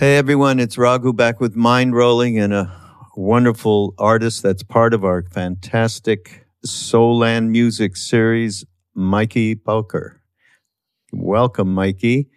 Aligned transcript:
Hey 0.00 0.16
everyone, 0.16 0.60
it's 0.60 0.78
Raghu 0.78 1.12
back 1.12 1.40
with 1.40 1.54
Mind 1.54 1.94
Rolling 1.94 2.38
and 2.38 2.54
a 2.54 2.74
wonderful 3.16 3.92
artist 3.98 4.42
that's 4.42 4.62
part 4.62 4.94
of 4.94 5.04
our 5.04 5.24
fantastic 5.24 6.46
Soulland 6.66 7.50
music 7.50 7.98
series, 7.98 8.64
Mikey 8.94 9.56
Pauker. 9.56 10.20
Welcome, 11.12 11.74
Mikey. 11.74 12.30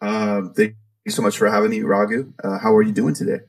Uh, 0.00 0.48
thank 0.56 0.74
you 1.04 1.12
so 1.12 1.22
much 1.22 1.38
for 1.38 1.48
having 1.48 1.70
me, 1.70 1.82
Raghu. 1.82 2.32
Uh, 2.42 2.58
how 2.58 2.74
are 2.74 2.82
you 2.82 2.90
doing 2.90 3.14
today? 3.14 3.44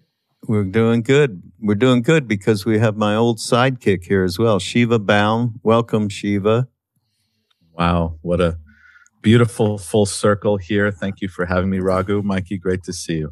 We're 0.47 0.65
doing 0.65 1.01
good. 1.01 1.41
We're 1.59 1.73
doing 1.73 2.03
good 2.03 2.27
because 2.27 2.63
we 2.63 2.77
have 2.77 2.95
my 2.95 3.15
old 3.15 3.39
sidekick 3.39 4.03
here 4.03 4.23
as 4.23 4.37
well, 4.37 4.59
Shiva 4.59 4.99
Baum. 4.99 5.59
Welcome, 5.63 6.09
Shiva. 6.09 6.67
Wow, 7.71 8.19
what 8.21 8.39
a 8.39 8.59
beautiful 9.23 9.77
full 9.77 10.05
circle 10.05 10.57
here. 10.57 10.91
Thank 10.91 11.21
you 11.21 11.29
for 11.29 11.45
having 11.45 11.69
me, 11.69 11.79
Raghu. 11.79 12.21
Mikey, 12.21 12.57
great 12.57 12.83
to 12.83 12.93
see 12.93 13.19
you. 13.19 13.31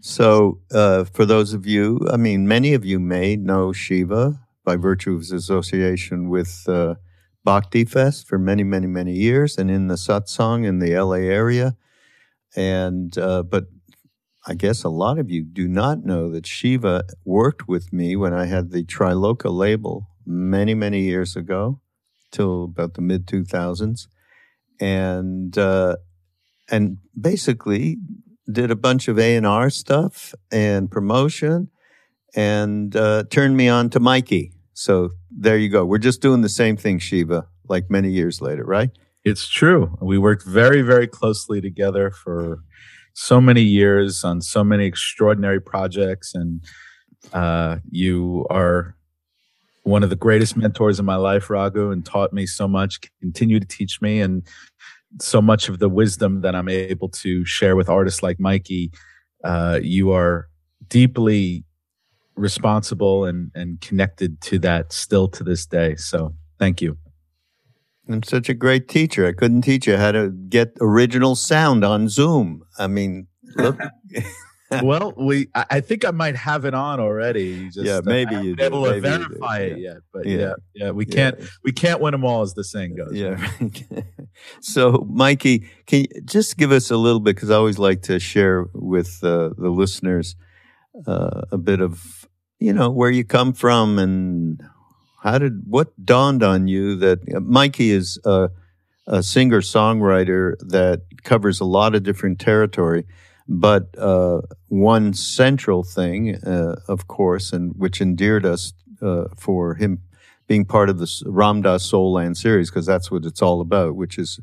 So, 0.00 0.60
uh, 0.72 1.04
for 1.04 1.24
those 1.24 1.54
of 1.54 1.66
you, 1.66 2.00
I 2.10 2.16
mean, 2.16 2.46
many 2.46 2.74
of 2.74 2.84
you 2.84 2.98
may 2.98 3.36
know 3.36 3.72
Shiva 3.72 4.40
by 4.64 4.76
virtue 4.76 5.14
of 5.14 5.20
his 5.20 5.32
association 5.32 6.28
with 6.28 6.64
uh, 6.68 6.96
Bhakti 7.44 7.84
Fest 7.84 8.28
for 8.28 8.38
many, 8.38 8.64
many, 8.64 8.86
many 8.86 9.12
years 9.12 9.56
and 9.56 9.70
in 9.70 9.86
the 9.86 9.94
satsang 9.94 10.66
in 10.66 10.80
the 10.80 10.94
LA 10.94 11.16
area. 11.16 11.76
And, 12.54 13.16
uh, 13.16 13.44
but 13.44 13.66
I 14.46 14.54
guess 14.54 14.84
a 14.84 14.88
lot 14.88 15.18
of 15.18 15.30
you 15.30 15.44
do 15.44 15.68
not 15.68 16.04
know 16.04 16.30
that 16.30 16.46
Shiva 16.46 17.04
worked 17.24 17.68
with 17.68 17.92
me 17.92 18.16
when 18.16 18.32
I 18.32 18.46
had 18.46 18.70
the 18.70 18.84
Triloka 18.84 19.50
label 19.50 20.08
many, 20.26 20.74
many 20.74 21.02
years 21.02 21.36
ago, 21.36 21.80
till 22.30 22.64
about 22.64 22.94
the 22.94 23.00
mid 23.00 23.26
2000s 23.26 24.06
and 24.80 25.56
uh, 25.56 25.96
and 26.70 26.98
basically 27.18 27.98
did 28.50 28.70
a 28.70 28.76
bunch 28.76 29.08
of 29.08 29.18
A 29.18 29.36
and 29.36 29.46
R 29.46 29.70
stuff 29.70 30.34
and 30.50 30.90
promotion, 30.90 31.70
and 32.34 32.94
uh, 32.96 33.24
turned 33.30 33.56
me 33.56 33.68
on 33.68 33.90
to 33.90 34.00
Mikey. 34.00 34.52
So 34.72 35.10
there 35.30 35.58
you 35.58 35.68
go. 35.68 35.84
We're 35.84 35.98
just 35.98 36.22
doing 36.22 36.42
the 36.42 36.48
same 36.48 36.76
thing, 36.76 36.98
Shiva, 36.98 37.48
like 37.68 37.90
many 37.90 38.10
years 38.10 38.40
later, 38.40 38.64
right? 38.64 38.90
It's 39.24 39.48
true. 39.48 39.98
We 40.00 40.18
worked 40.18 40.44
very, 40.46 40.82
very 40.82 41.06
closely 41.06 41.60
together 41.60 42.10
for 42.10 42.60
so 43.12 43.40
many 43.40 43.62
years 43.62 44.22
on 44.22 44.40
so 44.40 44.62
many 44.62 44.86
extraordinary 44.86 45.60
projects, 45.60 46.34
and 46.34 46.62
uh, 47.32 47.78
you 47.90 48.46
are 48.48 48.94
one 49.88 50.02
of 50.02 50.10
the 50.10 50.16
greatest 50.16 50.56
mentors 50.56 50.98
in 50.98 51.06
my 51.06 51.16
life, 51.16 51.50
Raghu, 51.50 51.90
and 51.90 52.04
taught 52.04 52.32
me 52.32 52.46
so 52.46 52.68
much, 52.68 53.00
continue 53.20 53.58
to 53.58 53.66
teach 53.66 54.00
me. 54.00 54.20
And 54.20 54.46
so 55.20 55.40
much 55.40 55.68
of 55.68 55.78
the 55.78 55.88
wisdom 55.88 56.42
that 56.42 56.54
I'm 56.54 56.68
able 56.68 57.08
to 57.08 57.44
share 57.44 57.76
with 57.76 57.88
artists 57.88 58.22
like 58.22 58.38
Mikey, 58.38 58.92
uh, 59.44 59.80
you 59.82 60.12
are 60.12 60.48
deeply 60.88 61.64
responsible 62.36 63.24
and, 63.24 63.50
and 63.54 63.80
connected 63.80 64.40
to 64.42 64.58
that 64.60 64.92
still 64.92 65.28
to 65.28 65.42
this 65.42 65.66
day. 65.66 65.96
So 65.96 66.34
thank 66.58 66.80
you. 66.80 66.98
I'm 68.08 68.22
such 68.22 68.48
a 68.48 68.54
great 68.54 68.88
teacher. 68.88 69.26
I 69.26 69.32
couldn't 69.32 69.62
teach 69.62 69.86
you 69.86 69.96
how 69.96 70.12
to 70.12 70.30
get 70.30 70.72
original 70.80 71.34
sound 71.36 71.84
on 71.84 72.08
Zoom. 72.08 72.62
I 72.78 72.86
mean, 72.86 73.26
look. 73.56 73.78
well, 74.82 75.14
we 75.16 75.48
I 75.54 75.80
think 75.80 76.04
I 76.04 76.10
might 76.10 76.36
have 76.36 76.64
it 76.64 76.74
on 76.74 77.00
already. 77.00 77.68
Just, 77.70 77.86
yeah, 77.86 78.00
maybe 78.04 78.34
uh, 78.34 78.42
you 78.42 78.56
been 78.56 78.66
able 78.66 78.84
to 78.84 79.00
verify 79.00 79.60
it 79.60 79.78
yet, 79.78 79.98
but 80.12 80.26
yeah, 80.26 80.36
yeah, 80.36 80.54
yeah 80.74 80.90
we 80.90 81.06
can't 81.06 81.38
yeah. 81.38 81.46
we 81.64 81.72
can't 81.72 82.00
win 82.00 82.12
them 82.12 82.24
all, 82.24 82.42
as 82.42 82.54
the 82.54 82.64
saying 82.64 82.96
goes. 82.96 83.12
Yeah. 83.12 83.50
so, 84.60 85.06
Mikey, 85.08 85.68
can 85.86 86.00
you 86.00 86.22
just 86.24 86.56
give 86.56 86.70
us 86.70 86.90
a 86.90 86.96
little 86.96 87.20
bit 87.20 87.36
because 87.36 87.50
I 87.50 87.56
always 87.56 87.78
like 87.78 88.02
to 88.02 88.18
share 88.18 88.66
with 88.74 89.18
uh, 89.22 89.50
the 89.56 89.70
listeners 89.70 90.36
uh, 91.06 91.42
a 91.50 91.58
bit 91.58 91.80
of 91.80 92.26
you 92.58 92.72
know 92.72 92.90
where 92.90 93.10
you 93.10 93.24
come 93.24 93.52
from 93.52 93.98
and 93.98 94.62
how 95.22 95.38
did 95.38 95.62
what 95.66 95.92
dawned 96.04 96.42
on 96.42 96.68
you 96.68 96.96
that 96.96 97.20
uh, 97.34 97.40
Mikey 97.40 97.90
is 97.90 98.18
a, 98.24 98.50
a 99.06 99.22
singer 99.22 99.60
songwriter 99.60 100.56
that 100.60 101.02
covers 101.22 101.60
a 101.60 101.64
lot 101.64 101.94
of 101.94 102.02
different 102.02 102.38
territory 102.38 103.06
but 103.48 103.96
uh, 103.98 104.42
one 104.68 105.14
central 105.14 105.82
thing, 105.82 106.36
uh, 106.44 106.76
of 106.86 107.08
course, 107.08 107.52
and 107.52 107.72
which 107.76 108.00
endeared 108.00 108.44
us 108.44 108.74
uh, 109.00 109.24
for 109.36 109.74
him 109.76 110.02
being 110.46 110.64
part 110.64 110.88
of 110.90 110.98
the 110.98 111.22
Ram 111.26 111.62
Soul 111.78 112.12
Land 112.12 112.36
series, 112.36 112.70
because 112.70 112.86
that's 112.86 113.10
what 113.10 113.24
it's 113.24 113.42
all 113.42 113.60
about, 113.60 113.96
which 113.96 114.18
is 114.18 114.38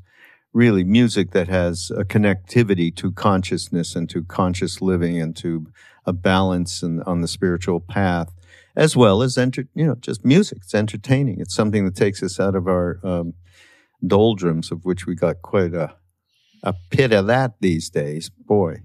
really 0.54 0.84
music 0.84 1.32
that 1.32 1.48
has 1.48 1.92
a 1.96 2.04
connectivity 2.04 2.96
to 2.96 3.12
consciousness 3.12 3.96
and 3.96 4.10
to 4.10 4.24
conscious 4.24 4.82
living 4.82 5.22
and 5.22 5.36
to 5.36 5.68
a 6.06 6.14
balance 6.14 6.82
and 6.82 7.04
on 7.04 7.22
the 7.22 7.28
spiritual 7.28 7.80
path, 7.80 8.34
as 8.76 8.96
well 8.96 9.22
as 9.22 9.38
enter, 9.38 9.68
you 9.76 9.86
know, 9.86 9.96
just 9.96 10.24
music. 10.24 10.60
It's 10.64 10.76
entertaining. 10.76 11.40
It's 11.40 11.56
something 11.56 11.86
that 11.86 11.96
takes 11.96 12.24
us 12.24 12.40
out 12.40 12.56
of 12.56 12.68
our 12.68 13.00
um, 13.04 13.34
doldrums, 14.06 14.72
of 14.72 14.86
which 14.86 15.06
we 15.06 15.16
got 15.16 15.42
quite 15.42 15.74
a 15.74 15.96
a 16.64 16.74
pit 16.90 17.14
of 17.14 17.28
that 17.28 17.54
these 17.62 17.90
days. 17.90 18.30
Boy, 18.30 18.82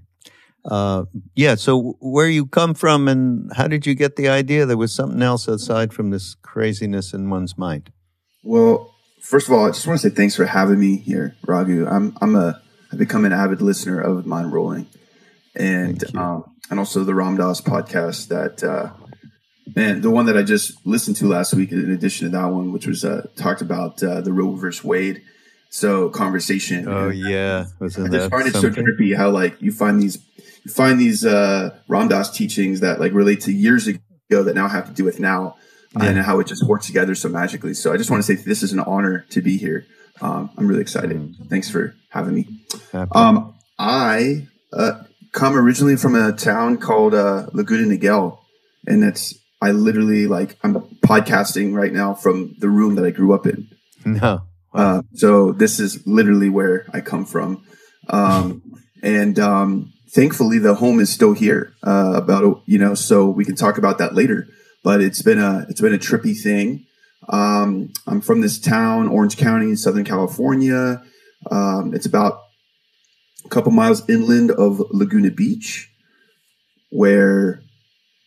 uh, 0.64 1.04
yeah. 1.34 1.54
So 1.54 1.96
where 2.00 2.28
you 2.28 2.46
come 2.46 2.74
from 2.74 3.08
and 3.08 3.50
how 3.56 3.66
did 3.66 3.86
you 3.86 3.94
get 3.94 4.16
the 4.16 4.28
idea 4.28 4.66
there 4.66 4.76
was 4.76 4.94
something 4.94 5.22
else 5.22 5.48
aside 5.48 5.92
from 5.92 6.10
this 6.10 6.34
craziness 6.42 7.12
in 7.12 7.30
one's 7.30 7.56
mind? 7.56 7.92
Well, 8.42 8.94
first 9.22 9.48
of 9.48 9.54
all, 9.54 9.66
I 9.66 9.68
just 9.68 9.86
want 9.86 10.00
to 10.00 10.08
say 10.08 10.14
thanks 10.14 10.36
for 10.36 10.46
having 10.46 10.80
me 10.80 10.96
here, 10.96 11.36
Raghu. 11.46 11.86
I'm 11.86 12.16
I'm 12.20 12.36
a 12.36 12.60
I've 12.92 12.98
become 12.98 13.24
an 13.24 13.32
avid 13.32 13.62
listener 13.62 14.00
of 14.00 14.26
Mind 14.26 14.52
Rolling 14.52 14.86
and 15.54 16.16
um, 16.16 16.44
and 16.70 16.78
also 16.78 17.04
the 17.04 17.14
Ram 17.14 17.36
Dass 17.36 17.60
podcast. 17.60 18.28
That 18.28 18.62
uh, 18.62 18.92
man, 19.74 20.00
the 20.00 20.10
one 20.10 20.26
that 20.26 20.36
I 20.36 20.42
just 20.42 20.84
listened 20.86 21.16
to 21.16 21.26
last 21.26 21.54
week, 21.54 21.72
in 21.72 21.90
addition 21.90 22.30
to 22.30 22.36
that 22.36 22.46
one, 22.46 22.72
which 22.72 22.86
was 22.86 23.04
uh, 23.04 23.26
talked 23.36 23.62
about 23.62 24.02
uh, 24.02 24.20
the 24.20 24.32
Roe 24.32 24.54
versus 24.54 24.84
Wade. 24.84 25.22
So 25.70 26.10
conversation. 26.10 26.88
Oh 26.88 27.10
yeah, 27.10 27.66
I 27.80 27.84
just 27.84 27.96
find 28.30 28.48
it 28.48 28.54
so 28.54 28.70
trippy 28.70 29.16
how 29.16 29.30
like 29.30 29.60
you 29.62 29.70
find 29.70 30.02
these 30.02 30.18
you 30.70 30.74
find 30.74 30.98
these 30.98 31.24
uh, 31.24 31.76
Ram 31.88 32.08
Dass 32.08 32.30
teachings 32.30 32.80
that 32.80 33.00
like 33.00 33.12
relate 33.12 33.40
to 33.42 33.52
years 33.52 33.86
ago 33.86 33.98
that 34.30 34.54
now 34.54 34.68
have 34.68 34.86
to 34.86 34.92
do 34.92 35.04
with 35.04 35.20
now 35.20 35.56
yeah. 35.96 36.06
and 36.06 36.18
how 36.18 36.40
it 36.40 36.46
just 36.46 36.66
works 36.66 36.86
together 36.86 37.14
so 37.14 37.28
magically. 37.28 37.74
So 37.74 37.92
I 37.92 37.96
just 37.96 38.10
want 38.10 38.22
to 38.22 38.26
say 38.26 38.40
this 38.42 38.62
is 38.62 38.72
an 38.72 38.80
honor 38.80 39.26
to 39.30 39.42
be 39.42 39.56
here. 39.56 39.86
Um, 40.20 40.50
I'm 40.56 40.66
really 40.66 40.82
excited. 40.82 41.16
Mm. 41.16 41.48
Thanks 41.48 41.70
for 41.70 41.94
having 42.10 42.34
me. 42.34 42.48
Um, 42.92 43.54
I 43.78 44.46
uh, 44.72 45.02
come 45.32 45.56
originally 45.56 45.96
from 45.96 46.14
a 46.14 46.32
town 46.32 46.76
called 46.76 47.14
uh, 47.14 47.46
Laguna 47.52 47.96
Niguel, 47.96 48.38
and 48.86 49.02
it's 49.02 49.34
I 49.62 49.72
literally 49.72 50.26
like 50.26 50.58
I'm 50.62 50.74
podcasting 51.04 51.74
right 51.74 51.92
now 51.92 52.14
from 52.14 52.54
the 52.58 52.68
room 52.68 52.94
that 52.96 53.04
I 53.04 53.10
grew 53.10 53.34
up 53.34 53.46
in. 53.46 53.68
No. 54.06 54.44
Wow. 54.72 54.98
Uh, 54.98 55.02
so 55.12 55.52
this 55.52 55.78
is 55.78 56.06
literally 56.06 56.48
where 56.48 56.86
I 56.90 57.02
come 57.02 57.26
from. 57.26 57.62
Um, 58.08 58.62
and 59.02 59.38
um, 59.38 59.92
thankfully 60.10 60.58
the 60.58 60.74
home 60.74 61.00
is 61.00 61.12
still 61.12 61.32
here. 61.32 61.74
Uh, 61.82 62.12
about 62.14 62.62
you 62.66 62.78
know, 62.78 62.94
so 62.94 63.28
we 63.28 63.44
can 63.44 63.56
talk 63.56 63.78
about 63.78 63.98
that 63.98 64.14
later. 64.14 64.46
But 64.82 65.00
it's 65.00 65.22
been 65.22 65.38
a 65.38 65.66
it's 65.68 65.80
been 65.80 65.94
a 65.94 65.98
trippy 65.98 66.38
thing. 66.38 66.86
Um, 67.28 67.92
I'm 68.06 68.20
from 68.20 68.40
this 68.40 68.58
town, 68.58 69.08
Orange 69.08 69.36
County, 69.36 69.76
Southern 69.76 70.04
California. 70.04 71.02
Um, 71.50 71.94
it's 71.94 72.06
about 72.06 72.40
a 73.44 73.48
couple 73.48 73.72
miles 73.72 74.08
inland 74.08 74.50
of 74.50 74.82
Laguna 74.90 75.30
Beach, 75.30 75.90
where 76.90 77.62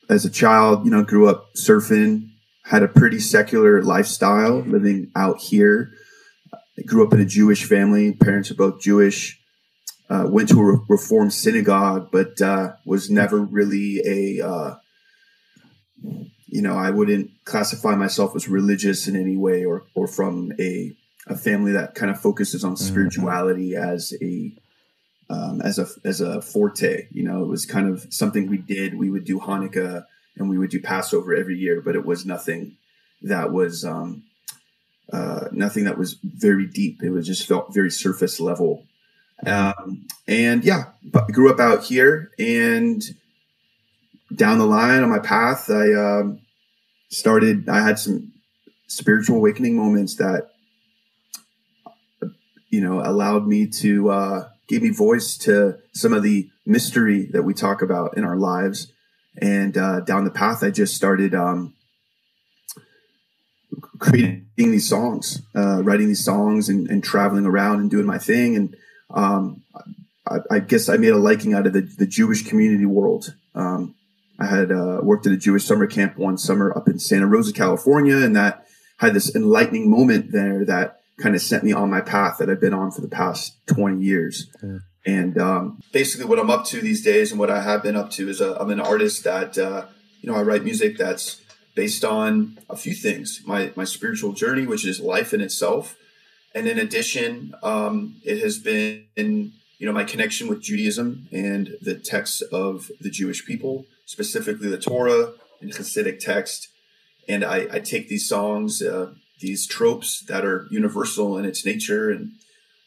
as 0.10 0.26
a 0.26 0.30
child, 0.30 0.86
you 0.86 0.92
know, 0.92 1.04
grew 1.04 1.28
up 1.28 1.54
surfing, 1.56 2.30
had 2.66 2.84
a 2.84 2.88
pretty 2.88 3.20
secular 3.20 3.82
lifestyle 3.82 4.60
living 4.60 5.12
out 5.16 5.40
here. 5.40 5.92
I 6.78 6.84
grew 6.84 7.06
up 7.06 7.14
in 7.14 7.20
a 7.20 7.26
Jewish 7.26 7.66
family. 7.66 8.14
Parents 8.14 8.52
are 8.52 8.56
both 8.56 8.82
Jewish 8.82 9.40
uh, 10.10 10.26
went 10.28 10.50
to 10.50 10.60
a 10.60 10.86
Reformed 10.88 11.34
synagogue, 11.34 12.10
but 12.12 12.42
uh, 12.42 12.74
was 12.86 13.10
never 13.10 13.40
really 13.40 14.02
a, 14.06 14.48
uh, 14.48 14.76
you 16.48 16.62
know, 16.62 16.76
I 16.76 16.90
wouldn't 16.90 17.32
classify 17.46 17.96
myself 17.96 18.36
as 18.36 18.48
religious 18.48 19.08
in 19.08 19.16
any 19.16 19.38
way 19.38 19.66
or, 19.66 19.86
or 19.96 20.08
from 20.08 20.52
a, 20.60 20.96
a 21.28 21.36
family 21.36 21.72
that 21.72 21.96
kind 21.96 22.12
of 22.12 22.20
focuses 22.20 22.64
on 22.64 22.74
mm-hmm. 22.74 22.86
spirituality 22.86 23.76
as 23.76 24.14
a, 24.22 24.52
um, 25.30 25.62
as 25.62 25.80
a, 25.80 25.88
as 26.04 26.22
a 26.22 26.42
forte, 26.42 27.08
you 27.12 27.24
know, 27.24 27.42
it 27.42 27.48
was 27.48 27.66
kind 27.66 27.90
of 27.90 28.06
something 28.14 28.50
we 28.50 28.58
did. 28.58 28.98
We 28.98 29.10
would 29.10 29.24
do 29.24 29.40
Hanukkah 29.40 30.06
and 30.36 30.50
we 30.50 30.58
would 30.58 30.70
do 30.70 30.82
Passover 30.82 31.34
every 31.34 31.58
year, 31.58 31.82
but 31.82 31.96
it 31.96 32.06
was 32.06 32.26
nothing 32.26 32.78
that 33.22 33.52
was, 33.52 33.86
um, 33.86 34.24
uh, 35.12 35.48
nothing 35.52 35.86
that 35.86 35.98
was 35.98 36.18
very 36.22 36.68
deep. 36.68 37.02
It 37.02 37.10
was 37.10 37.26
just 37.26 37.48
felt 37.48 37.74
very 37.74 37.90
surface 37.90 38.40
level 38.40 38.86
um, 39.48 40.08
and 40.28 40.64
yeah, 40.64 40.86
grew 41.32 41.52
up 41.52 41.60
out 41.60 41.84
here 41.84 42.32
and 42.40 43.04
down 44.36 44.58
the 44.58 44.66
line 44.66 45.04
on 45.04 45.10
my 45.10 45.20
path, 45.20 45.70
I 45.70 45.94
um, 45.94 46.40
started, 47.10 47.70
I 47.70 47.82
had 47.82 48.00
some 48.00 48.34
spiritual 48.88 49.38
awakening 49.38 49.76
moments 49.76 50.16
that, 50.16 50.50
you 52.70 52.82
know, 52.82 53.02
allowed 53.02 53.48
me 53.48 53.68
to 53.68 54.10
uh, 54.10 54.50
gave 54.68 54.82
me 54.82 54.90
voice 54.90 55.38
to 55.38 55.78
some 55.94 56.14
of 56.14 56.24
the 56.24 56.50
mystery 56.66 57.28
that 57.32 57.44
we 57.44 57.54
talk 57.54 57.82
about 57.82 58.18
in 58.18 58.24
our 58.24 58.38
lives. 58.38 58.92
And 59.40 59.78
uh, 59.78 60.00
down 60.02 60.26
the 60.26 60.32
path, 60.32 60.64
I 60.64 60.72
just 60.72 60.96
started 60.96 61.36
um, 61.36 61.74
creating 64.00 64.48
these 64.56 64.88
songs, 64.88 65.42
uh, 65.56 65.84
writing 65.84 66.08
these 66.08 66.24
songs, 66.24 66.70
and, 66.70 66.90
and, 66.90 67.04
traveling 67.04 67.46
around 67.46 67.80
and 67.80 67.90
doing 67.90 68.06
my 68.06 68.18
thing. 68.18 68.56
And 68.56 68.76
um, 69.14 69.64
I, 70.28 70.38
I, 70.50 70.60
guess 70.60 70.90
I 70.90 70.98
made 70.98 71.10
a 71.10 71.18
liking 71.18 71.54
out 71.54 71.68
of 71.68 71.74
the, 71.74 71.82
the 71.82 72.08
Jewish 72.08 72.48
community 72.48 72.86
world. 72.86 73.36
Um, 73.54 73.96
I 74.40 74.48
had 74.48 74.72
uh, 74.72 75.00
worked 75.04 75.28
at 75.28 75.34
a 75.34 75.38
Jewish 75.38 75.64
summer 75.64 75.88
camp 75.88 76.18
one 76.18 76.38
summer 76.38 76.76
up 76.76 76.88
in 76.88 77.00
Santa 77.00 77.28
Rosa, 77.28 77.54
California, 77.54 78.18
and 78.18 78.36
that 78.36 78.66
had 78.98 79.14
this 79.14 79.36
enlightening 79.36 79.90
moment 79.90 80.32
there 80.32 80.66
that 80.66 81.02
kind 81.20 81.36
of 81.36 81.42
sent 81.42 81.64
me 81.64 81.72
on 81.72 81.90
my 81.90 82.02
path 82.02 82.38
that 82.40 82.50
I've 82.50 82.60
been 82.60 82.74
on 82.74 82.92
for 82.92 83.02
the 83.02 83.08
past 83.08 83.56
20 83.68 84.04
years. 84.04 84.50
Yeah. 84.62 84.80
And 85.06 85.38
um, 85.38 85.82
basically, 85.92 86.26
what 86.26 86.40
I'm 86.40 86.50
up 86.50 86.66
to 86.68 86.82
these 86.82 87.04
days 87.04 87.32
and 87.32 87.40
what 87.40 87.50
I 87.50 87.62
have 87.62 87.84
been 87.84 87.96
up 87.96 88.10
to 88.12 88.30
is 88.30 88.42
uh, 88.42 88.58
I'm 88.60 88.72
an 88.72 88.80
artist 88.80 89.24
that, 89.26 89.58
uh, 89.58 89.86
you 90.22 90.32
know, 90.32 90.38
I 90.38 90.42
write 90.42 90.64
music 90.64 90.98
that's 90.98 91.42
based 91.76 92.06
on 92.06 92.58
a 92.70 92.76
few 92.76 92.94
things 92.94 93.42
my, 93.46 93.72
my 93.76 93.84
spiritual 93.84 94.32
journey, 94.32 94.66
which 94.66 94.86
is 94.86 95.00
life 95.00 95.34
in 95.34 95.42
itself. 95.42 95.98
And 96.56 96.68
in 96.68 96.78
addition, 96.78 97.54
um, 97.64 98.16
it 98.24 98.40
has 98.42 98.60
been, 98.60 99.06
you 99.16 99.88
know, 99.88 99.92
my 99.92 100.04
connection 100.04 100.48
with 100.48 100.62
Judaism 100.62 101.28
and 101.32 101.78
the 101.82 101.96
texts 101.96 102.42
of 102.42 102.92
the 103.02 103.10
Jewish 103.10 103.46
people, 103.46 103.86
specifically 104.06 104.70
the 104.70 104.78
Torah 104.78 105.34
and 105.62 105.72
Hasidic 105.72 106.20
text. 106.20 106.68
And 107.28 107.44
I, 107.44 107.68
I 107.72 107.80
take 107.80 108.08
these 108.08 108.28
songs, 108.28 108.82
uh, 108.82 109.14
these 109.40 109.66
tropes 109.66 110.24
that 110.28 110.46
are 110.46 110.68
universal 110.70 111.38
in 111.38 111.46
its 111.46 111.66
nature, 111.66 112.10
and 112.12 112.34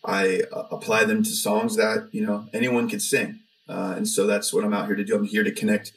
I 0.04 0.42
uh, 0.52 0.68
apply 0.70 1.04
them 1.04 1.22
to 1.24 1.30
songs 1.30 1.76
that 1.76 2.08
you 2.12 2.24
know 2.24 2.46
anyone 2.52 2.88
can 2.88 3.00
sing. 3.00 3.40
Uh, 3.68 3.94
and 3.96 4.06
so 4.06 4.26
that's 4.26 4.52
what 4.52 4.64
I'm 4.64 4.72
out 4.72 4.86
here 4.86 4.94
to 4.94 5.04
do. 5.04 5.16
I'm 5.16 5.24
here 5.24 5.42
to 5.42 5.50
connect 5.52 5.92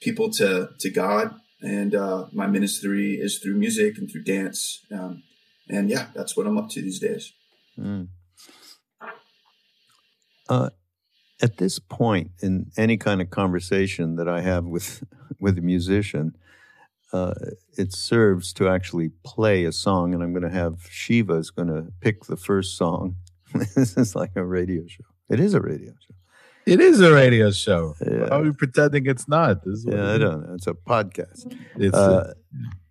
people 0.00 0.30
to 0.32 0.70
to 0.78 0.90
God, 0.90 1.34
and 1.62 1.94
uh, 1.94 2.26
my 2.32 2.46
ministry 2.46 3.14
is 3.14 3.38
through 3.38 3.54
music 3.54 3.96
and 3.96 4.10
through 4.10 4.24
dance. 4.24 4.84
Um, 4.92 5.22
and 5.68 5.90
yeah, 5.90 6.06
that's 6.14 6.36
what 6.36 6.46
I'm 6.46 6.58
up 6.58 6.68
to 6.70 6.82
these 6.82 6.98
days. 6.98 7.32
Mm. 7.78 8.08
at 11.42 11.56
this 11.56 11.78
point 11.78 12.30
in 12.40 12.70
any 12.76 12.96
kind 12.96 13.20
of 13.20 13.30
conversation 13.30 14.16
that 14.16 14.28
I 14.28 14.40
have 14.40 14.64
with 14.64 15.02
with 15.40 15.58
a 15.58 15.62
musician, 15.62 16.36
uh, 17.12 17.34
it 17.78 17.92
serves 17.92 18.52
to 18.54 18.68
actually 18.68 19.10
play 19.24 19.64
a 19.64 19.72
song, 19.72 20.14
and 20.14 20.22
I'm 20.22 20.32
going 20.32 20.42
to 20.42 20.50
have 20.50 20.86
Shiva 20.90 21.34
is 21.34 21.50
going 21.50 21.68
to 21.68 21.92
pick 22.00 22.24
the 22.24 22.36
first 22.36 22.76
song. 22.76 23.16
this 23.54 23.96
is 23.96 24.14
like 24.16 24.32
a 24.36 24.44
radio 24.44 24.86
show. 24.86 25.04
It 25.28 25.40
is 25.40 25.54
a 25.54 25.60
radio 25.60 25.92
show. 25.92 26.14
It 26.66 26.80
is 26.80 27.00
a 27.00 27.12
radio 27.12 27.50
show. 27.50 27.94
Yeah. 28.00 28.28
How 28.30 28.40
are 28.40 28.44
you 28.44 28.54
pretending 28.54 29.06
it's 29.06 29.28
not? 29.28 29.60
yeah, 29.84 30.12
I 30.12 30.18
don't 30.18 30.46
know. 30.46 30.54
It's 30.54 30.66
a 30.66 30.72
podcast. 30.72 31.56
It's 31.76 31.96
uh, 31.96 32.32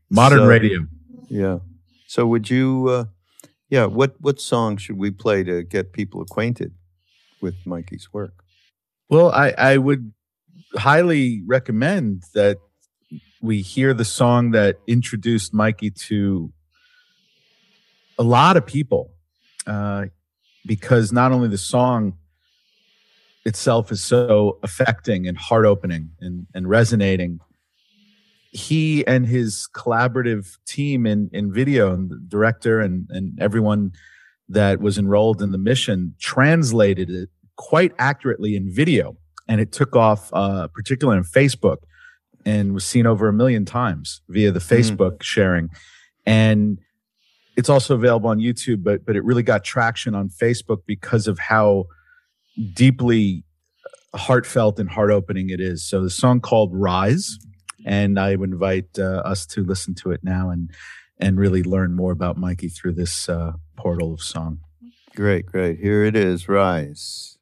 modern 0.09 0.39
so, 0.39 0.47
radio. 0.47 0.87
Yeah. 1.27 1.59
So 2.13 2.27
would 2.27 2.47
you? 2.47 2.89
Uh, 2.89 3.05
yeah. 3.71 3.85
What 3.85 4.13
what 4.21 4.39
song 4.39 4.77
should 4.77 4.99
we 4.99 5.09
play 5.09 5.43
to 5.45 5.63
get 5.63 5.93
people 5.93 6.21
acquainted 6.21 6.75
with 7.41 7.55
Mikey's 7.65 8.13
work? 8.13 8.43
Well, 9.09 9.31
I 9.31 9.49
I 9.57 9.77
would 9.77 10.13
highly 10.75 11.41
recommend 11.47 12.25
that 12.35 12.59
we 13.41 13.63
hear 13.63 13.95
the 13.95 14.05
song 14.05 14.51
that 14.51 14.77
introduced 14.85 15.55
Mikey 15.55 15.89
to 16.09 16.53
a 18.19 18.23
lot 18.23 18.57
of 18.57 18.65
people 18.67 19.09
uh, 19.65 20.05
because 20.67 21.11
not 21.11 21.31
only 21.31 21.47
the 21.47 21.57
song 21.57 22.19
itself 23.43 23.91
is 23.91 24.03
so 24.03 24.59
affecting 24.61 25.27
and 25.27 25.35
heart 25.35 25.65
opening 25.65 26.11
and, 26.21 26.45
and 26.53 26.69
resonating 26.69 27.39
he 28.53 29.05
and 29.07 29.25
his 29.25 29.67
collaborative 29.75 30.57
team 30.65 31.05
in, 31.05 31.29
in 31.33 31.51
video 31.51 31.93
and 31.93 32.09
the 32.09 32.19
director 32.27 32.79
and, 32.79 33.07
and 33.09 33.37
everyone 33.41 33.91
that 34.47 34.79
was 34.79 34.97
enrolled 34.97 35.41
in 35.41 35.51
the 35.51 35.57
mission 35.57 36.13
translated 36.19 37.09
it 37.09 37.29
quite 37.55 37.93
accurately 37.97 38.55
in 38.55 38.71
video 38.71 39.17
and 39.47 39.59
it 39.59 39.71
took 39.71 39.95
off 39.95 40.29
uh, 40.33 40.67
particularly 40.73 41.17
on 41.17 41.23
facebook 41.23 41.77
and 42.45 42.73
was 42.73 42.85
seen 42.85 43.05
over 43.05 43.27
a 43.27 43.33
million 43.33 43.65
times 43.65 44.21
via 44.29 44.51
the 44.51 44.59
hmm. 44.59 44.73
Facebook 44.73 45.17
mm. 45.17 45.23
sharing. 45.23 45.69
And 46.25 46.79
it's 47.55 47.69
also 47.69 47.95
available 47.95 48.29
on 48.29 48.39
YouTube, 48.39 48.83
but 48.83 49.05
but 49.05 49.15
it 49.15 49.23
really 49.23 49.43
got 49.43 49.63
traction 49.63 50.15
on 50.15 50.29
Facebook 50.29 50.79
because 50.87 51.27
of 51.27 51.37
how 51.37 51.85
deeply 52.73 53.43
heartfelt 54.15 54.79
and 54.79 54.89
heart 54.89 55.11
opening 55.11 55.49
it 55.49 55.59
is. 55.59 55.87
So 55.87 56.01
the 56.01 56.09
song 56.09 56.39
called 56.39 56.71
Rise, 56.73 57.37
and 57.85 58.19
I 58.19 58.35
would 58.35 58.51
invite 58.51 58.97
uh, 58.97 59.21
us 59.25 59.45
to 59.47 59.63
listen 59.63 59.95
to 59.95 60.11
it 60.11 60.21
now 60.23 60.49
and 60.49 60.71
and 61.19 61.37
really 61.37 61.63
learn 61.63 61.95
more 61.95 62.11
about 62.11 62.37
Mikey 62.37 62.69
through 62.69 62.93
this 62.93 63.29
uh, 63.29 63.53
portal 63.77 64.13
of 64.13 64.21
song. 64.21 64.59
Great, 65.15 65.45
great. 65.45 65.79
Here 65.79 66.03
it 66.03 66.15
is, 66.15 66.49
Rise. 66.49 67.32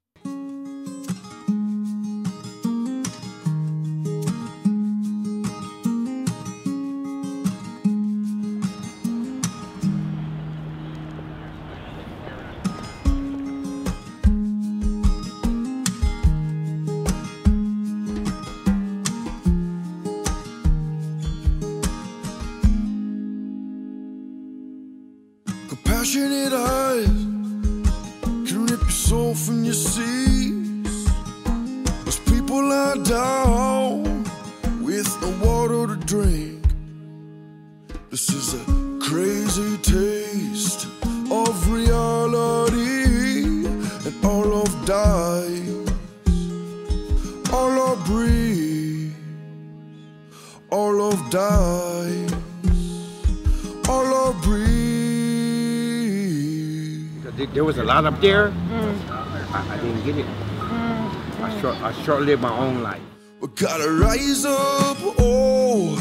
Up 58.22 58.24
there, 58.24 58.50
mm. 58.50 59.10
I, 59.10 59.74
I, 59.74 59.78
didn't 59.78 60.06
get 60.06 60.18
it. 60.18 60.26
Mm. 60.26 61.42
I 61.42 61.62
short 61.62 61.76
I 61.82 61.92
short 62.04 62.22
lived 62.22 62.42
my 62.42 62.56
own 62.56 62.84
life. 62.84 63.02
We 63.40 63.48
gotta 63.50 63.90
rise 63.90 64.46
up, 64.46 64.98
oh, 65.18 65.98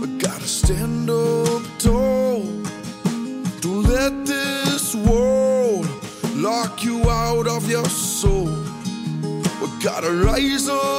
we 0.00 0.06
gotta 0.18 0.46
stand 0.46 1.10
up 1.10 1.62
tall. 1.78 2.42
Don't 3.60 3.82
let 3.82 4.26
this 4.26 4.94
world 4.94 5.88
lock 6.36 6.84
you 6.84 7.10
out 7.10 7.48
of 7.48 7.68
your 7.68 7.86
soul. 7.86 8.46
We 9.60 9.66
gotta 9.82 10.12
rise 10.12 10.68
up, 10.68 10.95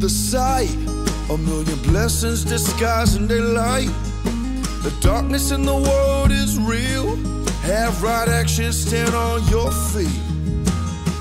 the 0.00 0.08
sight 0.08 0.76
a 1.30 1.36
million 1.36 1.78
blessings 1.82 2.44
disguising 2.44 3.26
their 3.26 3.42
light. 3.42 3.90
The 4.82 4.96
darkness 5.00 5.50
in 5.50 5.62
the 5.62 5.74
world 5.74 6.30
is 6.30 6.58
real. 6.58 7.16
Have 7.62 8.02
right 8.02 8.28
action, 8.28 8.72
stand 8.72 9.14
on 9.14 9.46
your 9.48 9.70
feet. 9.70 10.22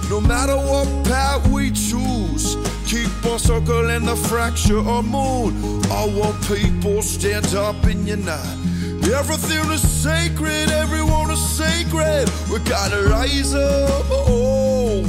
No 0.10 0.22
matter 0.22 0.56
what 0.56 0.88
path 1.06 1.46
we 1.50 1.72
choose, 1.72 2.56
keep 2.86 3.10
on 3.26 3.40
circling 3.40 4.06
the 4.06 4.16
fracture 4.16 4.80
or 4.80 5.04
moon. 5.04 5.82
Want 5.90 6.42
people 6.48 7.02
stand 7.02 7.54
up 7.54 7.84
and 7.84 8.08
unite. 8.08 8.58
Everything 9.14 9.70
is 9.72 9.82
sacred, 9.82 10.70
everyone 10.72 11.30
is 11.32 11.50
sacred. 11.50 12.30
We 12.50 12.60
gotta 12.60 13.10
rise 13.10 13.54
up, 13.54 14.06
oh, 14.10 15.02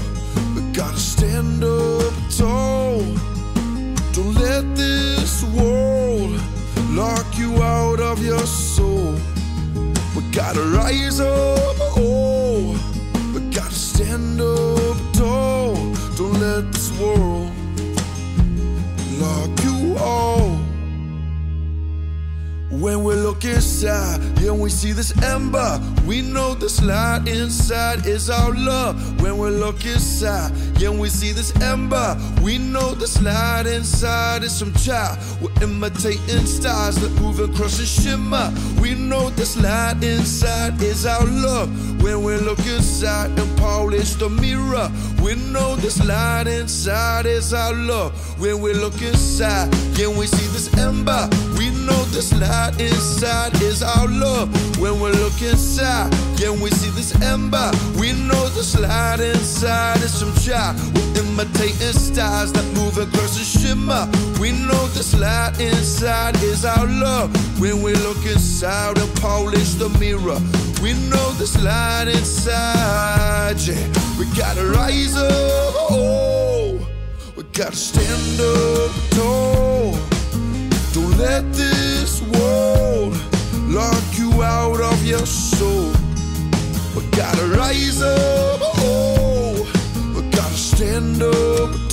we 0.56 0.72
gotta 0.72 0.98
stand 0.98 1.62
up 1.62 2.12
tall. 2.36 3.37
Don't 4.18 4.34
let 4.34 4.74
this 4.74 5.44
world 5.44 6.40
lock 6.90 7.38
you 7.38 7.62
out 7.62 8.00
of 8.00 8.20
your 8.20 8.44
soul. 8.46 9.14
We 10.16 10.22
gotta 10.32 10.60
rise 10.60 11.20
up, 11.20 11.76
oh, 11.96 12.74
we 13.32 13.40
gotta 13.54 13.70
stand 13.70 14.40
up 14.40 14.96
tall. 15.12 15.76
Don't 16.16 16.40
let 16.40 16.72
this 16.72 16.90
world 16.98 17.52
lock 19.20 19.62
you 19.62 19.96
out. 19.98 20.58
When 22.70 23.04
we 23.04 23.14
look 23.14 23.44
inside, 23.44 24.20
yeah, 24.40 24.50
we 24.50 24.68
see 24.68 24.90
this 24.90 25.16
ember. 25.22 25.80
We 26.08 26.22
know 26.22 26.54
this 26.54 26.82
light 26.82 27.28
inside 27.28 28.06
is 28.06 28.30
our 28.30 28.52
love. 28.52 29.22
When 29.22 29.38
we 29.38 29.50
look 29.50 29.86
inside, 29.86 30.50
yeah, 30.78 30.90
we 30.90 31.08
see 31.08 31.32
this 31.32 31.54
ember. 31.60 32.16
We 32.40 32.58
know 32.58 32.94
this 32.94 33.20
light 33.20 33.66
inside 33.66 34.44
is 34.44 34.56
some 34.56 34.72
child. 34.74 35.18
We're 35.40 35.62
imitating 35.62 36.46
stars 36.46 36.96
that 36.96 37.10
move 37.20 37.40
across 37.40 37.78
the 37.78 37.86
shimmer. 37.86 38.52
We 38.80 38.94
know 38.94 39.30
this 39.30 39.56
light 39.60 40.02
inside 40.02 40.80
is 40.80 41.04
our 41.04 41.26
love. 41.26 41.68
When 42.02 42.22
we 42.22 42.36
look 42.36 42.60
inside 42.60 43.36
and 43.38 43.58
polish 43.58 44.14
the 44.14 44.28
mirror, 44.28 44.88
we 45.22 45.34
know 45.34 45.74
this 45.76 46.04
light 46.04 46.46
inside 46.46 47.26
is 47.26 47.52
our 47.52 47.74
love. 47.74 48.12
When 48.40 48.60
we 48.60 48.72
look 48.72 49.02
inside, 49.02 49.74
yeah, 49.98 50.08
we 50.08 50.26
see 50.26 50.46
this 50.52 50.72
ember. 50.78 51.28
We 51.58 51.70
know 51.70 52.04
this 52.14 52.32
light 52.32 52.80
inside 52.80 53.60
is 53.62 53.82
our 53.82 54.06
love. 54.06 54.48
When 54.78 55.00
we 55.00 55.10
look 55.10 55.42
inside, 55.42 56.14
yeah, 56.38 56.50
we 56.50 56.70
see 56.70 56.90
this 56.90 57.12
ember. 57.20 57.70
We 57.98 58.12
know 58.12 58.48
this 58.50 58.78
light 58.78 59.18
inside 59.18 59.96
is 59.98 60.14
some 60.14 60.32
child. 60.36 60.76
We're 60.94 61.22
imitating 61.22 61.92
stars 61.92 62.52
that 62.52 62.64
move 62.76 62.96
across 62.96 63.36
the 63.36 63.44
shimmer. 63.44 64.06
We 64.40 64.52
know 64.52 64.86
this 64.94 65.18
light 65.18 65.58
inside 65.60 66.36
is 66.44 66.64
our 66.64 66.86
love. 66.86 67.34
When 67.60 67.82
we 67.82 67.92
look 67.94 68.24
inside 68.24 68.98
and 68.98 69.16
polish 69.16 69.74
the 69.74 69.88
mirror, 69.98 70.38
we 70.80 70.94
know 71.10 71.32
this 71.32 71.60
light 71.64 72.06
inside. 72.06 73.56
Yeah, 73.58 73.84
we 74.16 74.26
gotta 74.36 74.64
rise 74.64 75.16
up. 75.16 75.74
Oh, 75.90 76.86
we 77.34 77.42
gotta 77.52 77.74
stand 77.74 78.40
up 78.40 78.92
tall. 79.10 79.98
Don't 80.92 81.18
let 81.18 81.52
this 81.52 82.22
world 82.22 83.18
lock 83.68 84.17
out 84.42 84.80
of 84.80 85.04
your 85.04 85.26
soul. 85.26 85.92
We 86.94 87.02
gotta 87.16 87.46
rise 87.56 88.02
up, 88.02 88.60
oh, 88.62 88.72
oh, 88.76 89.72
oh. 89.74 90.12
we 90.16 90.30
gotta 90.30 90.56
stand 90.56 91.22
up 91.22 91.87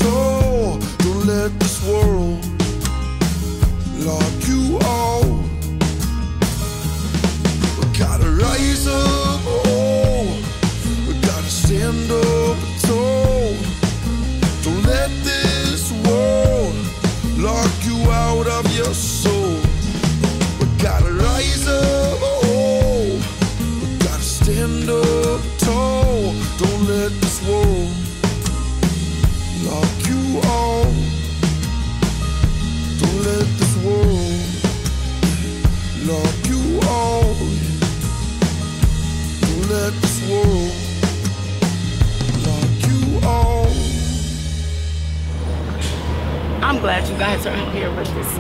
guys 47.25 47.48
are 47.48 47.72
here 47.72 47.89
with 47.96 48.13
this. 48.13 48.38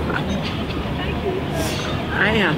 I 2.13 2.33
am. 2.37 2.55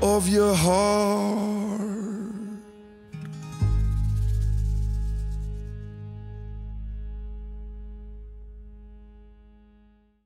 of 0.00 0.26
your 0.30 0.54
heart. 0.54 1.82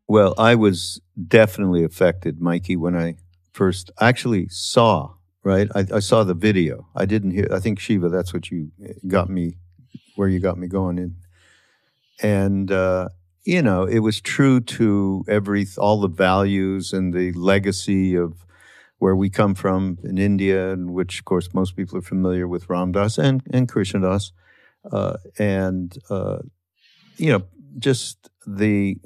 Well, 0.06 0.32
I 0.38 0.54
was 0.54 1.00
definitely 1.26 1.82
affected, 1.82 2.40
Mikey, 2.40 2.76
when 2.76 2.94
I 2.94 3.16
first 3.52 3.90
actually 4.00 4.46
saw, 4.48 5.14
right? 5.42 5.68
I, 5.74 5.86
I 5.92 5.98
saw 5.98 6.22
the 6.22 6.34
video. 6.34 6.86
I 6.94 7.04
didn't 7.04 7.32
hear, 7.32 7.48
I 7.50 7.58
think 7.58 7.80
Shiva, 7.80 8.10
that's 8.10 8.32
what 8.32 8.52
you 8.52 8.70
uh, 8.80 8.92
got 9.08 9.28
me, 9.28 9.56
where 10.14 10.28
you 10.28 10.38
got 10.38 10.56
me 10.56 10.68
going 10.68 10.98
in. 10.98 11.16
And, 12.22 12.70
uh, 12.70 13.08
you 13.46 13.62
know, 13.62 13.84
it 13.84 14.00
was 14.00 14.20
true 14.20 14.58
to 14.60 15.24
every, 15.28 15.66
all 15.78 16.00
the 16.00 16.08
values 16.08 16.92
and 16.92 17.14
the 17.14 17.32
legacy 17.32 18.16
of 18.16 18.44
where 18.98 19.14
we 19.14 19.30
come 19.30 19.54
from 19.54 19.98
in 20.02 20.18
India, 20.18 20.72
and 20.72 20.92
which, 20.92 21.20
of 21.20 21.24
course, 21.24 21.54
most 21.54 21.76
people 21.76 21.96
are 21.96 22.02
familiar 22.02 22.48
with 22.48 22.68
Ram 22.68 22.90
Dass 22.90 23.18
and, 23.18 23.42
and 23.52 23.68
Krishna 23.68 24.00
Das. 24.00 24.32
Uh, 24.90 25.16
and, 25.38 25.96
uh, 26.10 26.38
you 27.18 27.30
know, 27.30 27.44
just 27.78 28.30
the 28.46 28.98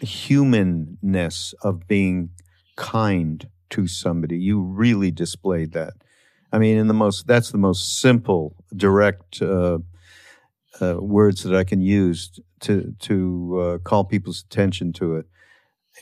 humanness 0.00 1.54
of 1.62 1.86
being 1.86 2.30
kind 2.76 3.48
to 3.70 3.86
somebody. 3.86 4.38
You 4.38 4.60
really 4.60 5.12
displayed 5.12 5.72
that. 5.72 5.92
I 6.52 6.58
mean, 6.58 6.78
in 6.78 6.88
the 6.88 6.94
most, 6.94 7.28
that's 7.28 7.52
the 7.52 7.58
most 7.58 8.00
simple, 8.00 8.56
direct 8.74 9.40
uh, 9.40 9.78
uh, 10.80 10.96
words 10.98 11.44
that 11.44 11.54
I 11.54 11.64
can 11.64 11.80
use 11.80 12.40
to 12.60 12.94
to 13.00 13.60
uh, 13.60 13.78
call 13.78 14.04
people's 14.04 14.44
attention 14.48 14.92
to 14.94 15.16
it. 15.16 15.26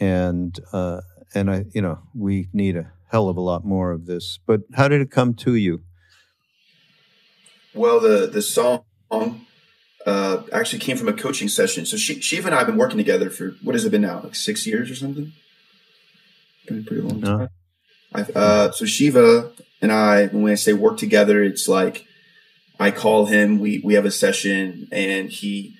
And 0.00 0.58
uh, 0.72 1.00
and 1.34 1.50
I, 1.50 1.64
you 1.72 1.82
know, 1.82 1.98
we 2.14 2.48
need 2.52 2.76
a 2.76 2.92
hell 3.10 3.28
of 3.28 3.36
a 3.36 3.40
lot 3.40 3.64
more 3.64 3.92
of 3.92 4.06
this. 4.06 4.38
But 4.46 4.62
how 4.74 4.88
did 4.88 5.00
it 5.00 5.10
come 5.10 5.34
to 5.34 5.54
you? 5.54 5.82
Well, 7.74 8.00
the 8.00 8.26
the 8.26 8.42
song 8.42 8.84
uh, 10.06 10.42
actually 10.52 10.80
came 10.80 10.96
from 10.96 11.08
a 11.08 11.12
coaching 11.12 11.48
session. 11.48 11.86
So 11.86 11.96
she, 11.96 12.20
Shiva 12.20 12.48
and 12.48 12.54
I 12.54 12.58
have 12.58 12.66
been 12.66 12.76
working 12.76 12.98
together 12.98 13.30
for 13.30 13.54
what 13.62 13.74
has 13.74 13.84
it 13.84 13.90
been 13.90 14.02
now, 14.02 14.20
like 14.22 14.34
six 14.34 14.66
years 14.66 14.90
or 14.90 14.94
something? 14.94 15.32
Been 16.66 16.84
pretty 16.84 17.02
long 17.02 17.20
No. 17.20 17.38
time. 17.38 18.26
Uh, 18.34 18.70
so 18.70 18.84
Shiva 18.84 19.52
and 19.82 19.90
I, 19.90 20.26
when 20.26 20.52
I 20.52 20.54
say 20.54 20.72
work 20.72 20.98
together, 20.98 21.42
it's 21.42 21.68
like 21.68 22.06
I 22.78 22.90
call 22.90 23.26
him. 23.26 23.58
We 23.58 23.80
we 23.84 23.94
have 23.94 24.04
a 24.04 24.10
session, 24.10 24.88
and 24.92 25.30
he, 25.30 25.76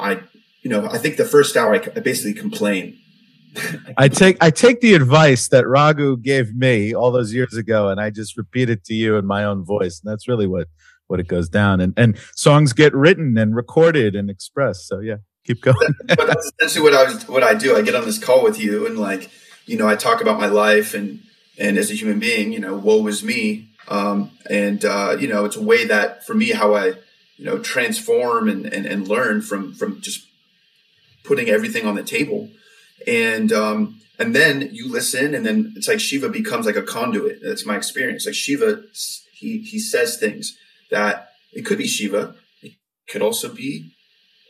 I, 0.00 0.22
you 0.62 0.70
know, 0.70 0.86
I 0.86 0.98
think 0.98 1.16
the 1.16 1.24
first 1.24 1.56
hour 1.56 1.74
I, 1.74 1.78
I 1.78 2.00
basically 2.00 2.34
complain. 2.34 2.98
I 3.96 4.08
take 4.08 4.36
I 4.40 4.50
take 4.50 4.80
the 4.80 4.94
advice 4.94 5.48
that 5.48 5.66
Raghu 5.66 6.16
gave 6.16 6.54
me 6.54 6.94
all 6.94 7.10
those 7.10 7.34
years 7.34 7.56
ago, 7.56 7.88
and 7.88 8.00
I 8.00 8.10
just 8.10 8.36
repeat 8.36 8.70
it 8.70 8.84
to 8.84 8.94
you 8.94 9.16
in 9.16 9.26
my 9.26 9.44
own 9.44 9.64
voice, 9.64 10.00
and 10.00 10.10
that's 10.10 10.28
really 10.28 10.46
what 10.46 10.68
what 11.08 11.18
it 11.18 11.26
goes 11.26 11.48
down. 11.48 11.80
And 11.80 11.92
and 11.96 12.16
songs 12.36 12.72
get 12.72 12.94
written 12.94 13.36
and 13.36 13.56
recorded 13.56 14.14
and 14.14 14.30
expressed. 14.30 14.86
So 14.86 15.00
yeah, 15.00 15.16
keep 15.44 15.60
going. 15.62 15.94
but 16.06 16.26
that's 16.26 16.52
essentially 16.60 16.84
what 16.84 16.94
I 16.94 17.12
was, 17.12 17.28
what 17.28 17.42
I 17.42 17.54
do. 17.54 17.76
I 17.76 17.82
get 17.82 17.96
on 17.96 18.04
this 18.04 18.22
call 18.22 18.44
with 18.44 18.60
you, 18.60 18.86
and 18.86 18.98
like, 18.98 19.30
you 19.66 19.76
know, 19.76 19.88
I 19.88 19.96
talk 19.96 20.20
about 20.20 20.38
my 20.38 20.46
life 20.46 20.94
and 20.94 21.20
and 21.58 21.76
as 21.76 21.90
a 21.90 21.94
human 21.94 22.18
being, 22.18 22.52
you 22.52 22.60
know, 22.60 22.76
woe 22.76 23.06
is 23.06 23.22
me. 23.22 23.68
Um, 23.88 24.30
and 24.48 24.84
uh, 24.84 25.16
you 25.18 25.28
know, 25.28 25.44
it's 25.44 25.56
a 25.56 25.62
way 25.62 25.84
that 25.86 26.24
for 26.24 26.34
me, 26.34 26.50
how 26.50 26.74
I, 26.74 26.94
you 27.40 27.46
know, 27.46 27.58
transform 27.58 28.48
and 28.50 28.66
and, 28.66 28.84
and 28.84 29.08
learn 29.08 29.40
from 29.40 29.72
from 29.72 30.00
just 30.02 30.26
putting 31.24 31.48
everything 31.48 31.86
on 31.86 31.94
the 31.94 32.02
table, 32.02 32.50
and 33.06 33.50
um, 33.50 33.98
and 34.18 34.36
then 34.36 34.68
you 34.72 34.92
listen, 34.92 35.34
and 35.34 35.46
then 35.46 35.72
it's 35.74 35.88
like 35.88 36.00
Shiva 36.00 36.28
becomes 36.28 36.66
like 36.66 36.76
a 36.76 36.82
conduit. 36.82 37.40
That's 37.42 37.64
my 37.64 37.76
experience. 37.76 38.26
Like 38.26 38.34
Shiva, 38.34 38.82
he 39.32 39.58
he 39.58 39.78
says 39.78 40.18
things 40.18 40.54
that 40.90 41.30
it 41.54 41.62
could 41.62 41.78
be 41.78 41.86
Shiva, 41.86 42.34
it 42.62 42.72
could 43.08 43.22
also 43.22 43.48
be 43.48 43.90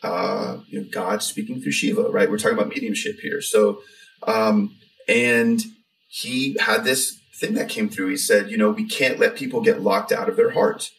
uh, 0.02 0.58
you 0.66 0.80
know, 0.80 0.86
God 0.90 1.22
speaking 1.22 1.60
through 1.60 1.72
Shiva, 1.72 2.02
right? 2.02 2.28
We're 2.28 2.38
talking 2.38 2.58
about 2.58 2.68
mediumship 2.68 3.20
here. 3.20 3.40
So, 3.40 3.82
um, 4.26 4.76
and 5.08 5.62
he 6.08 6.56
had 6.58 6.84
this 6.84 7.20
thing 7.36 7.54
that 7.54 7.68
came 7.68 7.88
through. 7.88 8.08
He 8.08 8.16
said, 8.16 8.50
you 8.50 8.56
know, 8.56 8.70
we 8.70 8.84
can't 8.84 9.18
let 9.18 9.36
people 9.36 9.60
get 9.60 9.82
locked 9.82 10.12
out 10.12 10.28
of 10.28 10.36
their 10.36 10.50
heart. 10.50 10.90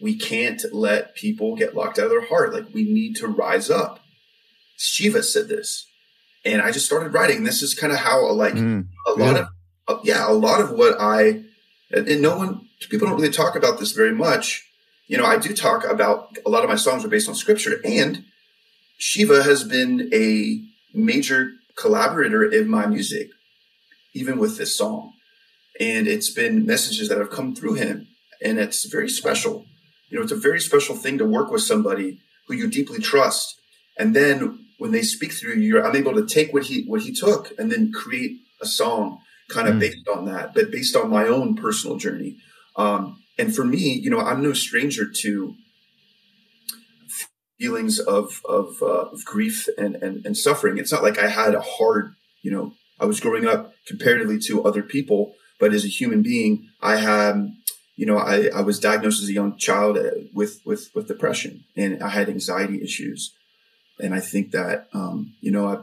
We 0.00 0.16
can't 0.16 0.62
let 0.72 1.14
people 1.14 1.56
get 1.56 1.74
locked 1.74 1.98
out 1.98 2.06
of 2.06 2.10
their 2.10 2.26
heart. 2.26 2.52
Like 2.52 2.66
we 2.72 2.84
need 2.84 3.16
to 3.16 3.26
rise 3.26 3.70
up. 3.70 4.00
Shiva 4.76 5.22
said 5.22 5.48
this, 5.48 5.86
and 6.44 6.60
I 6.60 6.70
just 6.70 6.86
started 6.86 7.14
writing. 7.14 7.44
This 7.44 7.62
is 7.62 7.74
kind 7.74 7.92
of 7.92 7.98
how 7.98 8.30
like 8.32 8.54
mm, 8.54 8.86
a 9.06 9.12
lot 9.12 9.36
yeah. 9.36 9.40
of 9.40 9.48
uh, 9.88 10.00
yeah, 10.04 10.30
a 10.30 10.32
lot 10.32 10.60
of 10.60 10.72
what 10.72 11.00
I 11.00 11.44
and, 11.90 12.08
and 12.08 12.22
no 12.22 12.36
one 12.36 12.68
people 12.90 13.08
don't 13.08 13.16
really 13.16 13.30
talk 13.32 13.56
about 13.56 13.78
this 13.78 13.92
very 13.92 14.14
much. 14.14 14.64
You 15.06 15.16
know, 15.16 15.24
I 15.24 15.38
do 15.38 15.54
talk 15.54 15.84
about 15.84 16.36
a 16.44 16.50
lot 16.50 16.64
of 16.64 16.68
my 16.68 16.76
songs 16.76 17.04
are 17.04 17.08
based 17.08 17.28
on 17.28 17.34
scripture, 17.34 17.80
and 17.84 18.24
Shiva 18.98 19.42
has 19.42 19.64
been 19.64 20.10
a 20.12 20.60
major 20.92 21.52
collaborator 21.76 22.44
in 22.44 22.68
my 22.68 22.86
music, 22.86 23.30
even 24.14 24.38
with 24.38 24.58
this 24.58 24.76
song. 24.76 25.12
And 25.78 26.08
it's 26.08 26.30
been 26.30 26.64
messages 26.64 27.08
that 27.08 27.18
have 27.18 27.30
come 27.30 27.54
through 27.54 27.74
him, 27.74 28.08
and 28.42 28.58
it's 28.58 28.84
very 28.84 29.08
special. 29.08 29.66
You 30.08 30.18
know, 30.18 30.22
it's 30.22 30.32
a 30.32 30.36
very 30.36 30.60
special 30.60 30.94
thing 30.94 31.18
to 31.18 31.24
work 31.24 31.50
with 31.50 31.62
somebody 31.62 32.20
who 32.46 32.54
you 32.54 32.68
deeply 32.68 33.00
trust, 33.00 33.60
and 33.98 34.14
then 34.14 34.66
when 34.78 34.92
they 34.92 35.02
speak 35.02 35.32
through 35.32 35.54
you, 35.54 35.82
I'm 35.82 35.96
able 35.96 36.14
to 36.14 36.26
take 36.26 36.52
what 36.52 36.64
he 36.64 36.84
what 36.84 37.02
he 37.02 37.12
took 37.12 37.52
and 37.58 37.72
then 37.72 37.92
create 37.92 38.40
a 38.60 38.66
song 38.66 39.20
kind 39.48 39.68
of 39.68 39.76
mm. 39.76 39.80
based 39.80 40.08
on 40.08 40.26
that, 40.26 40.54
but 40.54 40.70
based 40.70 40.96
on 40.96 41.10
my 41.10 41.26
own 41.26 41.56
personal 41.56 41.96
journey. 41.96 42.36
Um, 42.76 43.22
and 43.38 43.54
for 43.54 43.64
me, 43.64 43.92
you 43.92 44.10
know, 44.10 44.20
I'm 44.20 44.42
no 44.42 44.52
stranger 44.52 45.10
to 45.10 45.54
feelings 47.58 47.98
of 47.98 48.40
of, 48.44 48.76
uh, 48.82 49.10
of 49.12 49.24
grief 49.24 49.68
and, 49.78 49.96
and 49.96 50.24
and 50.26 50.36
suffering. 50.36 50.78
It's 50.78 50.92
not 50.92 51.02
like 51.02 51.18
I 51.18 51.28
had 51.28 51.54
a 51.54 51.60
hard, 51.60 52.14
you 52.42 52.50
know, 52.50 52.74
I 53.00 53.06
was 53.06 53.20
growing 53.20 53.46
up 53.46 53.72
comparatively 53.86 54.38
to 54.46 54.64
other 54.64 54.82
people, 54.82 55.34
but 55.58 55.72
as 55.72 55.84
a 55.84 55.88
human 55.88 56.22
being, 56.22 56.68
I 56.80 56.96
had, 56.96 57.52
you 57.96 58.06
know, 58.06 58.18
I, 58.18 58.48
I 58.54 58.60
was 58.60 58.78
diagnosed 58.78 59.22
as 59.22 59.28
a 59.28 59.32
young 59.32 59.56
child 59.56 59.98
uh, 59.98 60.10
with 60.32 60.60
with 60.64 60.90
with 60.94 61.08
depression, 61.08 61.64
and 61.76 62.02
I 62.02 62.10
had 62.10 62.28
anxiety 62.28 62.82
issues, 62.82 63.32
and 63.98 64.14
I 64.14 64.20
think 64.20 64.52
that, 64.52 64.88
um, 64.92 65.34
you 65.40 65.50
know, 65.50 65.66
I, 65.66 65.76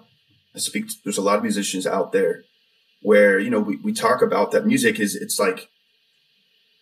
I 0.56 0.60
speak. 0.60 0.86
There's 1.04 1.18
a 1.18 1.24
lot 1.24 1.38
of 1.38 1.44
musicians 1.44 1.88
out 1.88 2.12
there 2.12 2.44
where 3.02 3.40
you 3.40 3.50
know 3.50 3.60
we, 3.60 3.78
we 3.78 3.94
talk 3.94 4.22
about 4.22 4.52
that 4.52 4.66
music 4.66 5.00
is 5.00 5.16
it's 5.16 5.40
like 5.40 5.70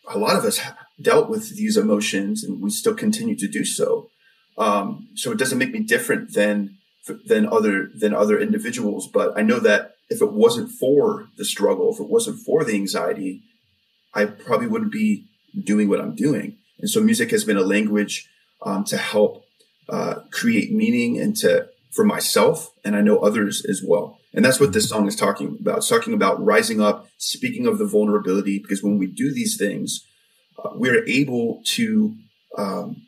a 0.08 0.18
lot 0.18 0.36
of 0.36 0.44
us 0.44 0.60
dealt 1.02 1.30
with 1.30 1.56
these 1.56 1.78
emotions 1.78 2.44
and 2.44 2.62
we 2.62 2.70
still 2.70 2.94
continue 2.94 3.36
to 3.36 3.48
do 3.48 3.66
so 3.66 4.12
um, 4.58 5.08
so 5.16 5.32
it 5.32 5.40
doesn't 5.40 5.58
make 5.58 5.72
me 5.72 5.80
different 5.80 6.34
than 6.34 6.78
than 7.26 7.48
other 7.48 7.90
than 7.96 8.14
other 8.14 8.40
individuals. 8.40 9.08
But 9.08 9.38
I 9.38 9.42
know 9.42 9.60
that 9.60 9.96
if 10.10 10.22
it 10.22 10.34
wasn't 10.34 10.72
for 10.72 11.30
the 11.38 11.46
struggle, 11.46 11.94
if 11.94 12.00
it 12.00 12.10
wasn't 12.10 12.40
for 12.40 12.64
the 12.64 12.76
anxiety, 12.76 13.42
I 14.14 14.26
probably 14.26 14.68
wouldn't 14.68 14.92
be 14.92 15.26
doing 15.64 15.90
what 15.90 16.02
I'm 16.02 16.16
doing. 16.16 16.58
And 16.80 16.90
so 16.90 17.02
music 17.02 17.32
has 17.32 17.44
been 17.44 17.58
a 17.58 17.64
language 17.64 18.28
um, 18.64 18.84
to 18.86 18.98
help 18.98 19.46
uh, 19.90 20.22
create 20.32 20.72
meaning 20.72 21.20
and 21.20 21.36
to 21.38 21.68
for 21.92 22.06
myself, 22.06 22.72
and 22.86 22.96
I 22.96 23.02
know 23.02 23.18
others 23.18 23.66
as 23.66 23.84
well. 23.86 24.18
And 24.34 24.46
that's 24.46 24.62
what 24.62 24.72
this 24.72 24.88
song 24.88 25.08
is 25.08 25.16
talking 25.16 25.58
about. 25.60 25.80
It's 25.80 25.90
talking 25.90 26.14
about 26.14 26.42
rising 26.44 26.80
up, 26.80 27.08
speaking 27.18 27.68
of 27.68 27.78
the 27.78 27.86
vulnerability, 27.86 28.60
because 28.60 28.82
when 28.82 28.98
we 28.98 29.08
do 29.08 29.34
these 29.34 29.58
things, 29.58 30.08
uh, 30.58 30.70
we're 30.74 31.06
able 31.06 31.62
to 31.66 32.16
um, 32.58 33.08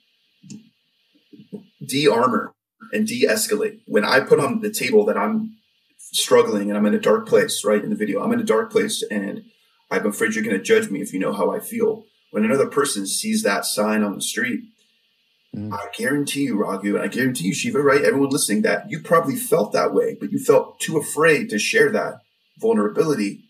de-armor 1.86 2.54
and 2.92 3.08
de-escalate. 3.08 3.80
When 3.88 4.04
I 4.04 4.20
put 4.20 4.42
on 4.42 4.60
the 4.60 4.70
table 4.70 5.06
that 5.06 5.18
I'm 5.18 5.56
struggling 5.98 6.70
and 6.70 6.78
I'm 6.78 6.86
in 6.86 6.94
a 6.94 7.00
dark 7.00 7.26
place, 7.26 7.64
right? 7.64 7.82
In 7.82 7.90
the 7.90 7.96
video, 7.96 8.22
I'm 8.22 8.34
in 8.34 8.42
a 8.42 8.44
dark 8.44 8.70
place 8.70 9.02
and 9.10 9.46
I'm 9.94 10.08
afraid 10.08 10.34
you're 10.34 10.44
going 10.44 10.58
to 10.58 10.64
judge 10.64 10.90
me 10.90 11.02
if 11.02 11.14
you 11.14 11.20
know 11.20 11.34
how 11.34 11.52
I 11.52 11.60
feel. 11.60 12.06
When 12.32 12.46
another 12.46 12.68
person 12.68 13.06
sees 13.06 13.44
that 13.44 13.66
sign 13.66 14.04
on 14.04 14.16
the 14.16 14.22
street, 14.22 14.62
mm. 15.56 15.72
I 15.72 15.86
guarantee 15.96 16.46
you, 16.46 16.58
Raghu, 16.58 16.96
and 16.96 17.04
I 17.04 17.08
guarantee 17.08 17.46
you, 17.46 17.54
Shiva, 17.54 17.80
right? 17.80 18.04
Everyone 18.04 18.30
listening, 18.30 18.64
that 18.64 18.90
you 18.90 19.00
probably 19.02 19.36
felt 19.36 19.72
that 19.74 19.94
way, 19.94 20.18
but 20.20 20.32
you 20.32 20.40
felt 20.40 20.80
too 20.80 20.98
afraid 20.98 21.50
to 21.50 21.60
share 21.60 21.92
that 21.92 22.22
vulnerability. 22.58 23.44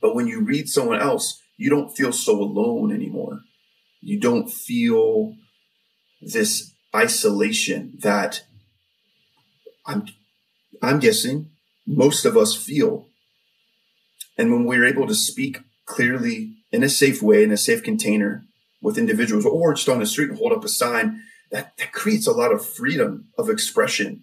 But 0.00 0.14
when 0.16 0.26
you 0.26 0.40
read 0.40 0.68
someone 0.68 1.00
else, 1.00 1.40
you 1.56 1.70
don't 1.70 1.94
feel 1.94 2.12
so 2.12 2.40
alone 2.40 2.92
anymore. 2.92 3.42
You 4.00 4.18
don't 4.18 4.50
feel 4.50 5.36
this 6.20 6.72
isolation 6.94 7.98
that 8.00 8.44
I'm 9.86 10.06
I'm 10.82 10.98
guessing 10.98 11.50
most 11.86 12.24
of 12.24 12.36
us 12.36 12.56
feel. 12.56 13.08
And 14.38 14.52
when 14.52 14.64
we're 14.64 14.86
able 14.86 15.06
to 15.06 15.14
speak 15.14 15.58
clearly 15.84 16.54
in 16.70 16.82
a 16.82 16.88
safe 16.88 17.22
way, 17.22 17.42
in 17.42 17.50
a 17.50 17.56
safe 17.56 17.82
container 17.82 18.44
with 18.80 18.98
individuals 18.98 19.44
or 19.44 19.74
just 19.74 19.88
on 19.88 20.00
the 20.00 20.06
street 20.06 20.30
and 20.30 20.38
hold 20.38 20.52
up 20.52 20.64
a 20.64 20.68
sign, 20.68 21.22
that, 21.50 21.76
that 21.76 21.92
creates 21.92 22.26
a 22.26 22.32
lot 22.32 22.52
of 22.52 22.66
freedom 22.66 23.28
of 23.38 23.48
expression. 23.48 24.22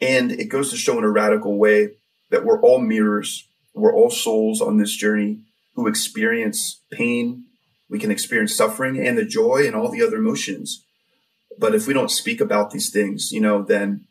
And 0.00 0.32
it 0.32 0.46
goes 0.46 0.70
to 0.70 0.76
show 0.76 0.98
in 0.98 1.04
a 1.04 1.10
radical 1.10 1.58
way 1.58 1.90
that 2.30 2.44
we're 2.44 2.60
all 2.60 2.78
mirrors. 2.78 3.48
We're 3.74 3.94
all 3.94 4.10
souls 4.10 4.60
on 4.60 4.76
this 4.76 4.94
journey 4.94 5.40
who 5.74 5.86
experience 5.86 6.80
pain. 6.92 7.44
We 7.88 7.98
can 7.98 8.10
experience 8.10 8.54
suffering 8.54 9.04
and 9.04 9.16
the 9.16 9.24
joy 9.24 9.64
and 9.66 9.74
all 9.74 9.90
the 9.90 10.02
other 10.02 10.16
emotions. 10.16 10.84
But 11.58 11.74
if 11.74 11.86
we 11.86 11.94
don't 11.94 12.10
speak 12.10 12.40
about 12.40 12.70
these 12.70 12.90
things, 12.90 13.32
you 13.32 13.40
know, 13.40 13.62
then 13.62 14.06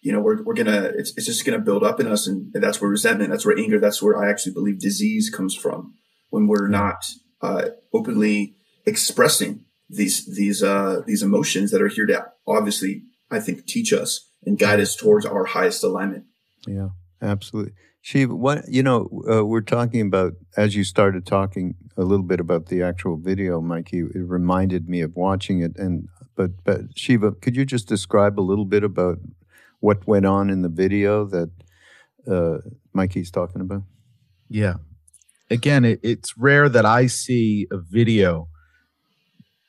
you 0.00 0.12
know 0.12 0.20
we're, 0.20 0.42
we're 0.42 0.54
gonna 0.54 0.92
it's, 0.96 1.12
it's 1.16 1.26
just 1.26 1.44
gonna 1.44 1.58
build 1.58 1.82
up 1.82 2.00
in 2.00 2.06
us 2.06 2.26
and, 2.26 2.50
and 2.54 2.62
that's 2.62 2.80
where 2.80 2.90
resentment 2.90 3.30
that's 3.30 3.44
where 3.44 3.58
anger 3.58 3.78
that's 3.78 4.02
where 4.02 4.16
i 4.16 4.30
actually 4.30 4.52
believe 4.52 4.78
disease 4.78 5.30
comes 5.30 5.54
from 5.54 5.94
when 6.30 6.46
we're 6.46 6.68
not 6.68 7.04
uh, 7.40 7.68
openly 7.92 8.56
expressing 8.84 9.64
these 9.88 10.26
these 10.34 10.62
uh, 10.62 11.00
these 11.06 11.22
emotions 11.22 11.70
that 11.70 11.80
are 11.80 11.88
here 11.88 12.06
to 12.06 12.26
obviously 12.46 13.02
i 13.30 13.40
think 13.40 13.66
teach 13.66 13.92
us 13.92 14.30
and 14.44 14.58
guide 14.58 14.80
us 14.80 14.94
towards 14.94 15.24
our 15.26 15.44
highest 15.44 15.82
alignment 15.82 16.24
yeah 16.66 16.88
absolutely 17.22 17.72
Shiva, 18.00 18.34
what 18.34 18.62
you 18.68 18.82
know, 18.82 19.10
uh, 19.30 19.44
we're 19.44 19.60
talking 19.60 20.00
about 20.00 20.32
as 20.56 20.74
you 20.74 20.82
started 20.82 21.26
talking 21.26 21.74
a 21.96 22.04
little 22.04 22.24
bit 22.24 22.40
about 22.40 22.66
the 22.66 22.82
actual 22.82 23.18
video, 23.18 23.60
Mikey. 23.60 23.98
It 23.98 24.10
reminded 24.14 24.88
me 24.88 25.02
of 25.02 25.14
watching 25.14 25.60
it, 25.60 25.76
and 25.76 26.08
but 26.34 26.52
but 26.64 26.96
Shiva, 26.96 27.32
could 27.32 27.54
you 27.54 27.66
just 27.66 27.86
describe 27.86 28.38
a 28.38 28.40
little 28.40 28.64
bit 28.64 28.84
about 28.84 29.18
what 29.80 30.06
went 30.06 30.26
on 30.26 30.50
in 30.50 30.62
the 30.62 30.68
video 30.68 31.24
that 31.26 31.50
uh, 32.30 32.58
Mikey's 32.92 33.30
talking 33.30 33.60
about? 33.60 33.82
Yeah, 34.48 34.74
again, 35.50 35.84
it, 35.84 36.00
it's 36.02 36.36
rare 36.36 36.68
that 36.68 36.84
I 36.84 37.06
see 37.06 37.66
a 37.70 37.78
video 37.78 38.48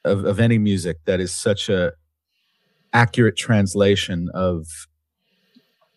of, 0.05 0.25
of 0.25 0.39
any 0.39 0.57
music 0.57 0.97
that 1.05 1.19
is 1.19 1.35
such 1.35 1.69
a 1.69 1.93
accurate 2.93 3.37
translation 3.37 4.29
of 4.33 4.67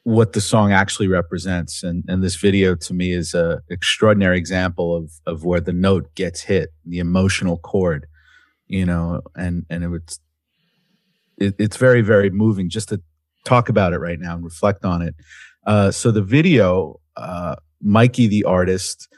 what 0.05 0.33
the 0.33 0.41
song 0.41 0.73
actually 0.73 1.07
represents. 1.07 1.83
And, 1.83 2.05
and 2.09 2.23
this 2.23 2.37
video 2.37 2.75
to 2.75 2.95
me 2.95 3.13
is 3.13 3.35
a 3.35 3.63
extraordinary 3.71 4.37
example 4.37 4.97
of, 4.97 5.13
of 5.27 5.45
where 5.45 5.61
the 5.61 5.73
note 5.73 6.15
gets 6.15 6.43
hit, 6.43 6.71
the 6.85 6.99
emotional 6.99 7.57
chord, 7.59 8.07
you 8.67 8.85
know, 8.85 9.23
and, 9.37 9.65
and 9.71 9.85
it 9.85 9.89
was, 9.89 10.21
it, 11.39 11.55
it's 11.59 11.77
very, 11.77 12.03
very 12.03 12.31
moving 12.31 12.69
just 12.69 12.89
to 12.89 13.01
talk 13.45 13.69
about 13.69 13.93
it 13.93 13.99
right 13.99 14.19
now 14.19 14.35
and 14.35 14.45
reflect 14.45 14.85
on 14.85 15.03
it. 15.03 15.15
Uh, 15.67 15.91
so 15.91 16.11
the 16.11 16.23
video, 16.23 17.01
uh, 17.17 17.57
Mikey, 17.81 18.27
the 18.27 18.45
artist, 18.45 19.09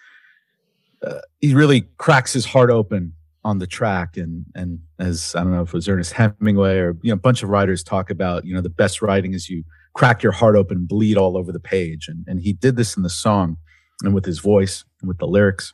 uh, 1.07 1.21
he 1.41 1.55
really 1.55 1.83
cracks 1.99 2.33
his 2.33 2.45
heart 2.45 2.71
open 2.71 3.13
on 3.45 3.59
the 3.59 3.67
track 3.67 4.17
and 4.17 4.47
and 4.55 4.79
as 4.99 5.35
I 5.35 5.41
don't 5.41 5.53
know 5.53 5.61
if 5.61 5.69
it 5.69 5.75
was 5.75 5.87
Ernest 5.87 6.15
Hemingway 6.15 6.79
or 6.79 6.97
you 7.03 7.11
know 7.11 7.15
a 7.15 7.17
bunch 7.17 7.43
of 7.43 7.51
writers 7.51 7.83
talk 7.83 8.09
about 8.09 8.47
you 8.47 8.55
know 8.55 8.63
the 8.63 8.71
best 8.71 9.03
writing 9.03 9.35
is 9.35 9.51
you 9.51 9.65
crack 9.95 10.23
your 10.23 10.33
heart 10.33 10.57
open, 10.57 10.87
bleed 10.87 11.17
all 11.17 11.39
over 11.39 11.53
the 11.53 11.61
page. 11.61 12.09
And, 12.09 12.25
and 12.27 12.41
he 12.41 12.53
did 12.53 12.77
this 12.77 12.97
in 12.97 13.03
the 13.03 13.11
song 13.11 13.57
and 14.03 14.13
with 14.13 14.25
his 14.25 14.41
voice 14.41 14.85
and 15.01 15.09
with 15.09 15.19
the 15.19 15.27
lyrics. 15.27 15.73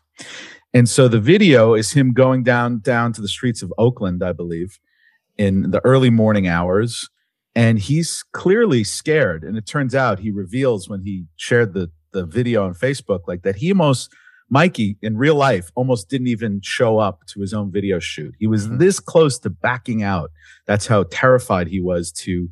And 0.73 0.89
so 0.89 1.09
the 1.09 1.19
video 1.19 1.75
is 1.75 1.93
him 1.93 2.13
going 2.13 2.45
down 2.45 2.81
down 2.81 3.13
to 3.15 3.21
the 3.21 3.29
streets 3.29 3.63
of 3.63 3.73
Oakland, 3.77 4.23
I 4.23 4.33
believe, 4.33 4.79
in 5.37 5.71
the 5.73 5.81
early 5.85 6.11
morning 6.11 6.47
hours. 6.47 7.09
And 7.55 7.79
he's 7.79 8.23
clearly 8.33 8.85
scared. 8.85 9.43
And 9.43 9.57
it 9.57 9.67
turns 9.67 9.95
out 9.95 10.21
he 10.21 10.31
reveals 10.31 10.89
when 10.89 11.03
he 11.03 11.25
shared 11.37 11.75
the, 11.75 11.91
the 12.13 12.25
video 12.25 12.65
on 12.65 12.75
Facebook, 12.75 13.21
like 13.27 13.43
that 13.43 13.57
he 13.57 13.73
almost 13.73 14.13
Mikey 14.51 14.97
in 15.01 15.17
real 15.17 15.37
life 15.37 15.71
almost 15.77 16.11
didn't 16.11 16.27
even 16.27 16.61
show 16.63 16.99
up 16.99 17.25
to 17.29 17.41
his 17.41 17.55
own 17.55 17.71
video 17.71 18.01
shoot. 18.01 18.35
He 18.39 18.49
was 18.49 18.67
mm-hmm. 18.67 18.79
this 18.79 18.99
close 18.99 19.39
to 19.41 19.51
backing 19.51 20.03
out. 20.03 20.31
That's 20.67 20.89
how 20.89 21.05
terrified 21.05 21.69
he 21.69 21.81
was 21.81 22.11
to 22.13 22.49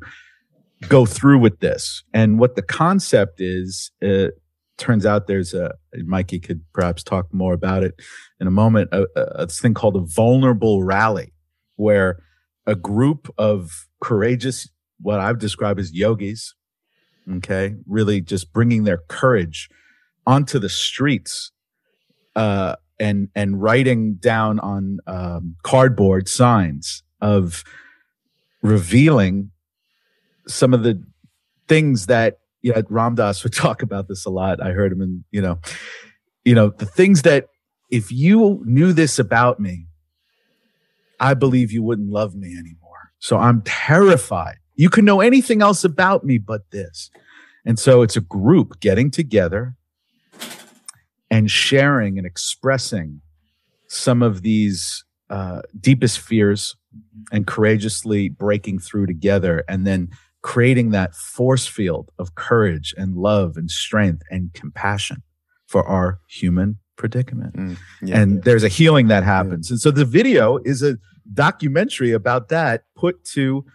go 0.87 1.05
through 1.05 1.39
with 1.39 1.59
this. 1.59 2.03
And 2.13 2.39
what 2.39 2.55
the 2.55 2.61
concept 2.61 3.41
is, 3.41 3.91
it 3.99 4.41
turns 4.77 5.05
out 5.05 5.27
there's 5.27 5.53
a, 5.53 5.73
Mikey 6.05 6.39
could 6.39 6.61
perhaps 6.73 7.03
talk 7.03 7.33
more 7.33 7.53
about 7.53 7.83
it 7.83 7.95
in 8.39 8.47
a 8.47 8.51
moment, 8.51 8.89
a, 8.93 9.05
a 9.17 9.47
thing 9.47 9.73
called 9.73 9.97
a 9.97 10.05
vulnerable 10.05 10.83
rally, 10.83 11.33
where 11.75 12.23
a 12.65 12.75
group 12.75 13.29
of 13.37 13.87
courageous, 14.01 14.69
what 15.01 15.19
I've 15.19 15.39
described 15.39 15.79
as 15.79 15.93
yogis, 15.93 16.55
okay, 17.37 17.75
really 17.87 18.21
just 18.21 18.51
bringing 18.53 18.83
their 18.83 18.99
courage 19.07 19.69
onto 20.25 20.59
the 20.59 20.69
streets 20.69 21.51
uh, 22.35 22.75
and 22.99 23.29
and 23.35 23.61
writing 23.61 24.15
down 24.15 24.59
on 24.59 24.99
um, 25.07 25.55
cardboard 25.63 26.27
signs 26.27 27.03
of 27.21 27.63
revealing 28.61 29.51
some 30.47 30.73
of 30.73 30.83
the 30.83 31.01
things 31.67 32.07
that 32.07 32.39
you 32.61 32.73
know 32.73 32.81
Ram 32.89 33.15
Dass 33.15 33.43
would 33.43 33.53
talk 33.65 33.81
about 33.81 34.07
this 34.07 34.25
a 34.25 34.29
lot. 34.29 34.61
I 34.61 34.71
heard 34.71 34.91
him 34.91 35.01
and 35.01 35.23
you 35.31 35.41
know, 35.41 35.59
you 36.43 36.55
know 36.55 36.69
the 36.69 36.85
things 36.85 37.23
that 37.23 37.47
if 37.89 38.11
you 38.11 38.61
knew 38.65 38.93
this 38.93 39.17
about 39.17 39.59
me, 39.59 39.87
I 41.19 41.33
believe 41.33 41.71
you 41.71 41.83
wouldn't 41.83 42.09
love 42.09 42.35
me 42.35 42.55
anymore. 42.57 43.11
So 43.19 43.37
I'm 43.37 43.61
terrified. 43.63 44.58
You 44.79 44.89
can 44.89 45.03
know 45.03 45.19
anything 45.19 45.61
else 45.61 45.83
about 45.83 46.23
me 46.23 46.37
but 46.37 46.71
this. 46.71 47.11
And 47.65 47.77
so 47.77 48.01
it's 48.01 48.15
a 48.15 48.21
group 48.21 48.79
getting 48.79 49.11
together 49.11 49.75
and 51.29 51.51
sharing 51.51 52.17
and 52.17 52.25
expressing 52.25 53.19
some 53.89 54.23
of 54.23 54.41
these 54.41 55.03
uh, 55.29 55.63
deepest 55.77 56.19
fears 56.19 56.77
and 57.29 57.45
courageously 57.45 58.29
breaking 58.29 58.79
through 58.79 59.07
together 59.07 59.65
and 59.67 59.85
then 59.85 60.11
creating 60.43 60.91
that 60.91 61.13
force 61.13 61.67
field 61.67 62.09
of 62.17 62.35
courage 62.35 62.95
and 62.97 63.17
love 63.17 63.57
and 63.57 63.69
strength 63.69 64.23
and 64.31 64.53
compassion 64.53 65.23
for 65.67 65.85
our 65.85 66.21
human 66.29 66.77
predicament. 66.95 67.53
Mm, 67.53 67.77
yeah, 68.01 68.17
and 68.17 68.35
yeah. 68.35 68.41
there's 68.45 68.63
a 68.63 68.69
healing 68.69 69.07
that 69.07 69.25
happens. 69.25 69.69
Yeah. 69.69 69.73
And 69.73 69.81
so 69.81 69.91
the 69.91 70.05
video 70.05 70.57
is 70.63 70.81
a 70.81 70.97
documentary 71.33 72.13
about 72.13 72.47
that 72.47 72.85
put 72.95 73.25
to 73.33 73.65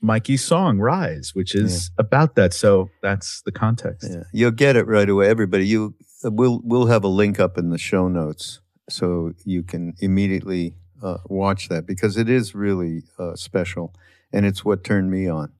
Mikey's 0.00 0.44
song 0.44 0.78
Rise, 0.78 1.34
which 1.34 1.54
is 1.54 1.90
about 1.98 2.34
that. 2.36 2.54
So 2.54 2.90
that's 3.02 3.42
the 3.42 3.52
context. 3.52 4.08
Yeah. 4.10 4.22
You'll 4.32 4.50
get 4.50 4.76
it 4.76 4.86
right 4.86 5.08
away. 5.08 5.28
Everybody, 5.28 5.66
you 5.66 5.94
we'll 6.24 6.60
we'll 6.64 6.86
have 6.86 7.04
a 7.04 7.08
link 7.08 7.38
up 7.38 7.58
in 7.58 7.70
the 7.70 7.78
show 7.78 8.08
notes 8.08 8.60
so 8.88 9.32
you 9.44 9.62
can 9.62 9.94
immediately 10.00 10.74
uh, 11.02 11.18
watch 11.26 11.68
that 11.68 11.86
because 11.86 12.16
it 12.16 12.28
is 12.28 12.54
really 12.54 13.02
uh, 13.18 13.34
special 13.34 13.94
and 14.32 14.46
it's 14.46 14.64
what 14.64 14.84
turned 14.84 15.10
me 15.10 15.28
on 15.28 15.52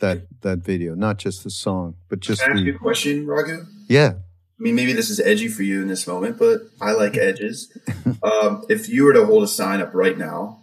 that 0.00 0.26
that 0.42 0.58
video, 0.58 0.94
not 0.94 1.18
just 1.18 1.44
the 1.44 1.50
song, 1.50 1.96
but 2.08 2.20
just. 2.20 2.42
Can 2.42 2.52
I 2.52 2.54
ask 2.56 2.64
you 2.64 2.74
a 2.74 2.78
question, 2.78 3.26
Raghu? 3.26 3.64
Yeah. 3.88 4.14
I 4.16 4.62
mean, 4.62 4.74
maybe 4.74 4.92
this 4.92 5.10
is 5.10 5.18
edgy 5.18 5.48
for 5.48 5.62
you 5.62 5.82
in 5.82 5.88
this 5.88 6.06
moment, 6.06 6.38
but 6.38 6.60
I 6.80 6.92
like 6.92 7.16
edges. 7.20 7.76
um, 8.22 8.64
if 8.68 8.88
you 8.88 9.04
were 9.04 9.12
to 9.12 9.24
hold 9.24 9.42
a 9.42 9.48
sign 9.48 9.80
up 9.80 9.94
right 9.94 10.16
now, 10.16 10.61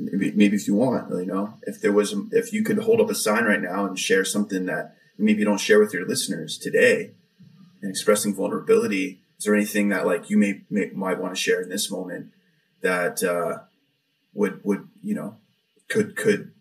maybe, 0.00 0.32
maybe 0.32 0.56
if 0.56 0.66
you 0.66 0.74
want, 0.74 1.10
you 1.10 1.26
know, 1.26 1.54
if 1.62 1.80
there 1.80 1.92
was, 1.92 2.14
if 2.32 2.52
you 2.52 2.62
could 2.62 2.78
hold 2.78 3.00
up 3.00 3.10
a 3.10 3.14
sign 3.14 3.44
right 3.44 3.60
now 3.60 3.84
and 3.86 3.98
share 3.98 4.24
something 4.24 4.66
that 4.66 4.96
maybe 5.18 5.40
you 5.40 5.44
don't 5.44 5.60
share 5.60 5.78
with 5.78 5.92
your 5.92 6.06
listeners 6.06 6.58
today, 6.58 7.12
and 7.82 7.90
expressing 7.90 8.34
vulnerability, 8.34 9.20
is 9.38 9.44
there 9.44 9.54
anything 9.54 9.88
that 9.88 10.06
like 10.06 10.28
you 10.30 10.36
may, 10.36 10.62
may 10.70 10.90
might 10.94 11.18
want 11.18 11.34
to 11.34 11.40
share 11.40 11.60
in 11.60 11.68
this 11.68 11.90
moment 11.90 12.32
that 12.82 13.22
uh, 13.22 13.60
would 14.34 14.60
would 14.64 14.88
you 15.02 15.14
know 15.14 15.36
could 15.88 16.16
could 16.16 16.52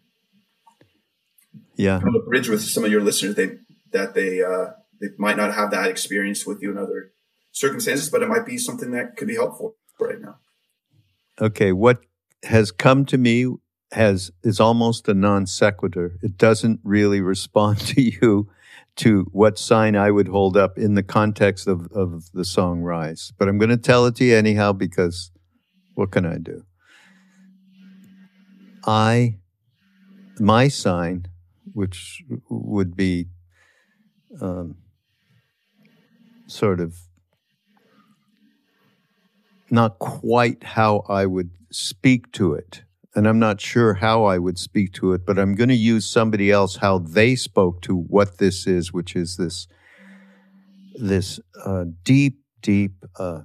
yeah 1.75 1.99
build 1.99 2.15
a 2.15 2.19
bridge 2.19 2.49
with 2.49 2.61
some 2.61 2.85
of 2.85 2.91
your 2.91 3.01
listeners 3.01 3.35
they 3.35 3.57
that 3.91 4.13
they 4.13 4.41
uh, 4.41 4.67
they 5.01 5.07
might 5.17 5.37
not 5.37 5.53
have 5.53 5.71
that 5.71 5.89
experience 5.89 6.45
with 6.45 6.61
you 6.61 6.71
in 6.71 6.77
other 6.77 7.11
circumstances, 7.51 8.09
but 8.09 8.21
it 8.21 8.29
might 8.29 8.45
be 8.45 8.57
something 8.57 8.91
that 8.91 9.17
could 9.17 9.27
be 9.27 9.35
helpful 9.35 9.75
right 9.99 10.21
now. 10.21 10.37
Okay, 11.41 11.71
what 11.71 12.01
has 12.43 12.71
come 12.71 13.05
to 13.05 13.17
me 13.17 13.47
has 13.91 14.31
is 14.43 14.59
almost 14.59 15.07
a 15.07 15.13
non 15.13 15.45
sequitur. 15.45 16.17
It 16.21 16.37
doesn't 16.37 16.79
really 16.83 17.21
respond 17.21 17.79
to 17.87 18.01
you 18.01 18.49
to 18.97 19.27
what 19.31 19.57
sign 19.57 19.95
I 19.95 20.11
would 20.11 20.27
hold 20.27 20.57
up 20.57 20.77
in 20.77 20.95
the 20.95 21.03
context 21.03 21.67
of, 21.67 21.89
of 21.93 22.31
the 22.33 22.43
song 22.43 22.81
Rise. 22.81 23.31
But 23.37 23.47
I'm 23.47 23.57
going 23.57 23.69
to 23.69 23.77
tell 23.77 24.05
it 24.05 24.15
to 24.17 24.25
you 24.25 24.35
anyhow 24.35 24.73
because 24.73 25.31
what 25.95 26.11
can 26.11 26.25
I 26.25 26.37
do? 26.37 26.63
I, 28.85 29.37
my 30.37 30.67
sign, 30.67 31.27
which 31.71 32.23
would 32.49 32.95
be 32.95 33.27
um, 34.41 34.75
sort 36.47 36.79
of 36.79 36.97
not 39.71 39.99
quite 39.99 40.63
how 40.63 41.03
I 41.09 41.25
would 41.25 41.51
speak 41.71 42.31
to 42.33 42.53
it. 42.53 42.83
And 43.15 43.27
I'm 43.27 43.39
not 43.39 43.59
sure 43.59 43.95
how 43.95 44.25
I 44.25 44.37
would 44.37 44.57
speak 44.57 44.93
to 44.93 45.13
it, 45.13 45.25
but 45.25 45.39
I'm 45.39 45.55
going 45.55 45.69
to 45.69 45.75
use 45.75 46.05
somebody 46.05 46.51
else 46.51 46.77
how 46.77 46.99
they 46.99 47.35
spoke 47.35 47.81
to 47.83 47.95
what 47.95 48.37
this 48.37 48.67
is, 48.67 48.93
which 48.93 49.15
is 49.15 49.37
this 49.37 49.67
this 50.95 51.39
uh, 51.65 51.85
deep, 52.03 52.39
deep 52.61 52.93
uh, 53.17 53.41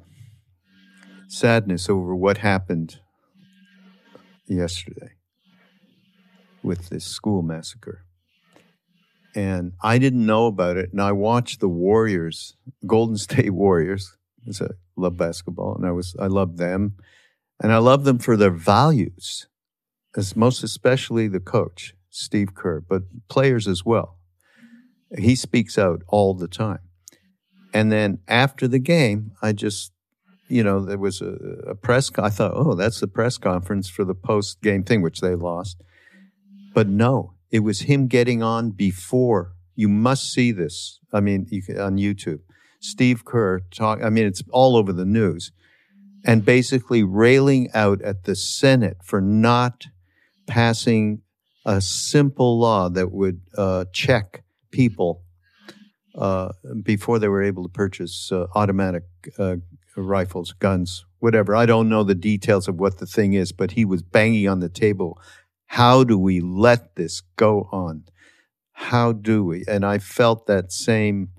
sadness 1.29 1.89
over 1.89 2.15
what 2.15 2.39
happened 2.39 2.99
yesterday 4.47 5.13
with 6.63 6.89
this 6.89 7.05
school 7.05 7.43
massacre 7.43 8.05
and 9.35 9.73
I 9.83 9.99
didn't 9.99 10.25
know 10.25 10.47
about 10.47 10.77
it. 10.77 10.91
And 10.93 11.01
I 11.01 11.13
watched 11.13 11.61
the 11.61 11.69
Warriors, 11.69 12.57
Golden 12.87 13.17
State 13.17 13.51
Warriors. 13.51 14.17
I 14.49 14.67
love 14.97 15.17
basketball, 15.17 15.75
and 15.77 15.87
I 15.87 15.93
was 15.93 16.15
I 16.19 16.27
love 16.27 16.57
them, 16.57 16.95
and 17.61 17.73
I 17.73 17.79
love 17.79 18.05
them 18.05 18.19
for 18.19 18.37
their 18.37 18.51
values, 18.51 19.47
as 20.17 20.37
most 20.37 20.63
especially 20.63 21.29
the 21.29 21.41
coach 21.41 21.95
Steve 22.11 22.55
Kerr, 22.55 22.81
but 22.81 23.03
players 23.29 23.67
as 23.67 23.85
well. 23.85 24.19
He 25.19 25.35
speaks 25.35 25.77
out 25.77 26.03
all 26.09 26.35
the 26.35 26.49
time. 26.49 26.81
And 27.73 27.91
then 27.91 28.21
after 28.29 28.69
the 28.69 28.79
game, 28.79 29.33
I 29.43 29.53
just, 29.53 29.93
you 30.49 30.63
know, 30.63 30.85
there 30.85 30.99
was 30.99 31.21
a, 31.21 31.35
a 31.67 31.75
press. 31.75 32.11
I 32.17 32.31
thought, 32.31 32.53
oh, 32.55 32.75
that's 32.75 33.01
the 33.01 33.09
press 33.09 33.37
conference 33.37 33.89
for 33.89 34.05
the 34.05 34.15
post 34.15 34.63
game 34.63 34.85
thing, 34.85 35.03
which 35.03 35.21
they 35.21 35.35
lost. 35.35 35.83
But 36.73 36.89
no, 36.89 37.35
it 37.51 37.61
was 37.61 37.81
him 37.83 38.07
getting 38.07 38.43
on 38.43 38.71
before. 38.71 39.55
You 39.75 39.89
must 39.89 40.33
see 40.33 40.53
this. 40.53 41.01
I 41.13 41.21
mean, 41.21 41.47
you 41.51 41.63
can, 41.63 41.81
on 41.81 41.97
YouTube. 41.97 42.41
Steve 42.85 43.25
Kerr 43.25 43.61
talk. 43.71 44.03
I 44.03 44.11
mean, 44.11 44.27
it's 44.27 44.43
all 44.51 44.77
over 44.77 44.93
the 44.93 45.05
news, 45.05 45.53
and 46.25 46.45
basically 46.45 47.03
railing 47.03 47.71
out 47.75 48.03
at 48.03 48.25
the 48.25 48.37
Senate 48.37 48.99
for 49.03 49.21
not 49.21 49.87
passing 50.47 51.23
a 51.65 51.81
simple 51.81 52.59
law 52.59 52.89
that 52.91 53.11
would 53.11 53.41
uh, 53.57 53.87
check 53.93 54.45
people 54.71 55.23
uh, 56.17 56.51
before 56.83 57.19
they 57.19 57.29
were 57.29 57.43
able 57.43 57.63
to 57.63 57.69
purchase 57.71 58.31
uh, 58.31 58.47
automatic 58.55 59.05
uh, 59.39 59.57
rifles, 59.97 60.53
guns, 60.53 61.07
whatever. 61.21 61.57
I 61.57 61.65
don't 61.65 61.89
know 61.89 62.05
the 62.05 62.15
details 62.15 62.69
of 62.69 62.77
what 62.77 62.99
the 62.99 63.07
thing 63.07 63.33
is, 63.33 63.51
but 63.51 63.73
he 63.73 63.85
was 63.85 64.03
banging 64.03 64.47
on 64.47 64.61
the 64.61 64.69
table 64.69 65.19
how 65.67 66.05
do 66.05 66.17
we 66.17 66.41
let 66.41 66.95
this 66.95 67.23
go 67.37 67.69
on? 67.73 68.05
How 68.73 69.11
do 69.11 69.45
we? 69.45 69.65
And 69.67 69.85
I 69.85 69.99
felt 69.99 70.47
that 70.47 70.71
same 70.71 71.31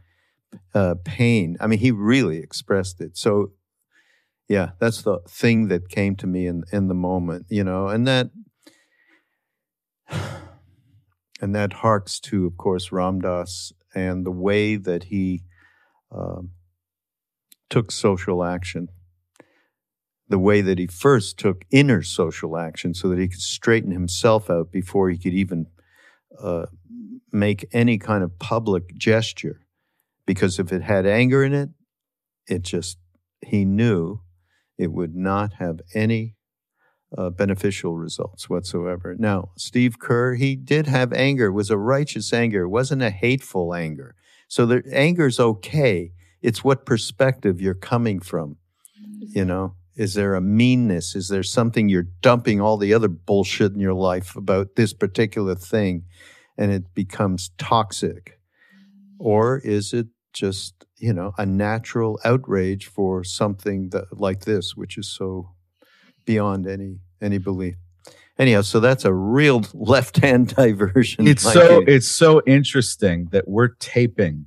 uh, 0.74 0.96
pain. 1.04 1.58
I 1.60 1.68
mean, 1.68 1.80
he 1.80 1.92
really 1.92 2.38
expressed 2.38 3.02
it. 3.02 3.18
So, 3.18 3.52
yeah, 4.48 4.72
that's 4.80 5.02
the 5.02 5.20
thing 5.28 5.68
that 5.70 5.90
came 5.90 6.16
to 6.18 6.28
me 6.28 6.48
in 6.48 6.64
in 6.72 6.88
the 6.88 6.94
moment, 6.94 7.48
you 7.50 7.64
know, 7.64 7.88
and 7.88 8.08
that 8.08 8.30
and 11.42 11.56
that 11.56 11.74
harks 11.74 12.20
to, 12.22 12.46
of 12.46 12.58
course, 12.58 12.92
Ram 12.92 13.20
Dass 13.20 13.74
and 13.94 14.26
the 14.26 14.32
way 14.32 14.76
that 14.76 15.06
he 15.06 15.44
um, 16.12 16.52
took 17.70 17.92
social 17.92 18.44
action 18.44 18.90
the 20.28 20.40
way 20.40 20.62
that 20.62 20.80
he 20.80 20.88
first 20.88 21.38
took 21.38 21.66
inner 21.72 22.02
social 22.02 22.58
action 22.58 22.94
so 22.94 23.08
that 23.10 23.20
he 23.20 23.28
could 23.28 23.42
straighten 23.42 23.92
himself 23.92 24.50
out 24.50 24.72
before 24.72 25.10
he 25.10 25.18
could 25.18 25.34
even 25.34 25.68
uh, 26.40 26.66
make 27.32 27.66
any 27.72 27.98
kind 27.98 28.24
of 28.24 28.38
public 28.40 28.96
gesture. 28.96 29.62
Because 30.26 30.60
if 30.60 30.72
it 30.72 30.82
had 30.82 31.06
anger 31.06 31.44
in 31.44 31.54
it, 31.54 31.70
it 32.48 32.64
just, 32.64 32.98
he 33.42 33.66
knew 33.66 34.22
it 34.78 34.92
would 34.92 35.16
not 35.16 35.54
have 35.54 35.80
any 35.94 36.36
uh, 37.18 37.30
beneficial 37.30 37.96
results 37.96 38.50
whatsoever. 38.50 39.16
Now, 39.18 39.50
Steve 39.58 40.00
Kerr, 40.00 40.36
he 40.36 40.56
did 40.56 40.88
have 40.88 41.14
anger. 41.14 41.48
It 41.48 41.54
was 41.54 41.70
a 41.70 41.78
righteous 41.78 42.34
anger. 42.34 42.64
It 42.64 42.70
wasn't 42.70 43.04
a 43.04 43.10
hateful 43.10 43.74
anger. 43.74 44.16
So 44.48 44.66
the 44.66 44.84
anger's 44.92 45.40
okay. 45.40 46.12
It's 46.42 46.64
what 46.64 46.86
perspective 46.86 47.62
you're 47.62 47.74
coming 47.74 48.20
from, 48.20 48.58
you 49.20 49.46
know? 49.46 49.76
Is 49.96 50.14
there 50.14 50.36
a 50.36 50.42
meanness? 50.42 51.16
Is 51.16 51.30
there 51.30 51.42
something 51.42 51.88
you're 51.88 52.08
dumping 52.22 52.60
all 52.60 52.76
the 52.76 52.94
other 52.94 53.08
bullshit 53.08 53.72
in 53.72 53.80
your 53.80 53.94
life 53.94 54.36
about 54.36 54.76
this 54.76 54.94
particular 54.94 55.56
thing 55.56 56.04
and 56.58 56.72
it 56.72 56.94
becomes 56.94 57.52
toxic? 57.58 58.40
Or 59.18 59.58
is 59.60 59.94
it 59.94 60.08
just, 60.36 60.86
you 60.98 61.14
know, 61.14 61.34
a 61.38 61.46
natural 61.46 62.20
outrage 62.24 62.88
for 62.88 63.24
something 63.24 63.90
that 63.90 64.20
like 64.20 64.42
this, 64.42 64.76
which 64.76 64.98
is 64.98 65.08
so 65.08 65.52
beyond 66.26 66.68
any 66.68 67.00
any 67.22 67.40
belief? 67.40 67.76
Anyhow, 68.38 68.62
so 68.62 68.80
that's 68.80 69.06
a 69.06 69.14
real 69.14 69.64
left-hand 69.74 70.56
diversion. 70.56 71.28
It's 71.28 71.42
so 71.42 71.82
it's 71.88 72.08
so 72.08 72.42
interesting 72.46 73.30
that 73.32 73.48
we're 73.48 73.70
taping 73.80 74.46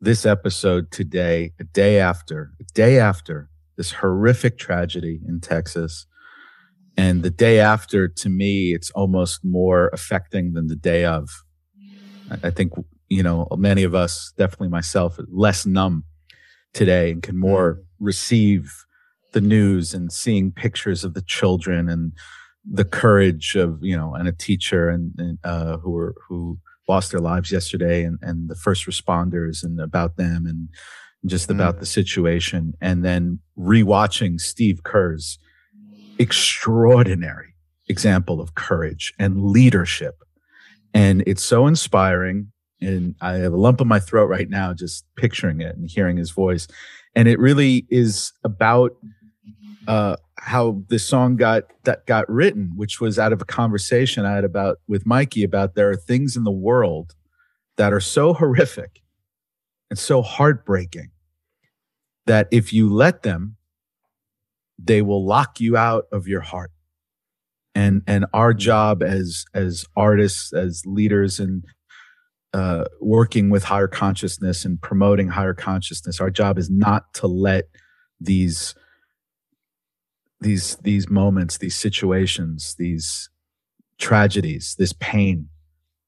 this 0.00 0.24
episode 0.24 0.90
today, 0.90 1.52
a 1.58 1.64
day 1.64 1.98
after, 1.98 2.52
a 2.60 2.64
day 2.74 2.98
after 2.98 3.50
this 3.76 3.92
horrific 3.92 4.58
tragedy 4.58 5.20
in 5.26 5.40
Texas. 5.40 6.06
And 6.96 7.22
the 7.22 7.30
day 7.30 7.60
after, 7.60 8.08
to 8.08 8.28
me, 8.28 8.74
it's 8.74 8.90
almost 8.90 9.44
more 9.44 9.88
affecting 9.92 10.52
than 10.52 10.66
the 10.66 10.76
day 10.76 11.04
of. 11.04 11.28
I 12.42 12.50
think, 12.50 12.72
you 13.08 13.22
know, 13.22 13.46
many 13.56 13.84
of 13.84 13.94
us, 13.94 14.32
definitely 14.36 14.68
myself, 14.68 15.18
less 15.28 15.66
numb 15.66 16.04
today 16.74 17.10
and 17.10 17.22
can 17.22 17.38
more 17.38 17.74
mm. 17.74 17.84
receive 17.98 18.84
the 19.32 19.40
news 19.40 19.94
and 19.94 20.12
seeing 20.12 20.52
pictures 20.52 21.04
of 21.04 21.14
the 21.14 21.22
children 21.22 21.88
and 21.88 22.12
the 22.70 22.84
courage 22.84 23.54
of, 23.56 23.78
you 23.82 23.96
know, 23.96 24.14
and 24.14 24.28
a 24.28 24.32
teacher 24.32 24.88
and, 24.88 25.12
and 25.18 25.38
uh, 25.44 25.78
who 25.78 25.90
were, 25.90 26.14
who 26.28 26.58
lost 26.88 27.10
their 27.10 27.20
lives 27.20 27.52
yesterday 27.52 28.04
and, 28.04 28.18
and 28.22 28.48
the 28.48 28.56
first 28.56 28.86
responders 28.86 29.62
and 29.62 29.80
about 29.80 30.16
them 30.16 30.46
and 30.46 30.68
just 31.26 31.50
about 31.50 31.76
mm. 31.76 31.80
the 31.80 31.86
situation. 31.86 32.74
And 32.80 33.04
then 33.04 33.40
rewatching 33.58 34.40
Steve 34.40 34.82
Kerr's 34.82 35.38
extraordinary 36.18 37.54
example 37.88 38.40
of 38.40 38.54
courage 38.54 39.14
and 39.18 39.42
leadership. 39.42 40.16
And 40.94 41.22
it's 41.26 41.44
so 41.44 41.66
inspiring. 41.66 42.52
And 42.80 43.14
I 43.20 43.34
have 43.34 43.52
a 43.52 43.56
lump 43.56 43.80
in 43.80 43.88
my 43.88 43.98
throat 43.98 44.26
right 44.26 44.48
now 44.48 44.72
just 44.72 45.04
picturing 45.16 45.60
it 45.60 45.76
and 45.76 45.90
hearing 45.90 46.16
his 46.16 46.30
voice. 46.30 46.68
And 47.14 47.26
it 47.26 47.38
really 47.38 47.86
is 47.90 48.32
about 48.44 48.96
uh, 49.88 50.16
how 50.36 50.82
this 50.88 51.04
song 51.04 51.36
got 51.36 51.64
that 51.84 52.06
got 52.06 52.28
written, 52.28 52.72
which 52.76 53.00
was 53.00 53.18
out 53.18 53.32
of 53.32 53.40
a 53.40 53.46
conversation 53.46 54.24
I 54.24 54.34
had 54.34 54.44
about 54.44 54.78
with 54.86 55.06
Mikey 55.06 55.42
about 55.42 55.74
there 55.74 55.90
are 55.90 55.96
things 55.96 56.36
in 56.36 56.44
the 56.44 56.50
world 56.50 57.14
that 57.78 57.92
are 57.92 58.00
so 58.00 58.34
horrific 58.34 59.02
and 59.90 59.98
so 59.98 60.22
heartbreaking 60.22 61.10
that 62.26 62.48
if 62.50 62.72
you 62.72 62.92
let 62.92 63.22
them, 63.22 63.56
they 64.78 65.02
will 65.02 65.24
lock 65.24 65.58
you 65.58 65.76
out 65.76 66.04
of 66.12 66.28
your 66.28 66.42
heart. 66.42 66.70
And 67.74 68.02
and 68.06 68.26
our 68.34 68.52
job 68.52 69.02
as 69.02 69.44
as 69.54 69.86
artists, 69.96 70.52
as 70.52 70.82
leaders, 70.84 71.40
and 71.40 71.64
uh, 72.54 72.84
working 73.00 73.50
with 73.50 73.64
higher 73.64 73.88
consciousness 73.88 74.64
and 74.64 74.80
promoting 74.80 75.28
higher 75.28 75.54
consciousness, 75.54 76.20
our 76.20 76.30
job 76.30 76.58
is 76.58 76.70
not 76.70 77.12
to 77.14 77.26
let 77.26 77.64
these 78.20 78.74
these 80.40 80.76
these 80.76 81.08
moments, 81.08 81.58
these 81.58 81.76
situations, 81.76 82.74
these 82.78 83.28
tragedies, 83.98 84.76
this 84.78 84.92
pain 84.92 85.48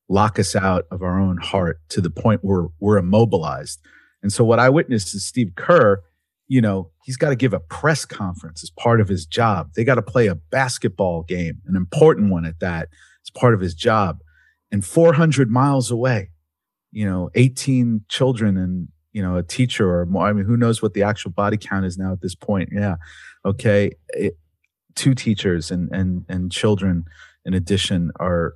lock 0.09 0.39
us 0.39 0.57
out 0.57 0.87
of 0.91 1.03
our 1.03 1.19
own 1.19 1.37
heart 1.39 1.81
to 1.89 2.01
the 2.01 2.11
point 2.11 2.41
where 2.43 2.67
we're 2.81 2.99
immobilized. 2.99 3.81
And 4.23 4.33
so 4.33 4.45
what 4.45 4.59
I 4.59 4.69
witnessed 4.69 5.15
is 5.15 5.25
Steve 5.25 5.53
Kerr, 5.57 6.03
you 6.49 6.61
know, 6.61 6.91
he's 7.05 7.17
got 7.17 7.31
to 7.31 7.37
give 7.37 7.53
a 7.53 7.61
press 7.61 8.05
conference 8.05 8.63
as 8.63 8.71
part 8.71 9.01
of 9.01 9.09
his 9.09 9.25
job. 9.25 9.71
They 9.75 9.85
got 9.85 9.95
to 9.95 10.03
play 10.03 10.27
a 10.27 10.35
basketball 10.35 11.23
game, 11.23 11.61
an 11.67 11.77
important 11.77 12.31
one 12.31 12.45
at 12.45 12.59
that, 12.59 12.89
as 13.25 13.31
part 13.31 13.55
of 13.55 13.61
his 13.61 13.75
job. 13.75 14.19
And 14.73 14.85
400 14.85 15.49
miles 15.49 15.91
away, 15.91 16.30
you 16.93 17.09
know, 17.09 17.31
18 17.35 18.05
children 18.09 18.57
and, 18.57 18.89
you 19.13 19.23
know, 19.23 19.37
a 19.37 19.43
teacher 19.43 19.93
or 19.93 20.07
more. 20.07 20.27
I 20.27 20.33
mean, 20.33 20.45
who 20.45 20.57
knows 20.57 20.83
what 20.83 20.95
the 20.95 21.03
actual 21.03 21.31
body 21.31 21.57
count 21.57 21.85
is 21.85 21.99
now 21.99 22.13
at 22.13 22.21
this 22.21 22.35
point? 22.35 22.71
Yeah 22.73 22.97
okay 23.45 23.91
it, 24.09 24.37
two 24.95 25.15
teachers 25.15 25.71
and 25.71 25.91
and 25.93 26.25
and 26.29 26.53
children 26.53 27.05
in 27.45 27.55
addition 27.55 28.11
are 28.21 28.55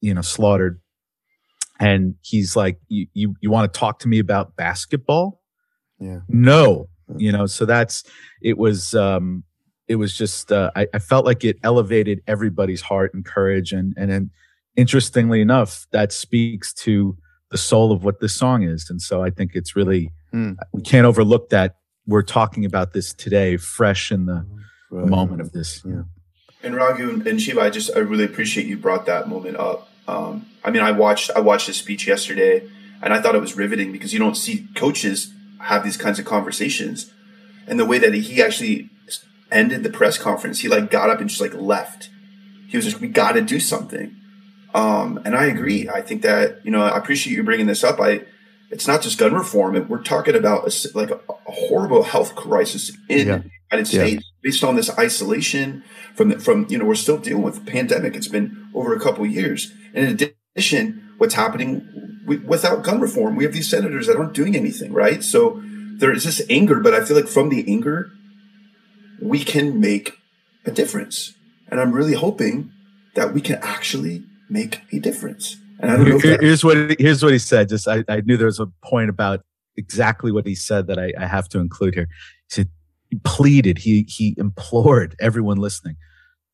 you 0.00 0.14
know 0.14 0.22
slaughtered 0.22 0.80
and 1.78 2.14
he's 2.22 2.56
like 2.56 2.78
you 2.88 3.06
you, 3.12 3.34
you 3.40 3.50
want 3.50 3.72
to 3.72 3.78
talk 3.78 3.98
to 3.98 4.08
me 4.08 4.18
about 4.18 4.56
basketball 4.56 5.40
yeah 5.98 6.20
no 6.28 6.88
you 7.16 7.30
know 7.30 7.46
so 7.46 7.64
that's 7.64 8.04
it 8.42 8.56
was 8.56 8.94
um 8.94 9.42
it 9.88 9.96
was 9.96 10.18
just 10.18 10.50
uh, 10.50 10.68
I, 10.74 10.88
I 10.94 10.98
felt 10.98 11.24
like 11.24 11.44
it 11.44 11.58
elevated 11.62 12.20
everybody's 12.26 12.80
heart 12.80 13.14
and 13.14 13.24
courage 13.24 13.72
and 13.72 13.94
and 13.96 14.10
then 14.10 14.30
interestingly 14.76 15.40
enough 15.40 15.86
that 15.92 16.12
speaks 16.12 16.72
to 16.72 17.16
the 17.50 17.58
soul 17.58 17.92
of 17.92 18.04
what 18.04 18.20
this 18.20 18.34
song 18.34 18.62
is 18.62 18.90
and 18.90 19.00
so 19.00 19.22
i 19.22 19.30
think 19.30 19.52
it's 19.54 19.74
really 19.76 20.12
hmm. 20.32 20.52
we 20.72 20.82
can't 20.82 21.06
overlook 21.06 21.48
that 21.50 21.76
we're 22.06 22.22
talking 22.22 22.64
about 22.64 22.92
this 22.92 23.12
today, 23.12 23.56
fresh 23.56 24.12
in 24.12 24.26
the 24.26 24.46
right. 24.90 25.06
moment 25.06 25.40
of 25.40 25.52
this. 25.52 25.82
Yeah. 25.84 26.02
And 26.62 26.74
Raghu 26.74 27.22
and 27.26 27.40
Shiva, 27.40 27.60
I 27.60 27.70
just 27.70 27.90
I 27.94 28.00
really 28.00 28.24
appreciate 28.24 28.66
you 28.66 28.76
brought 28.76 29.06
that 29.06 29.28
moment 29.28 29.56
up. 29.56 29.88
Um, 30.08 30.46
I 30.64 30.70
mean, 30.70 30.82
I 30.82 30.92
watched 30.92 31.30
I 31.36 31.40
watched 31.40 31.66
his 31.66 31.76
speech 31.76 32.06
yesterday, 32.06 32.68
and 33.02 33.12
I 33.12 33.20
thought 33.20 33.34
it 33.34 33.40
was 33.40 33.56
riveting 33.56 33.92
because 33.92 34.12
you 34.12 34.18
don't 34.18 34.36
see 34.36 34.68
coaches 34.74 35.32
have 35.60 35.84
these 35.84 35.96
kinds 35.96 36.18
of 36.18 36.24
conversations, 36.24 37.12
and 37.66 37.78
the 37.78 37.84
way 37.84 37.98
that 37.98 38.14
he 38.14 38.42
actually 38.42 38.90
ended 39.50 39.82
the 39.82 39.90
press 39.90 40.18
conference, 40.18 40.60
he 40.60 40.68
like 40.68 40.90
got 40.90 41.10
up 41.10 41.20
and 41.20 41.28
just 41.28 41.40
like 41.40 41.54
left. 41.54 42.10
He 42.68 42.76
was 42.76 42.84
just, 42.84 43.00
we 43.00 43.06
got 43.06 43.32
to 43.32 43.42
do 43.42 43.60
something. 43.60 44.15
Um, 44.76 45.18
and 45.24 45.34
I 45.34 45.46
agree. 45.46 45.88
I 45.88 46.02
think 46.02 46.20
that 46.22 46.60
you 46.62 46.70
know 46.70 46.82
I 46.82 46.98
appreciate 46.98 47.34
you 47.34 47.42
bringing 47.42 47.66
this 47.66 47.82
up. 47.82 47.98
I 47.98 48.26
it's 48.70 48.86
not 48.86 49.00
just 49.00 49.18
gun 49.18 49.32
reform. 49.32 49.88
We're 49.88 50.02
talking 50.02 50.36
about 50.36 50.68
a, 50.68 50.90
like 50.94 51.10
a, 51.10 51.18
a, 51.28 51.52
horrible 51.52 52.02
health 52.02 52.34
crisis 52.34 52.90
in 53.08 53.26
yeah. 53.26 53.38
the 53.38 53.50
United 53.72 53.86
States 53.86 54.24
yeah. 54.26 54.40
based 54.42 54.62
on 54.62 54.76
this 54.76 54.90
isolation 54.98 55.82
from 56.14 56.28
the, 56.28 56.38
from 56.38 56.66
you 56.68 56.76
know 56.76 56.84
we're 56.84 56.94
still 56.94 57.16
dealing 57.16 57.42
with 57.42 57.64
the 57.64 57.70
pandemic. 57.70 58.14
It's 58.14 58.28
been 58.28 58.68
over 58.74 58.94
a 58.94 59.00
couple 59.00 59.24
years. 59.24 59.72
And 59.94 60.20
in 60.20 60.30
addition, 60.54 61.14
what's 61.16 61.34
happening 61.34 62.20
without 62.26 62.84
gun 62.84 63.00
reform? 63.00 63.34
We 63.34 63.44
have 63.44 63.54
these 63.54 63.70
senators 63.70 64.06
that 64.08 64.16
aren't 64.16 64.34
doing 64.34 64.54
anything, 64.54 64.92
right? 64.92 65.24
So 65.24 65.62
there 65.64 66.12
is 66.12 66.24
this 66.24 66.42
anger, 66.50 66.80
but 66.80 66.92
I 66.92 67.02
feel 67.02 67.16
like 67.16 67.28
from 67.28 67.48
the 67.48 67.64
anger, 67.66 68.10
we 69.22 69.42
can 69.42 69.80
make 69.80 70.18
a 70.66 70.70
difference. 70.70 71.32
And 71.68 71.80
I'm 71.80 71.92
really 71.92 72.12
hoping 72.12 72.72
that 73.14 73.32
we 73.32 73.40
can 73.40 73.56
actually 73.62 74.24
make 74.48 74.80
a 74.92 74.98
difference. 74.98 75.56
And 75.80 75.90
I 75.90 75.96
don't 75.96 76.08
know. 76.08 76.18
Here, 76.18 76.38
here's 76.40 76.64
what 76.64 76.98
here's 76.98 77.22
what 77.22 77.32
he 77.32 77.38
said. 77.38 77.68
Just 77.68 77.86
I, 77.86 78.04
I 78.08 78.20
knew 78.20 78.36
there 78.36 78.46
was 78.46 78.60
a 78.60 78.66
point 78.82 79.10
about 79.10 79.44
exactly 79.76 80.32
what 80.32 80.46
he 80.46 80.54
said 80.54 80.86
that 80.86 80.98
I, 80.98 81.12
I 81.18 81.26
have 81.26 81.48
to 81.50 81.58
include 81.58 81.94
here. 81.94 82.08
He 82.48 82.54
said 82.54 82.70
he 83.10 83.18
pleaded, 83.24 83.78
he 83.78 84.06
he 84.08 84.34
implored 84.38 85.14
everyone 85.20 85.58
listening, 85.58 85.96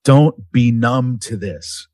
don't 0.05 0.51
be 0.53 0.73
numb 0.73 1.19
to 1.21 1.37
this. 1.37 1.89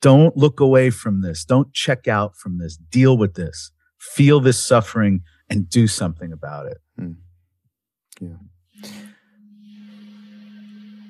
Don't 0.00 0.34
look 0.36 0.60
away 0.60 0.88
from 0.88 1.20
this. 1.20 1.44
Don't 1.44 1.72
check 1.74 2.08
out 2.08 2.34
from 2.36 2.58
this. 2.58 2.76
Deal 2.76 3.18
with 3.18 3.34
this. 3.34 3.70
Feel 3.98 4.40
this 4.40 4.62
suffering 4.62 5.20
and 5.50 5.68
do 5.68 5.86
something 5.86 6.32
about 6.32 6.66
it. 6.66 6.78
Hmm. 6.98 7.12
Yeah. 8.18 8.36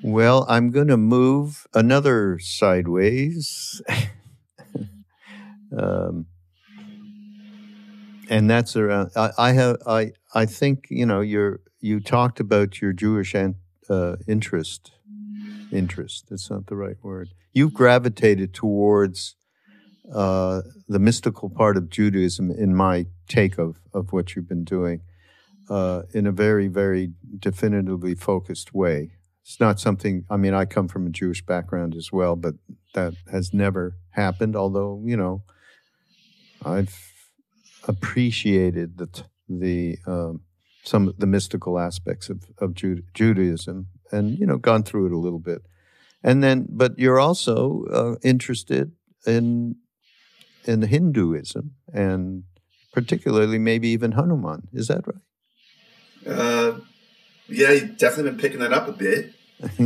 Well, 0.03 0.45
I'm 0.49 0.71
going 0.71 0.87
to 0.87 0.97
move 0.97 1.67
another 1.73 2.39
sideways. 2.39 3.81
Um, 5.77 6.25
and 8.29 8.49
that's 8.49 8.75
around. 8.75 9.11
I, 9.15 9.31
I, 9.37 9.51
have. 9.53 9.77
I. 9.87 10.11
I 10.33 10.45
think 10.45 10.87
you 10.89 11.05
know. 11.05 11.21
You're. 11.21 11.61
You 11.79 11.99
talked 11.99 12.39
about 12.39 12.81
your 12.81 12.93
Jewish 12.93 13.33
uh, 13.35 14.15
interest. 14.27 14.91
Interest. 15.71 16.25
That's 16.29 16.49
not 16.49 16.67
the 16.67 16.75
right 16.75 16.97
word. 17.01 17.29
You've 17.53 17.73
gravitated 17.73 18.53
towards 18.53 19.35
uh, 20.13 20.61
the 20.87 20.99
mystical 20.99 21.49
part 21.49 21.77
of 21.77 21.89
Judaism, 21.89 22.51
in 22.51 22.75
my 22.75 23.05
take 23.27 23.57
of 23.57 23.77
of 23.93 24.11
what 24.11 24.35
you've 24.35 24.49
been 24.49 24.65
doing, 24.65 25.01
uh, 25.69 26.03
in 26.13 26.27
a 26.27 26.31
very, 26.31 26.67
very 26.67 27.13
definitively 27.39 28.15
focused 28.15 28.73
way. 28.73 29.11
It's 29.43 29.59
not 29.59 29.79
something. 29.79 30.25
I 30.29 30.37
mean, 30.37 30.53
I 30.53 30.65
come 30.65 30.87
from 30.87 31.07
a 31.07 31.09
Jewish 31.09 31.43
background 31.45 31.95
as 31.95 32.11
well, 32.11 32.35
but 32.35 32.55
that 32.93 33.13
has 33.31 33.53
never 33.53 33.97
happened. 34.11 34.55
Although 34.55 35.01
you 35.05 35.17
know 35.17 35.43
I've 36.63 36.95
appreciated 37.87 38.97
the 38.97 39.23
the 39.49 39.97
um, 40.05 40.41
some 40.83 41.07
of 41.07 41.17
the 41.19 41.27
mystical 41.27 41.79
aspects 41.79 42.29
of 42.29 42.43
of 42.59 42.75
Judaism, 42.75 43.87
and 44.11 44.37
you 44.37 44.45
know, 44.45 44.57
gone 44.57 44.83
through 44.83 45.07
it 45.07 45.11
a 45.11 45.17
little 45.17 45.39
bit, 45.39 45.63
and 46.23 46.43
then, 46.43 46.67
but 46.69 46.97
you're 46.97 47.19
also 47.19 47.85
uh, 47.91 48.15
interested 48.23 48.91
in 49.25 49.75
in 50.65 50.83
Hinduism, 50.83 51.71
and 51.93 52.43
particularly 52.93 53.57
maybe 53.57 53.89
even 53.89 54.13
Hanuman. 54.13 54.67
Is 54.73 54.87
that 54.87 55.05
right? 55.07 55.17
Uh, 56.27 56.79
yeah, 57.51 57.79
definitely 57.97 58.31
been 58.31 58.39
picking 58.39 58.59
that 58.59 58.73
up 58.73 58.87
a 58.87 58.93
bit. 58.93 59.33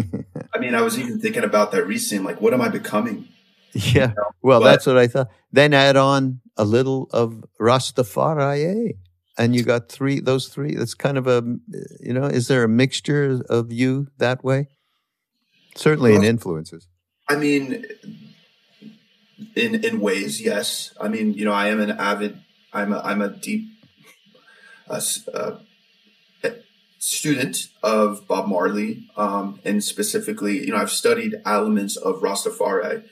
I 0.54 0.58
mean, 0.60 0.74
I 0.74 0.82
was 0.82 0.98
even 0.98 1.20
thinking 1.20 1.44
about 1.44 1.72
that 1.72 1.86
recently. 1.86 2.24
Like, 2.26 2.42
what 2.42 2.54
am 2.54 2.62
I 2.62 2.70
becoming? 2.70 3.28
Yeah. 3.74 4.14
Well, 4.42 4.62
but, 4.62 4.66
that's 4.72 4.86
what 4.86 4.98
I 4.98 5.08
thought. 5.08 5.28
Then 5.52 5.74
add 5.74 5.98
on 5.98 6.40
a 6.56 6.64
little 6.64 7.10
of 7.12 7.44
Rastafari, 7.60 8.94
and 9.38 9.56
you 9.56 9.64
got 9.64 9.90
three. 9.90 10.22
Those 10.22 10.48
three. 10.48 10.76
That's 10.76 10.94
kind 10.94 11.18
of 11.18 11.28
a, 11.28 11.44
you 12.00 12.14
know, 12.14 12.26
is 12.26 12.48
there 12.48 12.64
a 12.64 12.70
mixture 12.70 13.42
of 13.50 13.74
you 13.74 14.08
that 14.18 14.44
way? 14.44 14.70
Certainly 15.76 16.12
well, 16.12 16.22
in 16.22 16.28
influences. 16.28 16.88
I 17.28 17.36
mean, 17.36 17.86
in 19.56 19.84
in 19.84 20.00
ways, 20.00 20.42
yes. 20.42 20.94
I 21.00 21.10
mean, 21.10 21.34
you 21.34 21.46
know, 21.46 21.54
I 21.54 21.68
am 21.68 21.82
an 21.82 21.92
avid. 21.92 22.42
I'm 22.72 22.94
a 22.94 23.00
I'm 23.00 23.22
a 23.22 23.30
deep, 23.30 23.68
uh, 24.90 25.02
uh, 25.34 25.58
student 27.06 27.68
of 27.84 28.28
Bob 28.28 28.48
Marley, 28.48 29.08
um, 29.16 29.60
and 29.64 29.84
specifically, 29.84 30.66
you 30.66 30.72
know, 30.72 30.78
I've 30.78 30.90
studied 30.90 31.36
elements 31.46 31.98
of 31.98 32.16
Rastafari, 32.22 33.04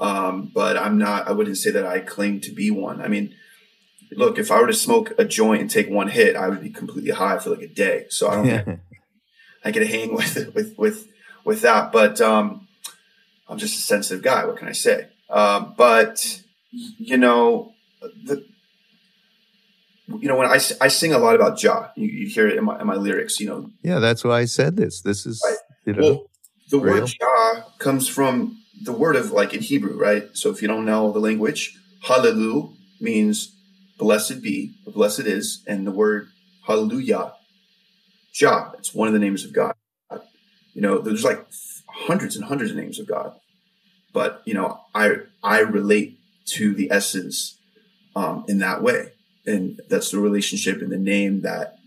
um, 0.00 0.50
but 0.52 0.76
I'm 0.76 0.98
not. 0.98 1.28
I 1.28 1.32
wouldn't 1.32 1.56
say 1.56 1.70
that 1.70 1.86
I 1.86 2.00
claim 2.00 2.40
to 2.40 2.50
be 2.50 2.72
one. 2.72 3.00
I 3.00 3.06
mean, 3.06 3.36
look, 4.10 4.36
if 4.36 4.50
I 4.50 4.60
were 4.60 4.66
to 4.66 4.74
smoke 4.74 5.12
a 5.16 5.24
joint 5.24 5.60
and 5.60 5.70
take 5.70 5.88
one 5.88 6.08
hit, 6.08 6.34
I 6.34 6.48
would 6.48 6.60
be 6.60 6.70
completely 6.70 7.12
high 7.12 7.38
for 7.38 7.50
like 7.50 7.62
a 7.62 7.68
day. 7.68 8.06
So 8.08 8.28
I 8.28 8.34
don't. 8.34 8.46
think 8.66 8.80
I 9.64 9.70
can 9.70 9.86
hang 9.86 10.12
with 10.12 10.52
with 10.52 10.76
with 10.76 11.06
with 11.44 11.60
that, 11.62 11.92
but 11.92 12.20
um, 12.20 12.66
I'm 13.48 13.58
just 13.58 13.78
a 13.78 13.82
sensitive 13.82 14.24
guy. 14.24 14.44
What 14.44 14.56
can 14.56 14.66
I 14.66 14.72
say? 14.72 15.06
Um, 15.30 15.74
but 15.76 16.42
you 16.72 17.16
know, 17.16 17.74
the 18.24 18.44
you 20.08 20.28
know 20.28 20.36
when 20.36 20.48
I, 20.48 20.58
I 20.80 20.88
sing 20.88 21.12
a 21.12 21.18
lot 21.18 21.34
about 21.34 21.58
Jah, 21.58 21.92
you, 21.96 22.08
you 22.08 22.28
hear 22.28 22.48
it 22.48 22.56
in 22.56 22.64
my, 22.64 22.80
in 22.80 22.86
my 22.86 22.94
lyrics. 22.94 23.40
You 23.40 23.48
know, 23.48 23.70
yeah, 23.82 23.98
that's 23.98 24.24
why 24.24 24.40
I 24.40 24.44
said 24.44 24.76
this. 24.76 25.00
This 25.00 25.26
is 25.26 25.42
Right. 25.44 25.56
you 25.84 25.92
know 25.94 26.02
well, 26.02 26.30
the 26.70 26.78
real. 26.78 27.00
word 27.00 27.06
Jah 27.06 27.64
comes 27.78 28.08
from 28.08 28.58
the 28.82 28.92
word 28.92 29.16
of 29.16 29.30
like 29.30 29.54
in 29.54 29.60
Hebrew, 29.60 29.98
right? 29.98 30.28
So 30.34 30.50
if 30.50 30.62
you 30.62 30.68
don't 30.68 30.84
know 30.84 31.12
the 31.12 31.18
language, 31.18 31.78
hallelujah 32.02 32.72
means 33.00 33.54
blessed 33.98 34.42
be, 34.42 34.74
or 34.86 34.92
blessed 34.92 35.20
is, 35.20 35.62
and 35.66 35.86
the 35.86 35.90
word 35.90 36.28
Hallelujah, 36.66 37.34
Jah. 38.32 38.72
It's 38.76 38.92
one 38.92 39.06
of 39.06 39.14
the 39.14 39.20
names 39.20 39.44
of 39.44 39.52
God. 39.52 39.74
You 40.74 40.82
know, 40.82 40.98
there's 40.98 41.22
like 41.22 41.46
hundreds 41.88 42.34
and 42.34 42.44
hundreds 42.44 42.72
of 42.72 42.76
names 42.76 42.98
of 42.98 43.06
God, 43.06 43.34
but 44.12 44.42
you 44.44 44.52
know, 44.52 44.80
I 44.92 45.18
I 45.44 45.60
relate 45.60 46.18
to 46.46 46.74
the 46.74 46.90
essence 46.90 47.58
um, 48.16 48.44
in 48.48 48.58
that 48.58 48.82
way, 48.82 49.12
and 49.46 49.80
that's 49.88 50.10
the 50.10 50.18
relationship 50.18 50.80
and 50.80 50.90
the 50.90 50.98
name 50.98 51.42
that 51.42 51.78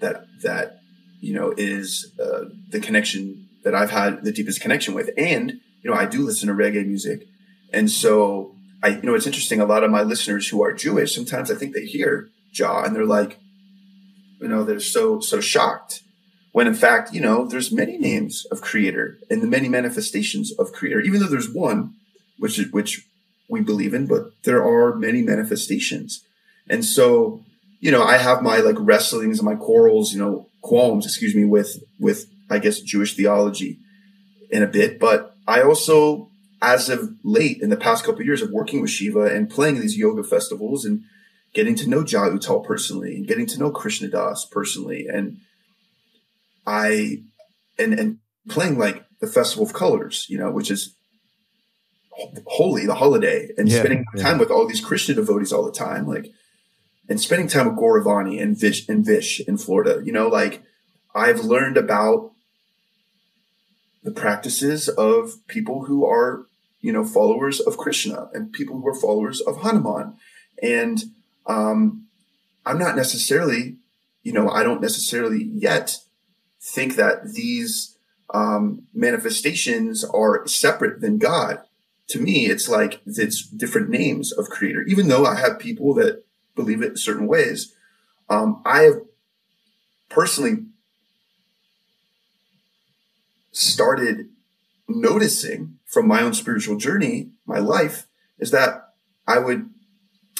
that 0.00 0.26
that 0.42 0.80
you 1.20 1.34
know 1.34 1.54
is 1.56 2.12
uh, 2.20 2.44
the 2.70 2.80
connection 2.80 3.48
that 3.64 3.74
I've 3.74 3.90
had 3.90 4.24
the 4.24 4.32
deepest 4.32 4.60
connection 4.60 4.94
with, 4.94 5.10
and 5.16 5.60
you 5.82 5.90
know, 5.90 5.94
I 5.96 6.06
do 6.06 6.22
listen 6.22 6.48
to 6.48 6.54
reggae 6.54 6.86
music, 6.86 7.26
and 7.72 7.90
so 7.90 8.54
I 8.82 8.88
you 8.88 9.02
know, 9.02 9.14
it's 9.14 9.26
interesting. 9.26 9.60
A 9.60 9.66
lot 9.66 9.84
of 9.84 9.90
my 9.90 10.02
listeners 10.02 10.48
who 10.48 10.62
are 10.62 10.72
Jewish, 10.72 11.14
sometimes 11.14 11.50
I 11.50 11.54
think 11.54 11.74
they 11.74 11.86
hear 11.86 12.28
Jah 12.52 12.82
and 12.84 12.94
they're 12.94 13.04
like, 13.06 13.38
you 14.40 14.48
know, 14.48 14.64
they're 14.64 14.80
so 14.80 15.20
so 15.20 15.40
shocked 15.40 16.02
when 16.54 16.68
in 16.68 16.74
fact, 16.74 17.12
you 17.12 17.20
know, 17.20 17.46
there's 17.46 17.72
many 17.72 17.98
names 17.98 18.46
of 18.52 18.60
creator 18.60 19.18
and 19.28 19.42
the 19.42 19.46
many 19.48 19.68
manifestations 19.68 20.52
of 20.52 20.72
creator, 20.72 21.00
even 21.00 21.18
though 21.18 21.26
there's 21.26 21.52
one, 21.52 21.94
which 22.38 22.60
is, 22.60 22.70
which 22.70 23.08
we 23.48 23.60
believe 23.60 23.92
in, 23.92 24.06
but 24.06 24.30
there 24.44 24.64
are 24.64 24.94
many 24.94 25.20
manifestations. 25.20 26.22
And 26.68 26.84
so, 26.84 27.42
you 27.80 27.90
know, 27.90 28.02
I 28.02 28.16
have 28.16 28.42
my 28.42 28.58
like 28.58 28.76
wrestlings 28.78 29.38
and 29.38 29.46
my 29.46 29.54
quarrels, 29.54 30.12
you 30.12 30.18
know, 30.18 30.48
qualms, 30.62 31.04
excuse 31.04 31.34
me, 31.34 31.44
with, 31.44 31.82
with, 32.00 32.26
I 32.50 32.58
guess, 32.58 32.80
Jewish 32.80 33.14
theology 33.16 33.78
in 34.50 34.62
a 34.62 34.66
bit, 34.66 34.98
but 34.98 35.36
I 35.46 35.62
also, 35.62 36.30
as 36.62 36.88
of 36.88 37.14
late 37.22 37.60
in 37.60 37.70
the 37.70 37.76
past 37.76 38.04
couple 38.04 38.20
of 38.20 38.26
years 38.26 38.40
of 38.42 38.50
working 38.50 38.80
with 38.80 38.90
Shiva 38.90 39.24
and 39.24 39.50
playing 39.50 39.80
these 39.80 39.96
yoga 39.98 40.22
festivals 40.22 40.84
and 40.84 41.02
getting 41.52 41.74
to 41.76 41.88
know 41.88 42.02
Jai 42.02 42.28
Uttal 42.30 42.64
personally 42.64 43.16
and 43.16 43.26
getting 43.26 43.46
to 43.46 43.58
know 43.58 43.70
Krishna 43.70 44.08
Das 44.08 44.46
personally 44.46 45.06
and, 45.06 45.38
I 46.66 47.18
and 47.78 47.92
and 47.92 48.18
playing 48.48 48.78
like 48.78 49.04
the 49.20 49.26
Festival 49.26 49.66
of 49.66 49.72
Colors, 49.72 50.26
you 50.28 50.38
know, 50.38 50.50
which 50.50 50.70
is 50.70 50.94
holy, 52.46 52.86
the 52.86 52.94
holiday, 52.94 53.50
and 53.58 53.68
Yeah, 53.68 53.80
spending 53.80 54.04
yeah. 54.16 54.22
time 54.22 54.38
with 54.38 54.50
all 54.50 54.66
these 54.66 54.80
Krishna 54.80 55.14
devotees 55.14 55.52
all 55.52 55.64
the 55.64 55.72
time, 55.72 56.06
like, 56.06 56.30
and 57.08 57.20
spending 57.20 57.48
time 57.48 57.66
with 57.66 57.76
Gauravani 57.76 58.40
and 58.40 58.58
Vish 58.58 58.88
and 58.88 59.04
Vish 59.04 59.40
in 59.40 59.56
Florida, 59.58 60.02
you 60.04 60.12
know, 60.12 60.28
like 60.28 60.62
I've 61.14 61.40
learned 61.44 61.76
about 61.76 62.32
the 64.02 64.10
practices 64.10 64.88
of 64.88 65.46
people 65.46 65.84
who 65.84 66.04
are, 66.04 66.46
you 66.80 66.92
know, 66.92 67.04
followers 67.04 67.60
of 67.60 67.78
Krishna 67.78 68.28
and 68.34 68.52
people 68.52 68.80
who 68.80 68.86
are 68.88 68.94
followers 68.94 69.40
of 69.40 69.62
Hanuman, 69.62 70.14
and 70.62 71.04
um, 71.46 72.06
I'm 72.66 72.78
not 72.78 72.96
necessarily, 72.96 73.76
you 74.22 74.32
know, 74.32 74.48
I 74.48 74.62
don't 74.62 74.80
necessarily 74.80 75.44
yet 75.44 75.98
think 76.60 76.96
that 76.96 77.32
these 77.32 77.96
um, 78.32 78.82
manifestations 78.94 80.04
are 80.04 80.46
separate 80.46 81.00
than 81.00 81.18
God. 81.18 81.60
To 82.08 82.20
me, 82.20 82.46
it's 82.46 82.68
like 82.68 83.00
it's 83.06 83.46
different 83.46 83.88
names 83.88 84.32
of 84.32 84.50
creator. 84.50 84.82
Even 84.82 85.08
though 85.08 85.24
I 85.24 85.36
have 85.36 85.58
people 85.58 85.94
that 85.94 86.24
believe 86.54 86.82
it 86.82 86.90
in 86.90 86.96
certain 86.96 87.26
ways, 87.26 87.74
um, 88.28 88.62
I 88.64 88.82
have 88.82 89.02
personally 90.08 90.64
started 93.52 94.28
noticing 94.88 95.78
from 95.86 96.08
my 96.08 96.22
own 96.22 96.34
spiritual 96.34 96.76
journey, 96.76 97.30
my 97.46 97.58
life, 97.58 98.06
is 98.38 98.50
that 98.50 98.94
I 99.26 99.38
would, 99.38 99.70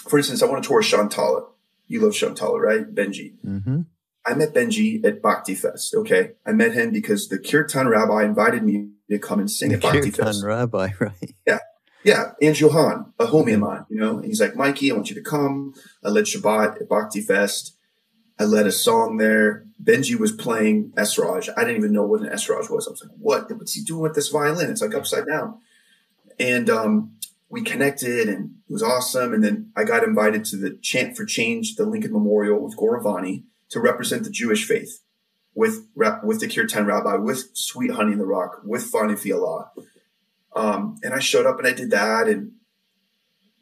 for 0.08 0.18
instance, 0.18 0.42
I 0.42 0.46
want 0.46 0.62
to 0.62 0.68
tour 0.68 0.82
Shantala. 0.82 1.46
You 1.86 2.00
love 2.00 2.12
Shantala, 2.12 2.58
right? 2.60 2.94
Benji. 2.94 3.38
hmm 3.40 3.82
I 4.26 4.32
met 4.32 4.54
Benji 4.54 5.04
at 5.04 5.20
Bhakti 5.20 5.54
Fest. 5.54 5.94
Okay. 5.94 6.30
I 6.46 6.52
met 6.52 6.72
him 6.72 6.90
because 6.92 7.28
the 7.28 7.38
Kirtan 7.38 7.88
rabbi 7.88 8.24
invited 8.24 8.62
me 8.62 8.88
to 9.10 9.18
come 9.18 9.38
and 9.38 9.50
sing 9.50 9.68
the 9.68 9.74
at 9.76 9.82
Bhakti 9.82 10.10
Kirtan 10.10 10.24
Fest. 10.24 10.44
rabbi, 10.44 10.92
right? 10.98 11.34
Yeah. 11.46 11.58
Yeah, 12.04 12.32
and 12.40 12.58
Johan, 12.58 13.12
a 13.18 13.26
homie 13.26 13.54
of 13.54 13.60
mine, 13.60 13.86
you 13.88 13.98
know, 13.98 14.18
and 14.18 14.26
he's 14.26 14.40
like, 14.40 14.54
Mikey, 14.54 14.92
I 14.92 14.94
want 14.94 15.08
you 15.08 15.16
to 15.16 15.22
come. 15.22 15.74
I 16.04 16.10
led 16.10 16.26
Shabbat 16.26 16.82
at 16.82 16.88
Bhakti 16.88 17.22
Fest. 17.22 17.76
I 18.38 18.44
led 18.44 18.66
a 18.66 18.72
song 18.72 19.16
there. 19.16 19.64
Benji 19.82 20.18
was 20.18 20.32
playing 20.32 20.90
Esraj. 20.96 21.48
I 21.56 21.60
didn't 21.62 21.78
even 21.78 21.92
know 21.92 22.02
what 22.02 22.20
an 22.20 22.28
Esraj 22.28 22.70
was. 22.70 22.86
I 22.86 22.90
was 22.90 23.02
like, 23.02 23.16
what? 23.18 23.50
What's 23.56 23.74
he 23.74 23.82
doing 23.82 24.02
with 24.02 24.14
this 24.14 24.28
violin? 24.28 24.70
It's 24.70 24.82
like 24.82 24.94
upside 24.94 25.26
down. 25.26 25.60
And 26.38 26.68
um, 26.68 27.12
we 27.48 27.62
connected 27.62 28.28
and 28.28 28.56
it 28.68 28.72
was 28.72 28.82
awesome. 28.82 29.32
And 29.32 29.42
then 29.42 29.70
I 29.76 29.84
got 29.84 30.02
invited 30.02 30.44
to 30.46 30.56
the 30.56 30.76
Chant 30.82 31.16
for 31.16 31.24
Change, 31.24 31.76
the 31.76 31.86
Lincoln 31.86 32.12
Memorial 32.12 32.60
with 32.60 32.76
Gauravani 32.76 33.44
to 33.70 33.80
represent 33.80 34.24
the 34.24 34.30
Jewish 34.30 34.66
faith 34.66 35.00
with 35.54 35.86
with 35.94 36.40
the 36.40 36.48
Kirtan 36.48 36.86
Rabbi, 36.86 37.14
with 37.16 37.56
Sweet 37.56 37.92
Honey 37.92 38.12
in 38.12 38.18
the 38.18 38.26
Rock, 38.26 38.62
with 38.64 38.84
Fani 38.84 39.16
Fiala. 39.16 39.70
Um, 40.54 40.96
and 41.02 41.12
I 41.14 41.18
showed 41.18 41.46
up 41.46 41.58
and 41.58 41.66
I 41.66 41.72
did 41.72 41.90
that. 41.90 42.28
And 42.28 42.52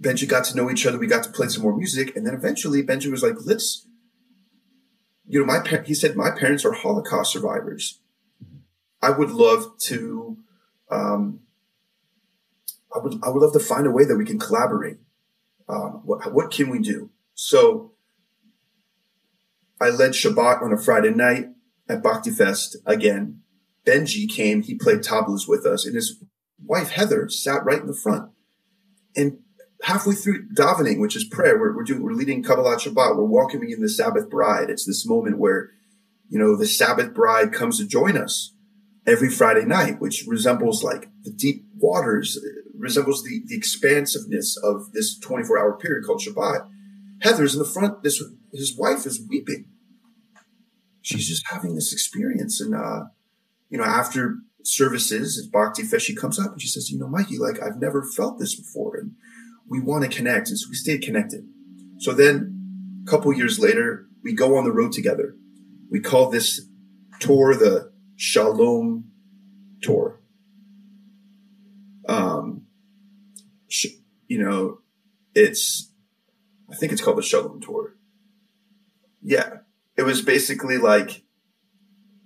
Benji 0.01 0.29
got 0.29 0.45
to 0.47 0.57
know 0.57 0.71
each 0.71 0.87
other. 0.87 0.99
We 0.99 1.07
got 1.07 1.25
to 1.25 1.31
play 1.31 1.49
some 1.49 1.63
more 1.63 1.77
music. 1.77 2.15
And 2.17 2.27
then 2.27 2.35
eventually 2.35 2.83
Benji 2.83 3.11
was 3.11 3.23
like, 3.23 3.35
let's, 3.45 3.87
you 5.27 5.41
know, 5.41 5.47
my 5.47 5.63
he 5.85 5.95
said, 5.95 6.17
my 6.17 6.31
parents 6.31 6.65
are 6.65 6.73
Holocaust 6.73 7.33
survivors. 7.33 8.01
I 9.01 9.11
would 9.11 9.31
love 9.31 9.79
to, 9.85 10.39
um, 10.91 11.41
I 12.95 12.99
would, 12.99 13.15
I 13.23 13.31
would 13.31 13.43
love 13.43 13.53
to 13.55 13.61
find 13.61 13.87
a 13.87 13.91
way 13.91 14.05
that 14.05 14.17
we 14.17 14.25
can 14.25 14.39
collaborate. 14.39 14.99
Um, 15.69 16.03
what, 16.05 16.33
what 16.33 16.51
can 16.51 16.69
we 16.69 16.79
do? 16.79 17.11
So 17.35 17.93
I 19.81 19.89
led 19.89 20.13
Shabbat 20.13 20.63
on 20.63 20.73
a 20.73 20.79
Friday 20.79 21.11
night 21.11 21.47
at 21.89 22.03
Bhakti 22.03 22.31
Fest 22.31 22.77
again. 22.87 23.41
Benji 23.85 24.29
came, 24.29 24.63
he 24.63 24.75
played 24.77 25.01
tablas 25.01 25.49
with 25.49 25.67
us, 25.67 25.85
and 25.85 25.97
his 25.97 26.23
wife 26.65 26.91
Heather 26.91 27.29
sat 27.29 27.65
right 27.65 27.81
in 27.81 27.87
the 27.87 27.95
front. 27.95 28.31
And 29.17 29.39
halfway 29.83 30.15
through 30.15 30.49
davening, 30.51 31.01
which 31.01 31.17
is 31.17 31.25
prayer, 31.25 31.59
we're, 31.59 31.75
we're 31.75 31.85
doing, 31.85 32.03
we're 32.03 32.13
leading 32.13 32.43
Kabbalat 32.43 32.79
Shabbat. 32.79 33.17
We're 33.17 33.25
welcoming 33.25 33.71
in 33.71 33.81
the 33.81 33.89
Sabbath 33.89 34.31
bride. 34.31 34.71
It's 34.71 34.87
this 34.87 35.07
moment 35.07 35.39
where, 35.39 35.71
you 36.29 36.39
know, 36.39 36.57
the 36.57 36.67
Sabbath 36.67 37.13
bride 37.13 37.53
comes 37.53 37.79
to 37.79 37.87
join 37.87 38.17
us 38.17 38.55
every 39.07 39.29
Friday 39.29 39.65
night, 39.65 40.01
which 40.01 40.25
resembles 40.27 40.83
like 40.83 41.09
the 41.23 41.31
deep 41.31 41.65
waters, 41.77 42.39
resembles 42.79 43.23
the, 43.23 43.43
the 43.47 43.57
expansiveness 43.57 44.57
of 44.63 44.93
this 44.93 45.19
24 45.19 45.59
hour 45.59 45.77
period 45.77 46.05
called 46.05 46.21
Shabbat. 46.21 46.69
Heather's 47.21 47.55
in 47.55 47.59
the 47.59 47.69
front. 47.69 48.03
This, 48.03 48.23
his 48.53 48.77
wife 48.77 49.07
is 49.07 49.25
weeping. 49.29 49.67
She's 51.03 51.29
just 51.29 51.45
having 51.51 51.75
this 51.75 51.93
experience. 51.93 52.61
And, 52.61 52.75
uh, 52.75 53.05
you 53.69 53.79
know, 53.79 53.85
after 53.85 54.37
services 54.65 55.43
at 55.45 55.53
Bhakti 55.53 55.83
Fest, 55.83 56.07
she 56.07 56.15
comes 56.15 56.39
up 56.39 56.53
and 56.53 56.61
she 56.61 56.69
says, 56.69 56.91
you 56.91 56.99
know, 56.99 57.09
Mikey, 57.09 57.39
like 57.39 57.63
I've 57.63 57.81
never 57.81 58.03
felt 58.03 58.39
this 58.39 58.55
before. 58.55 58.97
And 58.97 59.13
we 59.69 59.81
want 59.81 60.05
to 60.05 60.11
connect. 60.11 60.49
And 60.49 60.59
so 60.59 60.69
we 60.69 60.75
stayed 60.75 61.03
connected. 61.03 61.47
So 61.99 62.13
then 62.13 63.03
a 63.07 63.11
couple 63.11 63.33
years 63.33 63.59
later, 63.59 64.07
we 64.23 64.33
go 64.35 64.57
on 64.57 64.65
the 64.65 64.73
road 64.73 64.93
together. 64.93 65.35
We 65.91 66.01
call 66.01 66.31
this 66.31 66.67
tour 67.21 67.55
the 67.55 67.93
Shalom 68.17 69.11
Tour. 69.83 70.21
Um, 72.09 72.67
sh- 73.69 73.99
you 74.27 74.43
know, 74.43 74.79
it's, 75.35 75.93
I 76.71 76.77
think 76.77 76.93
it's 76.93 77.03
called 77.03 77.19
the 77.19 77.23
Shalom 77.23 77.61
Tour. 77.61 77.97
Yeah. 79.23 79.59
It 79.97 80.03
was 80.03 80.23
basically 80.23 80.79
like, 80.79 81.23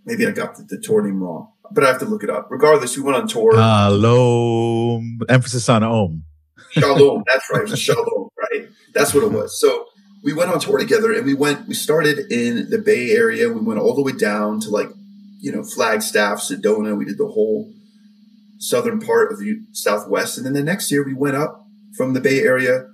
maybe 0.04 0.26
I 0.26 0.30
got 0.30 0.56
the, 0.56 0.62
the 0.62 0.78
tour 0.80 1.02
name 1.02 1.22
wrong, 1.22 1.52
but 1.72 1.84
I 1.84 1.88
have 1.88 1.98
to 2.00 2.04
look 2.04 2.22
it 2.22 2.30
up. 2.30 2.48
Regardless, 2.50 2.96
we 2.96 3.02
went 3.02 3.16
on 3.16 3.28
tour. 3.28 3.52
Hello. 3.54 5.00
Emphasis 5.28 5.68
on 5.68 5.82
Om. 5.82 6.24
Shalom. 6.70 7.24
That's 7.32 7.50
right. 7.50 7.78
Shalom, 7.78 8.28
right? 8.38 8.68
That's 8.94 9.14
what 9.14 9.24
it 9.24 9.32
was. 9.32 9.58
So 9.60 9.86
we 10.22 10.32
went 10.32 10.50
on 10.50 10.60
tour 10.60 10.78
together 10.78 11.12
and 11.12 11.24
we 11.24 11.34
went, 11.34 11.68
we 11.68 11.74
started 11.74 12.30
in 12.30 12.70
the 12.70 12.78
Bay 12.78 13.10
Area. 13.10 13.48
We 13.48 13.60
went 13.60 13.80
all 13.80 13.94
the 13.94 14.02
way 14.02 14.12
down 14.12 14.60
to 14.60 14.70
like, 14.70 14.88
you 15.40 15.52
know, 15.52 15.62
Flagstaff, 15.62 16.38
Sedona. 16.38 16.96
We 16.96 17.04
did 17.04 17.18
the 17.18 17.28
whole 17.28 17.72
southern 18.58 19.00
part 19.00 19.32
of 19.32 19.38
the 19.38 19.60
Southwest. 19.72 20.36
And 20.36 20.46
then 20.46 20.54
the 20.54 20.62
next 20.62 20.90
year 20.90 21.04
we 21.04 21.14
went 21.14 21.36
up 21.36 21.66
from 21.96 22.14
the 22.14 22.20
Bay 22.20 22.40
Area 22.40 22.86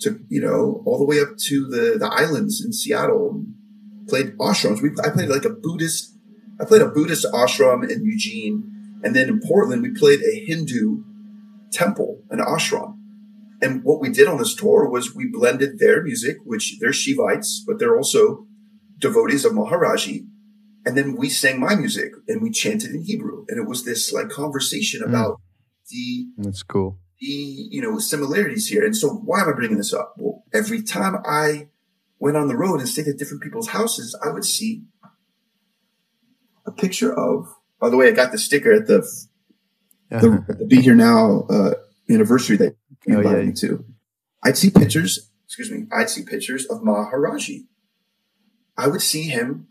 to, 0.00 0.20
you 0.28 0.40
know, 0.40 0.82
all 0.86 0.98
the 0.98 1.04
way 1.04 1.20
up 1.20 1.36
to 1.46 1.66
the, 1.66 1.98
the 1.98 2.10
islands 2.12 2.62
in 2.64 2.72
Seattle 2.72 3.44
played 4.08 4.36
ashrams. 4.38 4.82
We, 4.82 4.90
I 5.04 5.10
played 5.10 5.28
like 5.28 5.44
a 5.44 5.50
Buddhist, 5.50 6.15
I 6.60 6.64
played 6.64 6.82
a 6.82 6.88
Buddhist 6.88 7.26
ashram 7.32 7.88
in 7.88 8.04
Eugene. 8.04 8.72
And 9.02 9.14
then 9.14 9.28
in 9.28 9.40
Portland, 9.40 9.82
we 9.82 9.90
played 9.92 10.20
a 10.20 10.44
Hindu 10.46 11.02
temple, 11.70 12.22
an 12.30 12.38
ashram. 12.38 12.96
And 13.62 13.82
what 13.84 14.00
we 14.00 14.10
did 14.10 14.26
on 14.26 14.38
this 14.38 14.54
tour 14.54 14.88
was 14.88 15.14
we 15.14 15.30
blended 15.30 15.78
their 15.78 16.02
music, 16.02 16.36
which 16.44 16.78
they're 16.80 16.90
Shivites, 16.90 17.62
but 17.66 17.78
they're 17.78 17.96
also 17.96 18.46
devotees 18.98 19.44
of 19.44 19.52
Maharaji. 19.52 20.26
And 20.84 20.96
then 20.96 21.16
we 21.16 21.28
sang 21.28 21.58
my 21.60 21.74
music 21.74 22.12
and 22.28 22.42
we 22.42 22.50
chanted 22.50 22.90
in 22.90 23.02
Hebrew. 23.02 23.44
And 23.48 23.58
it 23.58 23.68
was 23.68 23.84
this 23.84 24.12
like 24.12 24.28
conversation 24.28 25.02
hmm. 25.02 25.08
about 25.08 25.32
mm. 25.32 25.88
the 25.90 26.26
That's 26.38 26.62
cool. 26.62 26.98
The, 27.20 27.26
you 27.26 27.80
know, 27.80 27.98
similarities 27.98 28.68
here. 28.68 28.84
And 28.84 28.96
so 28.96 29.08
why 29.08 29.40
am 29.40 29.48
I 29.48 29.52
bringing 29.52 29.78
this 29.78 29.94
up? 29.94 30.14
Well, 30.18 30.44
every 30.52 30.82
time 30.82 31.16
I 31.26 31.68
went 32.18 32.36
on 32.36 32.48
the 32.48 32.56
road 32.56 32.80
and 32.80 32.88
stayed 32.88 33.08
at 33.08 33.16
different 33.16 33.42
people's 33.42 33.68
houses, 33.68 34.18
I 34.22 34.30
would 34.30 34.44
see 34.44 34.84
a 36.66 36.72
picture 36.72 37.12
of, 37.12 37.54
by 37.80 37.88
the 37.90 37.96
way, 37.96 38.08
I 38.08 38.12
got 38.12 38.32
the 38.32 38.38
sticker 38.38 38.72
at 38.72 38.86
the, 38.86 39.08
the, 40.10 40.44
the 40.58 40.66
Be 40.66 40.80
Here 40.80 40.94
Now, 40.94 41.42
uh, 41.50 41.74
anniversary 42.10 42.56
that 42.58 42.76
you 43.06 43.16
oh, 43.16 43.18
invited 43.18 43.38
yeah. 43.40 43.46
me 43.46 43.52
to. 43.54 43.84
I'd 44.42 44.56
see 44.56 44.70
pictures, 44.70 45.30
excuse 45.46 45.70
me, 45.70 45.86
I'd 45.92 46.10
see 46.10 46.24
pictures 46.24 46.66
of 46.66 46.80
Maharaji. 46.80 47.66
I 48.76 48.88
would 48.88 49.02
see 49.02 49.24
him 49.24 49.68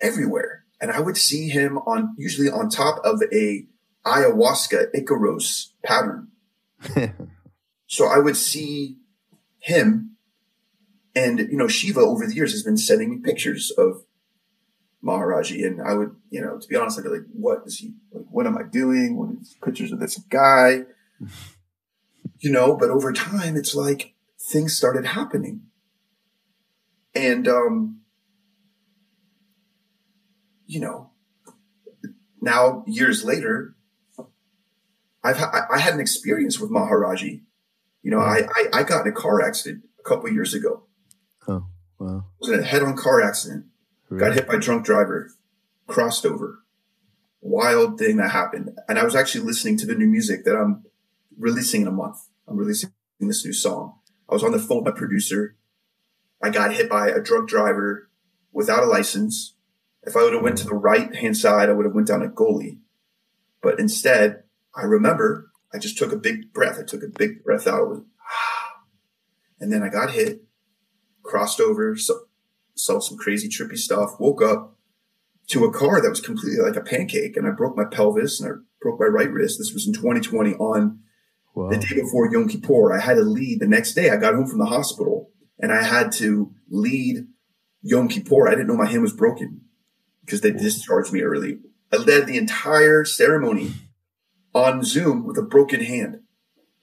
everywhere. 0.00 0.64
And 0.80 0.90
I 0.90 1.00
would 1.00 1.16
see 1.16 1.48
him 1.48 1.78
on, 1.78 2.14
usually 2.18 2.50
on 2.50 2.68
top 2.68 2.98
of 3.04 3.22
a 3.32 3.66
ayahuasca 4.04 4.92
Icaros 4.94 5.68
pattern. 5.84 6.28
so 7.86 8.06
I 8.06 8.18
would 8.18 8.36
see 8.36 8.98
him 9.60 10.16
and, 11.14 11.38
you 11.38 11.56
know, 11.56 11.68
Shiva 11.68 12.00
over 12.00 12.26
the 12.26 12.34
years 12.34 12.52
has 12.52 12.62
been 12.62 12.76
sending 12.76 13.10
me 13.10 13.18
pictures 13.18 13.70
of 13.76 14.04
Maharaji. 15.04 15.66
And 15.66 15.80
I 15.82 15.94
would, 15.94 16.14
you 16.30 16.40
know, 16.40 16.58
to 16.58 16.68
be 16.68 16.76
honest, 16.76 16.98
I'd 16.98 17.04
be 17.04 17.10
like, 17.10 17.26
what 17.32 17.62
is 17.66 17.78
he, 17.78 17.94
like, 18.12 18.24
what 18.30 18.46
am 18.46 18.56
I 18.56 18.62
doing? 18.62 19.16
What 19.16 19.30
is 19.40 19.56
pictures 19.64 19.92
of 19.92 20.00
this 20.00 20.18
guy? 20.18 20.82
you 22.40 22.50
know, 22.50 22.76
but 22.76 22.90
over 22.90 23.12
time, 23.12 23.56
it's 23.56 23.74
like 23.74 24.14
things 24.40 24.76
started 24.76 25.06
happening. 25.06 25.62
And, 27.14 27.46
um, 27.46 28.00
you 30.66 30.80
know, 30.80 31.10
now 32.40 32.84
years 32.86 33.24
later, 33.24 33.76
I've 35.22 35.38
ha- 35.38 35.68
I 35.72 35.78
had 35.78 35.94
an 35.94 36.00
experience 36.00 36.58
with 36.58 36.70
Maharaji. 36.70 37.42
You 38.02 38.10
know, 38.10 38.18
I, 38.18 38.48
I, 38.56 38.80
I 38.80 38.82
got 38.82 39.06
in 39.06 39.12
a 39.12 39.14
car 39.14 39.40
accident 39.40 39.84
a 40.00 40.08
couple 40.08 40.28
years 40.32 40.54
ago. 40.54 40.84
Oh, 41.46 41.66
wow. 41.98 42.24
was 42.40 42.50
in 42.50 42.60
a 42.60 42.64
head-on 42.64 42.96
car 42.96 43.22
accident. 43.22 43.66
Got 44.18 44.34
hit 44.34 44.46
by 44.46 44.56
drunk 44.56 44.84
driver, 44.84 45.30
crossed 45.86 46.26
over. 46.26 46.64
Wild 47.40 47.98
thing 47.98 48.16
that 48.18 48.30
happened. 48.30 48.70
And 48.88 48.98
I 48.98 49.04
was 49.04 49.14
actually 49.14 49.44
listening 49.44 49.76
to 49.78 49.86
the 49.86 49.94
new 49.94 50.06
music 50.06 50.44
that 50.44 50.56
I'm 50.56 50.84
releasing 51.38 51.82
in 51.82 51.88
a 51.88 51.92
month. 51.92 52.18
I'm 52.46 52.56
releasing 52.56 52.92
this 53.20 53.44
new 53.44 53.52
song. 53.52 53.98
I 54.28 54.34
was 54.34 54.44
on 54.44 54.52
the 54.52 54.58
phone 54.58 54.84
with 54.84 54.94
my 54.94 54.98
producer. 54.98 55.56
I 56.42 56.50
got 56.50 56.74
hit 56.74 56.88
by 56.88 57.08
a 57.08 57.20
drunk 57.20 57.48
driver 57.48 58.10
without 58.52 58.82
a 58.82 58.86
license. 58.86 59.54
If 60.02 60.16
I 60.16 60.22
would 60.22 60.34
have 60.34 60.42
went 60.42 60.58
to 60.58 60.66
the 60.66 60.74
right 60.74 61.14
hand 61.14 61.36
side, 61.36 61.68
I 61.68 61.72
would 61.72 61.86
have 61.86 61.94
went 61.94 62.08
down 62.08 62.22
a 62.22 62.28
goalie. 62.28 62.80
But 63.62 63.78
instead, 63.78 64.42
I 64.74 64.82
remember 64.82 65.50
I 65.72 65.78
just 65.78 65.96
took 65.96 66.12
a 66.12 66.16
big 66.16 66.52
breath. 66.52 66.78
I 66.78 66.84
took 66.84 67.02
a 67.02 67.18
big 67.18 67.44
breath 67.44 67.66
out. 67.66 68.04
and 69.60 69.72
then 69.72 69.82
I 69.82 69.88
got 69.88 70.10
hit, 70.10 70.44
crossed 71.22 71.60
over, 71.60 71.96
so, 71.96 72.26
saw 72.74 72.98
some 73.00 73.18
crazy 73.18 73.48
trippy 73.48 73.76
stuff, 73.76 74.18
woke 74.18 74.42
up 74.42 74.76
to 75.48 75.64
a 75.64 75.72
car 75.72 76.00
that 76.00 76.10
was 76.10 76.20
completely 76.20 76.62
like 76.62 76.76
a 76.76 76.80
pancake. 76.80 77.36
And 77.36 77.46
I 77.46 77.50
broke 77.50 77.76
my 77.76 77.84
pelvis 77.84 78.40
and 78.40 78.52
I 78.52 78.56
broke 78.80 79.00
my 79.00 79.06
right 79.06 79.30
wrist. 79.30 79.58
This 79.58 79.72
was 79.72 79.86
in 79.86 79.92
2020 79.92 80.54
on 80.54 81.00
Wow. 81.54 81.68
The 81.68 81.78
day 81.78 82.00
before 82.00 82.30
Yom 82.32 82.48
Kippur, 82.48 82.92
I 82.92 83.00
had 83.00 83.14
to 83.14 83.22
lead. 83.22 83.60
The 83.60 83.66
next 83.66 83.94
day, 83.94 84.10
I 84.10 84.16
got 84.16 84.34
home 84.34 84.46
from 84.46 84.58
the 84.58 84.66
hospital 84.66 85.30
and 85.58 85.72
I 85.72 85.82
had 85.82 86.12
to 86.12 86.52
lead 86.70 87.26
Yom 87.82 88.08
Kippur. 88.08 88.48
I 88.48 88.52
didn't 88.52 88.68
know 88.68 88.76
my 88.76 88.86
hand 88.86 89.02
was 89.02 89.12
broken 89.12 89.62
because 90.24 90.40
they 90.40 90.50
discharged 90.50 91.12
me 91.12 91.20
early. 91.20 91.58
I 91.92 91.96
led 91.96 92.26
the 92.26 92.38
entire 92.38 93.04
ceremony 93.04 93.72
on 94.54 94.82
Zoom 94.82 95.26
with 95.26 95.36
a 95.36 95.42
broken 95.42 95.82
hand, 95.82 96.20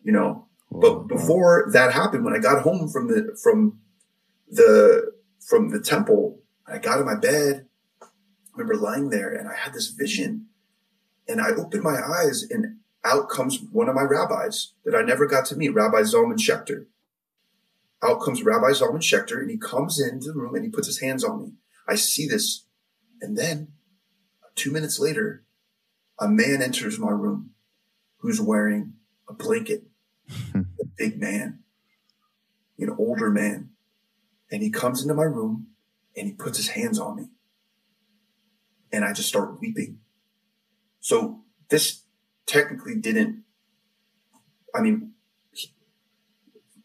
you 0.03 0.11
know. 0.11 0.47
Wow. 0.69 0.81
But 0.81 1.07
before 1.07 1.69
that 1.73 1.93
happened, 1.93 2.23
when 2.23 2.35
I 2.35 2.39
got 2.39 2.61
home 2.61 2.89
from 2.89 3.07
the 3.07 3.35
from 3.41 3.79
the 4.47 5.11
from 5.39 5.69
the 5.69 5.79
temple, 5.79 6.39
I 6.67 6.77
got 6.77 6.99
in 6.99 7.05
my 7.05 7.15
bed. 7.15 7.67
I 8.01 8.05
remember 8.55 8.75
lying 8.75 9.09
there 9.09 9.33
and 9.33 9.47
I 9.47 9.55
had 9.55 9.73
this 9.73 9.87
vision. 9.87 10.47
And 11.27 11.39
I 11.39 11.49
opened 11.49 11.83
my 11.83 11.99
eyes 12.01 12.43
and 12.49 12.79
out 13.03 13.29
comes 13.29 13.59
one 13.71 13.87
of 13.87 13.95
my 13.95 14.01
rabbis 14.01 14.73
that 14.83 14.95
I 14.95 15.01
never 15.01 15.25
got 15.25 15.45
to 15.47 15.55
meet, 15.55 15.73
Rabbi 15.73 16.01
Zalman 16.01 16.37
Schachter. 16.37 16.85
Out 18.03 18.21
comes 18.21 18.43
Rabbi 18.43 18.71
Zalman 18.71 19.01
Schachter, 19.01 19.39
and 19.39 19.49
he 19.49 19.57
comes 19.57 19.99
into 19.99 20.31
the 20.31 20.39
room 20.39 20.55
and 20.55 20.63
he 20.63 20.69
puts 20.69 20.87
his 20.87 20.99
hands 20.99 21.23
on 21.23 21.39
me. 21.39 21.53
I 21.87 21.95
see 21.95 22.27
this. 22.27 22.65
And 23.21 23.37
then 23.37 23.69
two 24.55 24.71
minutes 24.71 24.99
later, 24.99 25.43
a 26.19 26.27
man 26.27 26.61
enters 26.61 26.99
my 26.99 27.11
room 27.11 27.51
who's 28.17 28.41
wearing 28.41 28.93
a 29.27 29.33
blanket, 29.33 29.83
a 30.55 30.85
big 30.97 31.19
man, 31.19 31.59
an 32.77 32.95
older 32.97 33.29
man. 33.29 33.68
And 34.51 34.63
he 34.63 34.69
comes 34.69 35.01
into 35.01 35.13
my 35.13 35.23
room 35.23 35.67
and 36.15 36.27
he 36.27 36.33
puts 36.33 36.57
his 36.57 36.69
hands 36.69 36.99
on 36.99 37.15
me. 37.15 37.29
And 38.91 39.05
I 39.05 39.13
just 39.13 39.29
start 39.29 39.59
weeping. 39.61 39.99
So 40.99 41.43
this 41.69 42.03
technically 42.45 42.95
didn't. 42.95 43.43
I 44.75 44.81
mean, 44.81 45.13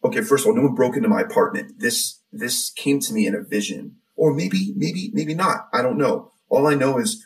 okay. 0.03 0.21
First 0.21 0.45
of 0.45 0.49
all, 0.49 0.55
no 0.55 0.63
one 0.63 0.75
broke 0.75 0.95
into 0.95 1.09
my 1.09 1.21
apartment. 1.21 1.79
This 1.79 2.21
this 2.31 2.69
came 2.71 2.99
to 3.01 3.13
me 3.13 3.27
in 3.27 3.35
a 3.35 3.41
vision, 3.41 3.97
or 4.15 4.33
maybe 4.33 4.73
maybe 4.75 5.11
maybe 5.13 5.33
not. 5.33 5.67
I 5.73 5.81
don't 5.81 5.97
know. 5.97 6.31
All 6.49 6.67
I 6.67 6.75
know 6.75 6.99
is 6.99 7.25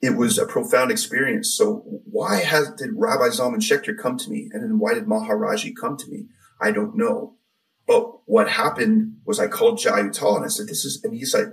it 0.00 0.16
was 0.16 0.38
a 0.38 0.46
profound 0.46 0.90
experience. 0.90 1.54
So 1.54 1.84
why 2.04 2.36
has 2.42 2.70
did 2.76 2.90
Rabbi 2.94 3.28
Zalman 3.28 3.56
Schachter 3.56 3.96
come 3.96 4.16
to 4.18 4.30
me, 4.30 4.50
and 4.52 4.62
then 4.62 4.78
why 4.78 4.94
did 4.94 5.06
Maharaji 5.06 5.74
come 5.80 5.96
to 5.96 6.08
me? 6.10 6.26
I 6.60 6.72
don't 6.72 6.96
know. 6.96 7.37
But 7.88 8.20
what 8.26 8.48
happened 8.48 9.16
was 9.24 9.40
I 9.40 9.48
called 9.48 9.78
Jai 9.78 10.02
Uttal 10.02 10.36
and 10.36 10.44
I 10.44 10.48
said, 10.48 10.68
"This 10.68 10.84
is," 10.84 11.02
and 11.02 11.12
he's 11.12 11.34
like, 11.34 11.48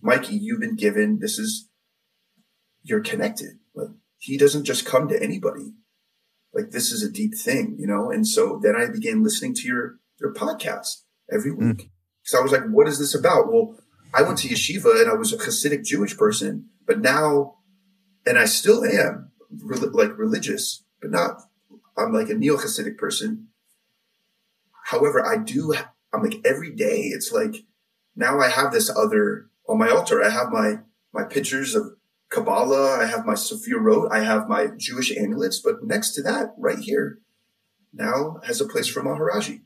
"Mikey, 0.00 0.36
you've 0.36 0.60
been 0.60 0.76
given. 0.76 1.18
This 1.18 1.38
is 1.38 1.68
you're 2.82 3.00
connected. 3.00 3.58
Like 3.74 3.90
he 4.18 4.36
doesn't 4.36 4.64
just 4.64 4.86
come 4.86 5.08
to 5.08 5.22
anybody. 5.22 5.72
Like 6.54 6.70
this 6.70 6.92
is 6.92 7.02
a 7.02 7.10
deep 7.10 7.34
thing, 7.36 7.76
you 7.78 7.86
know? 7.86 8.10
And 8.10 8.26
so 8.26 8.60
then 8.62 8.76
I 8.76 8.86
began 8.86 9.22
listening 9.22 9.54
to 9.54 9.62
your, 9.62 9.98
your 10.20 10.34
podcast 10.34 11.02
every 11.32 11.50
hmm. 11.50 11.68
week. 11.68 11.76
Mm. 11.78 11.90
So 12.24 12.38
I 12.38 12.42
was 12.42 12.52
like, 12.52 12.66
what 12.68 12.88
is 12.88 12.98
this 12.98 13.14
about? 13.14 13.50
Well, 13.50 13.76
I 14.14 14.22
went 14.22 14.38
to 14.38 14.48
yeshiva 14.48 15.00
and 15.00 15.10
I 15.10 15.14
was 15.14 15.32
a 15.32 15.38
Hasidic 15.38 15.84
Jewish 15.84 16.16
person, 16.16 16.68
but 16.86 17.00
now, 17.00 17.56
and 18.26 18.38
I 18.38 18.44
still 18.44 18.84
am 18.84 19.32
re- 19.64 19.78
like 19.78 20.16
religious, 20.18 20.84
but 21.00 21.10
not, 21.10 21.40
I'm 21.96 22.12
like 22.12 22.28
a 22.28 22.34
neo 22.34 22.56
Hasidic 22.56 22.98
person. 22.98 23.48
However, 24.92 25.26
I 25.26 25.38
do, 25.38 25.74
I'm 26.12 26.22
like 26.22 26.40
every 26.44 26.70
day, 26.70 27.10
it's 27.14 27.32
like 27.32 27.64
now 28.14 28.38
I 28.40 28.50
have 28.50 28.72
this 28.72 28.90
other 28.94 29.48
on 29.66 29.78
my 29.78 29.88
altar. 29.88 30.22
I 30.22 30.28
have 30.28 30.50
my, 30.50 30.80
my 31.14 31.24
pictures 31.24 31.74
of 31.74 31.94
Kabbalah, 32.28 33.00
I 33.00 33.06
have 33.06 33.24
my 33.24 33.32
Sefirot, 33.32 34.12
I 34.12 34.20
have 34.20 34.48
my 34.48 34.68
Jewish 34.76 35.10
amulets, 35.16 35.60
but 35.64 35.82
next 35.82 36.12
to 36.12 36.22
that, 36.24 36.52
right 36.58 36.78
here, 36.78 37.20
now 37.94 38.36
has 38.44 38.60
a 38.60 38.68
place 38.68 38.86
for 38.86 39.02
Maharaji. 39.02 39.62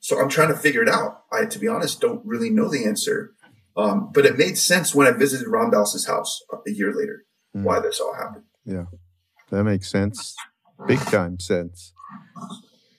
So 0.00 0.20
I'm 0.20 0.28
trying 0.28 0.48
to 0.48 0.56
figure 0.56 0.82
it 0.82 0.88
out. 0.88 1.22
I, 1.32 1.44
to 1.46 1.58
be 1.60 1.68
honest, 1.68 2.00
don't 2.00 2.26
really 2.26 2.50
know 2.50 2.68
the 2.68 2.84
answer. 2.84 3.34
Um, 3.76 4.10
but 4.12 4.26
it 4.26 4.36
made 4.36 4.58
sense 4.58 4.96
when 4.96 5.06
I 5.06 5.12
visited 5.12 5.46
Ram 5.46 5.70
Dass's 5.70 6.06
house 6.06 6.42
a 6.52 6.70
year 6.72 6.92
later, 6.92 7.24
mm. 7.56 7.62
why 7.62 7.78
this 7.78 8.00
all 8.00 8.14
happened. 8.14 8.44
Yeah, 8.64 8.86
that 9.50 9.62
makes 9.62 9.90
sense. 9.90 10.34
Big 10.88 10.98
time 10.98 11.38
sense. 11.38 11.92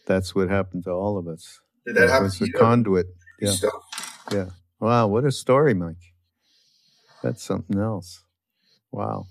That's 0.06 0.36
what 0.36 0.50
happened 0.50 0.84
to 0.86 0.92
all 0.92 1.18
of 1.18 1.28
us. 1.28 1.60
Did 1.86 1.96
that, 1.98 2.10
happen 2.10 2.26
was 2.26 2.38
to 2.40 2.46
you? 2.46 2.54
conduit. 2.54 3.08
Yeah. 3.42 3.56
Yeah. 4.32 4.46
Wow, 4.80 5.08
what 5.08 5.26
a 5.26 5.32
story, 5.32 5.74
Mike. 5.74 6.14
That's 7.24 7.44
something 7.44 7.80
else. 7.80 8.24
Wow. 8.92 9.28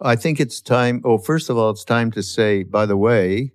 I 0.00 0.16
think 0.16 0.40
it's 0.40 0.60
time. 0.60 1.00
Oh, 1.04 1.18
first 1.18 1.48
of 1.50 1.56
all, 1.56 1.70
it's 1.70 1.84
time 1.84 2.10
to 2.12 2.22
say, 2.22 2.62
by 2.64 2.86
the 2.86 2.96
way, 2.96 3.52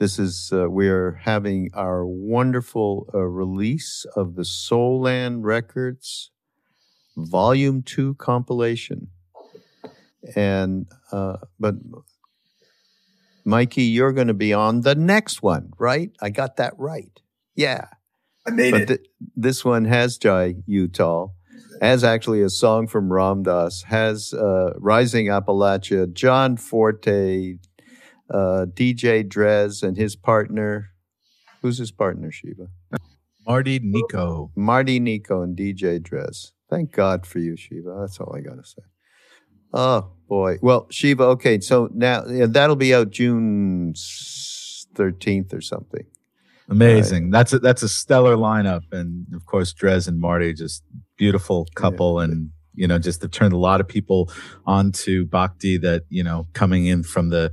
This 0.00 0.18
is 0.18 0.50
uh, 0.50 0.70
we 0.70 0.88
are 0.88 1.12
having 1.12 1.68
our 1.74 2.06
wonderful 2.06 3.10
uh, 3.12 3.18
release 3.18 4.06
of 4.16 4.34
the 4.34 4.46
Soul 4.46 5.02
Land 5.02 5.44
Records 5.44 6.30
Volume 7.18 7.82
Two 7.82 8.14
compilation, 8.14 9.08
and 10.34 10.86
uh, 11.12 11.36
but 11.58 11.74
Mikey, 13.50 13.82
you're 13.82 14.12
going 14.12 14.28
to 14.28 14.34
be 14.34 14.52
on 14.54 14.82
the 14.82 14.94
next 14.94 15.42
one, 15.42 15.72
right? 15.78 16.10
I 16.22 16.30
got 16.30 16.56
that 16.56 16.74
right. 16.78 17.20
Yeah. 17.56 17.86
I 18.46 18.50
made 18.50 18.70
but 18.70 18.80
it. 18.82 18.86
th- 18.86 19.00
this 19.36 19.64
one 19.64 19.84
has 19.86 20.16
Jai 20.16 20.54
Uttal, 20.68 21.32
has 21.82 22.04
actually 22.04 22.42
a 22.42 22.48
song 22.48 22.86
from 22.86 23.12
Ram 23.12 23.42
Dass, 23.42 23.82
has 23.82 24.32
uh, 24.32 24.72
Rising 24.76 25.26
Appalachia, 25.26 26.12
John 26.12 26.56
Forte, 26.56 27.56
uh, 28.32 28.66
DJ 28.72 29.24
Drez, 29.28 29.82
and 29.82 29.96
his 29.96 30.14
partner. 30.14 30.90
Who's 31.60 31.78
his 31.78 31.90
partner, 31.90 32.30
Shiva? 32.30 32.68
Marti 33.46 33.80
Nikko. 33.82 34.52
Marti 34.54 35.00
Nikko 35.00 35.42
and 35.42 35.56
DJ 35.56 36.00
Drez. 36.00 36.52
Thank 36.70 36.92
God 36.92 37.26
for 37.26 37.40
you, 37.40 37.56
Shiva. 37.56 37.96
That's 38.00 38.20
all 38.20 38.34
I 38.34 38.40
got 38.40 38.62
to 38.62 38.64
say. 38.64 38.82
Oh, 39.72 40.10
boy. 40.28 40.58
Well, 40.62 40.86
Shiva, 40.90 41.24
okay. 41.24 41.60
So 41.60 41.88
now 41.92 42.24
yeah, 42.26 42.46
that'll 42.46 42.76
be 42.76 42.94
out 42.94 43.10
June 43.10 43.94
13th 43.94 45.52
or 45.52 45.60
something. 45.60 46.06
Amazing. 46.70 47.30
That's 47.30 47.52
a 47.52 47.58
that's 47.58 47.82
a 47.82 47.88
stellar 47.88 48.36
lineup, 48.36 48.92
and 48.92 49.26
of 49.34 49.44
course, 49.44 49.74
Drez 49.74 50.06
and 50.06 50.20
Marti, 50.20 50.54
just 50.54 50.84
beautiful 51.16 51.66
couple, 51.74 52.20
and 52.20 52.50
you 52.74 52.86
know, 52.86 52.96
just 52.96 53.20
to 53.22 53.28
turn 53.28 53.50
a 53.50 53.58
lot 53.58 53.80
of 53.80 53.88
people 53.88 54.30
onto 54.66 55.26
Bhakti 55.26 55.78
that 55.78 56.04
you 56.10 56.22
know 56.22 56.46
coming 56.52 56.86
in 56.86 57.02
from 57.02 57.30
the 57.30 57.50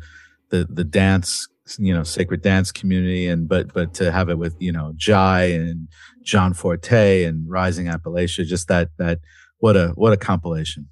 the 0.50 0.68
the 0.70 0.84
dance, 0.84 1.48
you 1.80 1.96
know, 1.96 2.04
sacred 2.04 2.44
dance 2.44 2.72
community, 2.72 3.28
and 3.28 3.50
but 3.50 3.74
but 3.74 3.96
to 3.96 4.12
have 4.12 4.30
it 4.30 4.38
with 4.38 4.56
you 4.60 4.72
know 4.72 4.94
Jai 4.96 5.46
and 5.46 5.88
John 6.22 6.54
Forte 6.54 7.24
and 7.24 7.50
Rising 7.50 7.88
Appalachia, 7.88 8.46
just 8.46 8.68
that 8.68 8.90
that 9.00 9.20
what 9.58 9.76
a 9.76 9.90
what 9.96 10.14
a 10.14 10.18
compilation. 10.18 10.90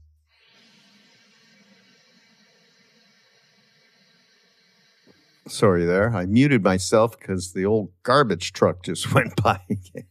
Sorry 5.48 5.86
there. 5.86 6.16
I 6.16 6.26
muted 6.26 6.64
myself 6.64 7.18
because 7.20 7.54
the 7.54 7.66
old 7.66 7.92
garbage 8.04 8.52
truck 8.54 8.84
just 8.84 9.14
went 9.14 9.42
by. 9.42 9.60
Again. 9.70 10.08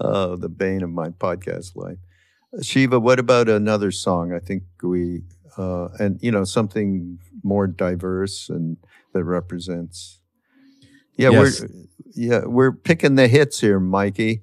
Oh, 0.00 0.36
the 0.36 0.48
bane 0.48 0.82
of 0.82 0.90
my 0.90 1.08
podcast 1.10 1.76
life. 1.76 1.98
Shiva, 2.62 2.98
what 2.98 3.18
about 3.18 3.48
another 3.48 3.90
song? 3.90 4.32
I 4.32 4.38
think 4.38 4.62
we, 4.82 5.22
uh, 5.58 5.88
and 5.98 6.18
you 6.22 6.30
know, 6.30 6.44
something 6.44 7.18
more 7.42 7.66
diverse 7.66 8.48
and 8.48 8.78
that 9.12 9.24
represents. 9.24 10.20
Yeah, 11.16 11.30
Yes. 11.30 11.60
we're 11.62 11.68
yeah 12.14 12.40
we're 12.44 12.72
picking 12.72 13.14
the 13.16 13.28
hits 13.28 13.60
here, 13.60 13.80
Mikey, 13.80 14.42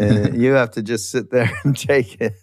and 0.00 0.40
you 0.42 0.52
have 0.52 0.70
to 0.72 0.82
just 0.82 1.10
sit 1.10 1.30
there 1.30 1.50
and 1.64 1.76
take 1.76 2.20
it. 2.20 2.34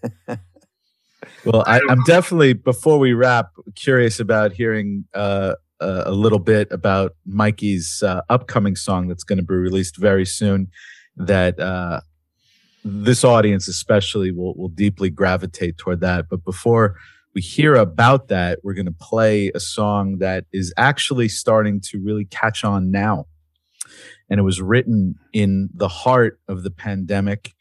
Well, 1.45 1.63
I, 1.65 1.81
I'm 1.89 2.03
definitely 2.03 2.53
before 2.53 2.97
we 2.99 3.13
wrap 3.13 3.51
curious 3.75 4.19
about 4.19 4.53
hearing 4.53 5.05
uh, 5.13 5.55
a 5.81 6.03
a 6.07 6.11
little 6.11 6.39
bit 6.39 6.67
about 6.71 7.15
Mikey's 7.25 8.03
uh, 8.03 8.21
upcoming 8.29 8.75
song 8.75 9.07
that's 9.07 9.23
going 9.23 9.37
to 9.37 9.43
be 9.43 9.55
released 9.55 9.97
very 9.97 10.25
soon. 10.25 10.67
That 11.17 11.59
uh, 11.59 12.01
this 12.85 13.23
audience 13.23 13.67
especially 13.67 14.31
will 14.31 14.55
will 14.55 14.69
deeply 14.69 15.09
gravitate 15.09 15.77
toward 15.77 15.99
that. 16.01 16.29
But 16.29 16.43
before 16.45 16.95
we 17.33 17.41
hear 17.41 17.75
about 17.75 18.27
that, 18.27 18.59
we're 18.63 18.73
going 18.73 18.85
to 18.85 18.91
play 18.91 19.51
a 19.55 19.59
song 19.59 20.17
that 20.19 20.45
is 20.51 20.73
actually 20.77 21.29
starting 21.29 21.81
to 21.89 21.99
really 21.99 22.25
catch 22.25 22.63
on 22.63 22.91
now, 22.91 23.27
and 24.29 24.39
it 24.39 24.43
was 24.43 24.61
written 24.61 25.15
in 25.33 25.69
the 25.73 25.89
heart 25.89 26.39
of 26.47 26.63
the 26.63 26.71
pandemic. 26.71 27.53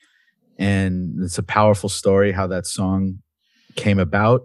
And 0.58 1.22
it's 1.22 1.38
a 1.38 1.42
powerful 1.42 1.88
story 1.88 2.32
how 2.32 2.46
that 2.48 2.66
song 2.66 3.20
came 3.76 3.98
about, 3.98 4.42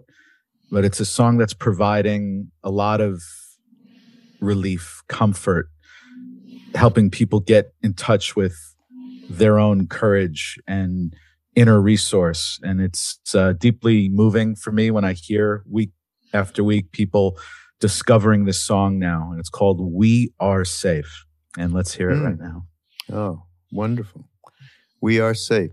but 0.70 0.82
it's 0.82 0.98
a 0.98 1.04
song 1.04 1.36
that's 1.36 1.52
providing 1.52 2.50
a 2.64 2.70
lot 2.70 3.02
of 3.02 3.22
relief, 4.40 5.02
comfort, 5.08 5.68
helping 6.74 7.10
people 7.10 7.40
get 7.40 7.72
in 7.82 7.94
touch 7.94 8.36
with 8.36 8.56
their 9.28 9.58
own 9.58 9.86
courage 9.86 10.58
and 10.66 11.14
inner 11.54 11.80
resource. 11.80 12.60
And 12.62 12.80
it's 12.80 13.18
uh, 13.34 13.54
deeply 13.54 14.08
moving 14.08 14.54
for 14.56 14.72
me 14.72 14.90
when 14.90 15.04
I 15.04 15.14
hear 15.14 15.62
week 15.70 15.90
after 16.32 16.62
week 16.62 16.92
people 16.92 17.38
discovering 17.80 18.44
this 18.44 18.62
song 18.62 18.98
now. 18.98 19.30
And 19.30 19.40
it's 19.40 19.48
called 19.48 19.80
We 19.80 20.32
Are 20.38 20.64
Safe. 20.64 21.24
And 21.58 21.72
let's 21.72 21.94
hear 21.94 22.10
it 22.10 22.16
Mm. 22.16 22.24
right 22.24 22.38
now. 22.38 22.66
Oh, 23.12 23.42
wonderful. 23.72 24.28
We 25.00 25.20
are 25.20 25.34
safe. 25.34 25.70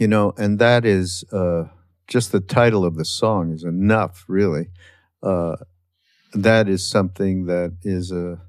You 0.00 0.08
know, 0.08 0.32
and 0.36 0.58
that 0.58 0.84
is 0.84 1.24
uh, 1.32 1.64
just 2.06 2.32
the 2.32 2.40
title 2.40 2.84
of 2.84 2.96
the 2.96 3.04
song 3.04 3.52
is 3.52 3.64
enough, 3.64 4.24
really. 4.28 4.68
Uh, 5.22 5.56
that 6.32 6.68
is 6.68 6.88
something 6.88 7.46
that 7.46 7.76
is 7.82 8.12
a 8.12 8.40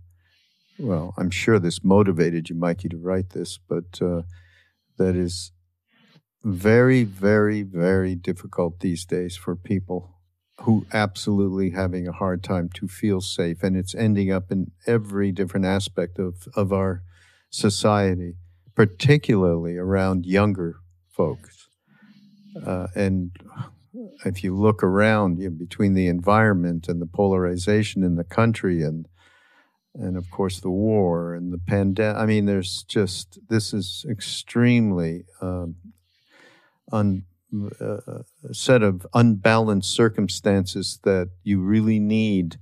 well, 0.78 1.14
I'm 1.18 1.30
sure 1.30 1.60
this 1.60 1.84
motivated 1.84 2.50
you, 2.50 2.56
Mikey, 2.56 2.88
to 2.90 2.98
write 2.98 3.32
this, 3.32 3.60
but 3.68 4.02
uh, 4.02 4.22
that 4.98 5.14
is 5.14 5.52
very, 6.42 7.04
very, 7.04 7.64
very 7.64 8.16
difficult 8.16 8.80
these 8.80 9.04
days 9.04 9.36
for 9.36 9.58
people 9.58 10.16
who 10.62 10.86
absolutely 10.94 11.72
having 11.72 12.08
a 12.08 12.14
hard 12.14 12.44
time 12.44 12.70
to 12.76 12.88
feel 12.88 13.20
safe, 13.20 13.62
and 13.62 13.76
it's 13.76 13.94
ending 13.94 14.32
up 14.32 14.52
in 14.52 14.72
every 14.88 15.32
different 15.34 15.66
aspect 15.66 16.18
of 16.18 16.48
of 16.56 16.72
our 16.72 17.04
society 17.50 18.36
particularly 18.80 19.76
around 19.76 20.26
younger 20.26 20.78
folks. 21.20 21.68
Uh, 22.66 22.88
and 22.96 23.32
if 24.26 24.42
you 24.42 24.56
look 24.56 24.82
around 24.82 25.38
you 25.38 25.50
know, 25.50 25.56
between 25.66 25.94
the 25.94 26.08
environment 26.08 26.88
and 26.88 27.02
the 27.02 27.06
polarization 27.06 28.04
in 28.04 28.16
the 28.16 28.24
country 28.24 28.82
and 28.82 29.08
and 29.96 30.16
of 30.16 30.30
course 30.30 30.62
the 30.62 30.70
war 30.70 31.34
and 31.34 31.52
the 31.52 31.58
pandemic, 31.58 32.22
I 32.22 32.26
mean, 32.26 32.46
there's 32.46 32.84
just 32.84 33.40
this 33.50 33.74
is 33.74 34.06
extremely 34.10 35.26
um, 35.42 35.76
un, 36.92 37.26
uh, 37.82 38.24
a 38.50 38.54
set 38.54 38.82
of 38.82 39.06
unbalanced 39.14 39.94
circumstances 39.94 41.00
that 41.04 41.30
you 41.44 41.60
really 41.60 42.00
need 42.00 42.60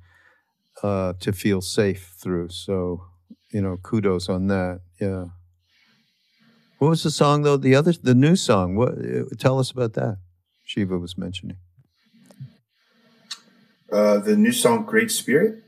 uh, 0.81 1.13
to 1.19 1.31
feel 1.31 1.61
safe 1.61 2.15
through. 2.17 2.49
So, 2.49 3.03
you 3.51 3.61
know, 3.61 3.77
kudos 3.83 4.29
on 4.29 4.47
that. 4.47 4.79
Yeah. 4.99 5.25
What 6.77 6.89
was 6.89 7.03
the 7.03 7.11
song 7.11 7.43
though? 7.43 7.57
The 7.57 7.75
other, 7.75 7.93
the 7.93 8.15
new 8.15 8.35
song. 8.35 8.75
What? 8.75 8.93
uh, 8.93 9.23
Tell 9.37 9.59
us 9.59 9.71
about 9.71 9.93
that. 9.93 10.17
Shiva 10.63 10.97
was 10.97 11.17
mentioning. 11.17 11.57
Uh, 13.91 14.19
the 14.19 14.35
new 14.35 14.51
song 14.51 14.83
"Great 14.85 15.11
Spirit." 15.11 15.63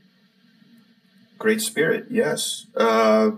Great 1.40 1.62
Spirit, 1.62 2.06
yes. 2.10 2.66
Uh, 2.76 3.30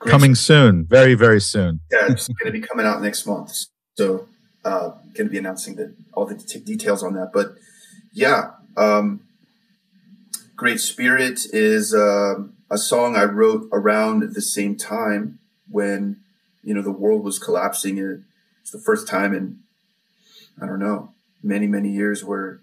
Great 0.00 0.10
Coming 0.10 0.34
soon, 0.34 0.84
very, 0.84 1.14
very 1.14 1.40
soon. 1.40 1.80
Yeah, 1.92 2.08
it's 2.10 2.26
going 2.26 2.52
to 2.52 2.58
be 2.58 2.60
coming 2.60 2.84
out 2.84 3.00
next 3.00 3.26
month. 3.26 3.66
So, 3.96 4.26
uh, 4.64 4.88
going 5.14 5.28
to 5.28 5.30
be 5.30 5.38
announcing 5.38 5.76
the, 5.76 5.94
all 6.14 6.26
the 6.26 6.34
t- 6.34 6.58
details 6.58 7.04
on 7.04 7.14
that. 7.14 7.30
But 7.32 7.54
yeah, 8.12 8.52
um, 8.76 9.20
Great 10.56 10.80
Spirit 10.80 11.40
is 11.52 11.94
um 11.94 12.54
a 12.70 12.78
song 12.78 13.14
I 13.14 13.24
wrote 13.24 13.68
around 13.72 14.34
the 14.34 14.42
same 14.42 14.76
time 14.76 15.39
when, 15.70 16.20
you 16.62 16.74
know, 16.74 16.82
the 16.82 16.90
world 16.90 17.24
was 17.24 17.38
collapsing. 17.38 17.98
And 17.98 18.24
It's 18.60 18.70
the 18.70 18.78
first 18.78 19.06
time 19.06 19.34
in, 19.34 19.60
I 20.60 20.66
don't 20.66 20.80
know, 20.80 21.12
many, 21.42 21.66
many 21.66 21.90
years 21.90 22.24
where 22.24 22.60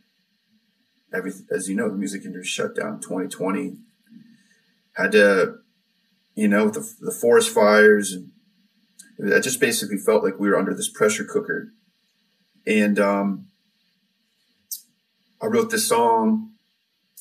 every, 1.14 1.32
as 1.50 1.70
you 1.70 1.76
know, 1.76 1.90
the 1.90 1.98
music 1.98 2.26
industry 2.26 2.46
shut 2.48 2.76
down 2.76 3.00
2020. 3.00 3.78
Had 4.94 5.12
to, 5.12 5.60
you 6.36 6.48
know, 6.48 6.70
the, 6.70 6.88
the 7.00 7.12
forest 7.12 7.54
fires 7.54 8.14
and 8.14 8.32
I 9.34 9.40
just 9.40 9.60
basically 9.60 9.98
felt 9.98 10.24
like 10.24 10.40
we 10.40 10.50
were 10.50 10.58
under 10.58 10.74
this 10.74 10.90
pressure 10.90 11.24
cooker. 11.24 11.74
And 12.66 13.00
um, 13.00 13.48
I 15.42 15.48
wrote 15.48 15.72
this 15.72 15.88
song. 15.88 16.52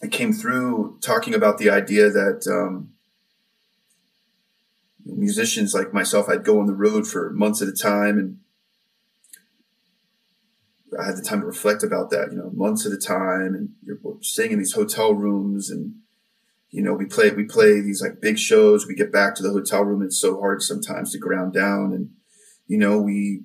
It 0.03 0.13
came 0.13 0.33
through 0.33 0.99
talking 1.01 1.35
about 1.35 1.59
the 1.59 1.71
idea 1.71 2.11
that 2.11 2.47
um, 2.47 2.93
musicians 5.15 5.75
like 5.75 5.95
myself, 5.95 6.29
I'd 6.29 6.45
go 6.45 6.61
on 6.61 6.67
the 6.67 6.75
road 6.75 7.07
for 7.07 7.31
months 7.31 7.63
at 7.63 7.69
a 7.69 7.73
time, 7.73 8.19
and 8.19 8.39
I 10.99 11.07
had 11.07 11.17
the 11.17 11.23
time 11.23 11.41
to 11.41 11.47
reflect 11.47 11.83
about 11.83 12.11
that. 12.11 12.33
You 12.33 12.39
know, 12.39 12.51
months 12.53 12.87
at 12.87 12.93
a 12.93 12.99
time, 12.99 13.55
and 13.55 13.71
you're 13.85 13.99
staying 14.21 14.53
in 14.53 14.59
these 14.59 14.73
hotel 14.73 15.15
rooms, 15.15 15.71
and 15.71 15.97
you 16.71 16.83
know, 16.83 16.93
we 16.93 17.07
play 17.07 17.31
we 17.31 17.45
play 17.45 17.81
these 17.81 18.03
like 18.03 18.21
big 18.21 18.39
shows. 18.39 18.87
We 18.87 18.95
get 18.95 19.13
back 19.13 19.35
to 19.37 19.43
the 19.43 19.53
hotel 19.53 19.83
room. 19.83 20.03
It's 20.03 20.19
so 20.19 20.41
hard 20.41 20.63
sometimes 20.63 21.13
to 21.13 21.19
ground 21.19 21.53
down, 21.53 21.93
and 21.93 22.11
you 22.67 22.79
know, 22.79 23.01
we 23.01 23.43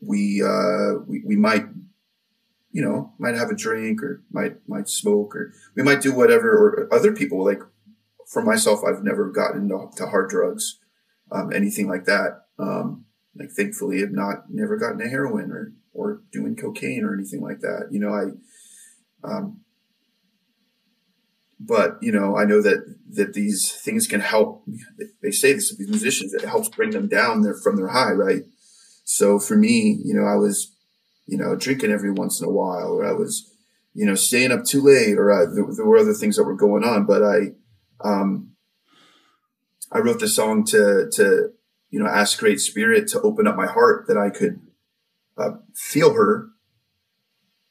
we 0.00 0.42
uh, 0.42 1.00
we 1.06 1.22
we 1.24 1.36
might 1.36 1.66
you 2.72 2.82
know 2.82 3.12
might 3.18 3.34
have 3.34 3.50
a 3.50 3.56
drink 3.56 4.02
or 4.02 4.22
might 4.30 4.56
might 4.68 4.88
smoke 4.88 5.34
or 5.34 5.52
we 5.74 5.82
might 5.82 6.02
do 6.02 6.14
whatever. 6.14 6.50
Or 6.50 6.88
other 6.94 7.12
people 7.12 7.44
like 7.44 7.60
for 8.26 8.42
myself, 8.42 8.80
I've 8.84 9.04
never 9.04 9.30
gotten 9.30 9.62
into 9.62 9.88
to 9.96 10.06
hard 10.06 10.28
drugs, 10.28 10.78
um, 11.30 11.52
anything 11.52 11.88
like 11.88 12.04
that. 12.04 12.42
Um, 12.58 13.04
like 13.36 13.50
thankfully, 13.50 14.02
I've 14.02 14.12
not 14.12 14.50
never 14.50 14.76
gotten 14.76 14.98
to 14.98 15.08
heroin 15.08 15.50
or 15.50 15.72
or 15.92 16.22
doing 16.32 16.56
cocaine 16.56 17.04
or 17.04 17.14
anything 17.14 17.40
like 17.40 17.60
that. 17.60 17.88
You 17.90 18.00
know, 18.00 18.12
I. 18.12 18.24
Um, 19.26 19.60
but 21.58 21.98
you 22.02 22.12
know, 22.12 22.36
I 22.36 22.44
know 22.44 22.60
that 22.62 22.96
that 23.12 23.32
these 23.32 23.72
things 23.72 24.06
can 24.06 24.20
help. 24.20 24.64
They 25.22 25.30
say 25.30 25.52
this 25.52 25.70
to 25.70 25.76
these 25.76 25.88
musicians 25.88 26.32
that 26.32 26.42
it 26.42 26.48
helps 26.48 26.68
bring 26.68 26.90
them 26.90 27.08
down 27.08 27.42
there 27.42 27.54
from 27.54 27.76
their 27.76 27.88
high, 27.88 28.12
right? 28.12 28.42
So 29.04 29.38
for 29.38 29.56
me, 29.56 30.00
you 30.04 30.14
know, 30.14 30.26
I 30.26 30.34
was, 30.34 30.74
you 31.26 31.38
know, 31.38 31.54
drinking 31.54 31.92
every 31.92 32.10
once 32.10 32.40
in 32.40 32.46
a 32.46 32.50
while, 32.50 32.88
or 32.88 33.06
I 33.06 33.12
was, 33.12 33.54
you 33.94 34.04
know, 34.04 34.16
staying 34.16 34.52
up 34.52 34.64
too 34.64 34.82
late, 34.82 35.16
or 35.16 35.32
I, 35.32 35.46
there, 35.46 35.64
there 35.74 35.86
were 35.86 35.98
other 35.98 36.12
things 36.12 36.36
that 36.36 36.44
were 36.44 36.56
going 36.56 36.84
on. 36.84 37.06
But 37.06 37.22
I, 37.22 37.52
um, 38.00 38.52
I 39.90 39.98
wrote 39.98 40.20
the 40.20 40.28
song 40.28 40.64
to 40.66 41.08
to 41.12 41.52
you 41.90 42.00
know 42.00 42.06
ask 42.06 42.38
Great 42.38 42.60
Spirit 42.60 43.08
to 43.08 43.20
open 43.20 43.46
up 43.46 43.56
my 43.56 43.66
heart 43.66 44.06
that 44.08 44.16
I 44.16 44.30
could 44.30 44.60
uh, 45.38 45.52
feel 45.74 46.14
her, 46.14 46.48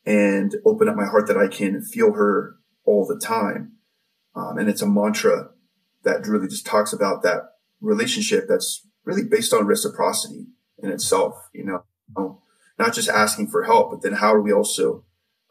and 0.06 0.56
open 0.66 0.88
up 0.88 0.96
my 0.96 1.06
heart 1.06 1.28
that 1.28 1.38
I 1.38 1.48
can 1.48 1.82
feel 1.82 2.14
her 2.14 2.56
all 2.86 3.06
the 3.06 3.20
time. 3.20 3.74
Um, 4.36 4.58
and 4.58 4.70
it's 4.70 4.82
a 4.82 4.88
mantra 4.88 5.50
that 6.04 6.28
really 6.28 6.48
just 6.48 6.66
talks 6.66 6.94
about 6.94 7.24
that 7.24 7.56
relationship 7.82 8.46
that's 8.48 8.86
really 9.04 9.24
based 9.24 9.54
on 9.54 9.66
reciprocity 9.66 10.48
in 10.80 10.92
itself. 10.92 11.50
You 11.54 11.84
know, 12.16 12.42
not 12.78 12.94
just 12.94 13.10
asking 13.10 13.48
for 13.48 13.64
help, 13.64 13.92
but 13.92 14.02
then 14.02 14.14
how 14.14 14.34
are 14.34 14.42
we 14.42 14.54
also 14.54 15.04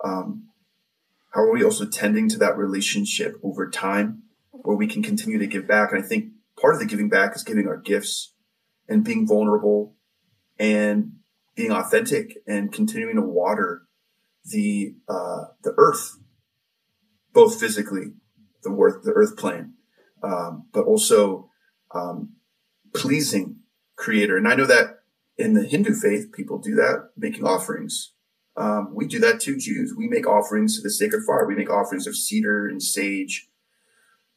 um, 0.03 0.49
how 1.35 1.41
are 1.41 1.53
we 1.53 1.65
also 1.65 1.85
tending 1.85 2.29
to 2.29 2.39
that 2.39 2.57
relationship 2.57 3.39
over 3.43 3.69
time 3.69 4.23
where 4.63 4.77
we 4.77 4.87
can 4.87 5.03
continue 5.03 5.39
to 5.39 5.47
give 5.47 5.67
back? 5.67 5.93
And 5.93 6.03
I 6.03 6.07
think 6.07 6.33
part 6.61 6.75
of 6.75 6.81
the 6.81 6.87
giving 6.87 7.09
back 7.09 7.35
is 7.35 7.43
giving 7.43 7.67
our 7.67 7.77
gifts 7.77 8.35
and 8.89 9.05
being 9.05 9.27
vulnerable 9.27 9.97
and 10.59 11.13
being 11.57 11.71
authentic 11.71 12.37
and 12.47 12.73
continuing 12.73 13.17
to 13.17 13.23
water 13.23 13.83
the 14.45 14.95
uh, 15.09 15.45
the 15.63 15.75
earth, 15.77 16.19
both 17.33 17.59
physically, 17.59 18.13
the 18.63 18.71
earth, 18.71 19.05
the 19.05 19.13
earth 19.13 19.37
plane, 19.37 19.75
um, 20.23 20.67
but 20.73 20.85
also 20.85 21.51
um, 21.95 22.35
pleasing 22.95 23.57
Creator. 23.97 24.37
And 24.37 24.49
I 24.49 24.55
know 24.55 24.67
that 24.67 24.99
in 25.39 25.55
the 25.55 25.65
Hindu 25.65 25.95
faith, 25.95 26.33
people 26.33 26.59
do 26.59 26.75
that, 26.75 27.11
making 27.17 27.47
offerings. 27.47 28.13
Um, 28.57 28.93
we 28.95 29.07
do 29.07 29.19
that 29.21 29.41
too, 29.41 29.57
Jews. 29.57 29.95
We 29.97 30.09
make 30.09 30.27
offerings 30.27 30.77
to 30.77 30.83
the 30.83 30.91
sacred 30.91 31.25
fire. 31.25 31.47
We 31.47 31.57
make 31.57 31.71
offerings 31.71 32.07
of 32.07 32.17
cedar 32.17 32.67
and 32.67 32.83
sage 32.83 33.49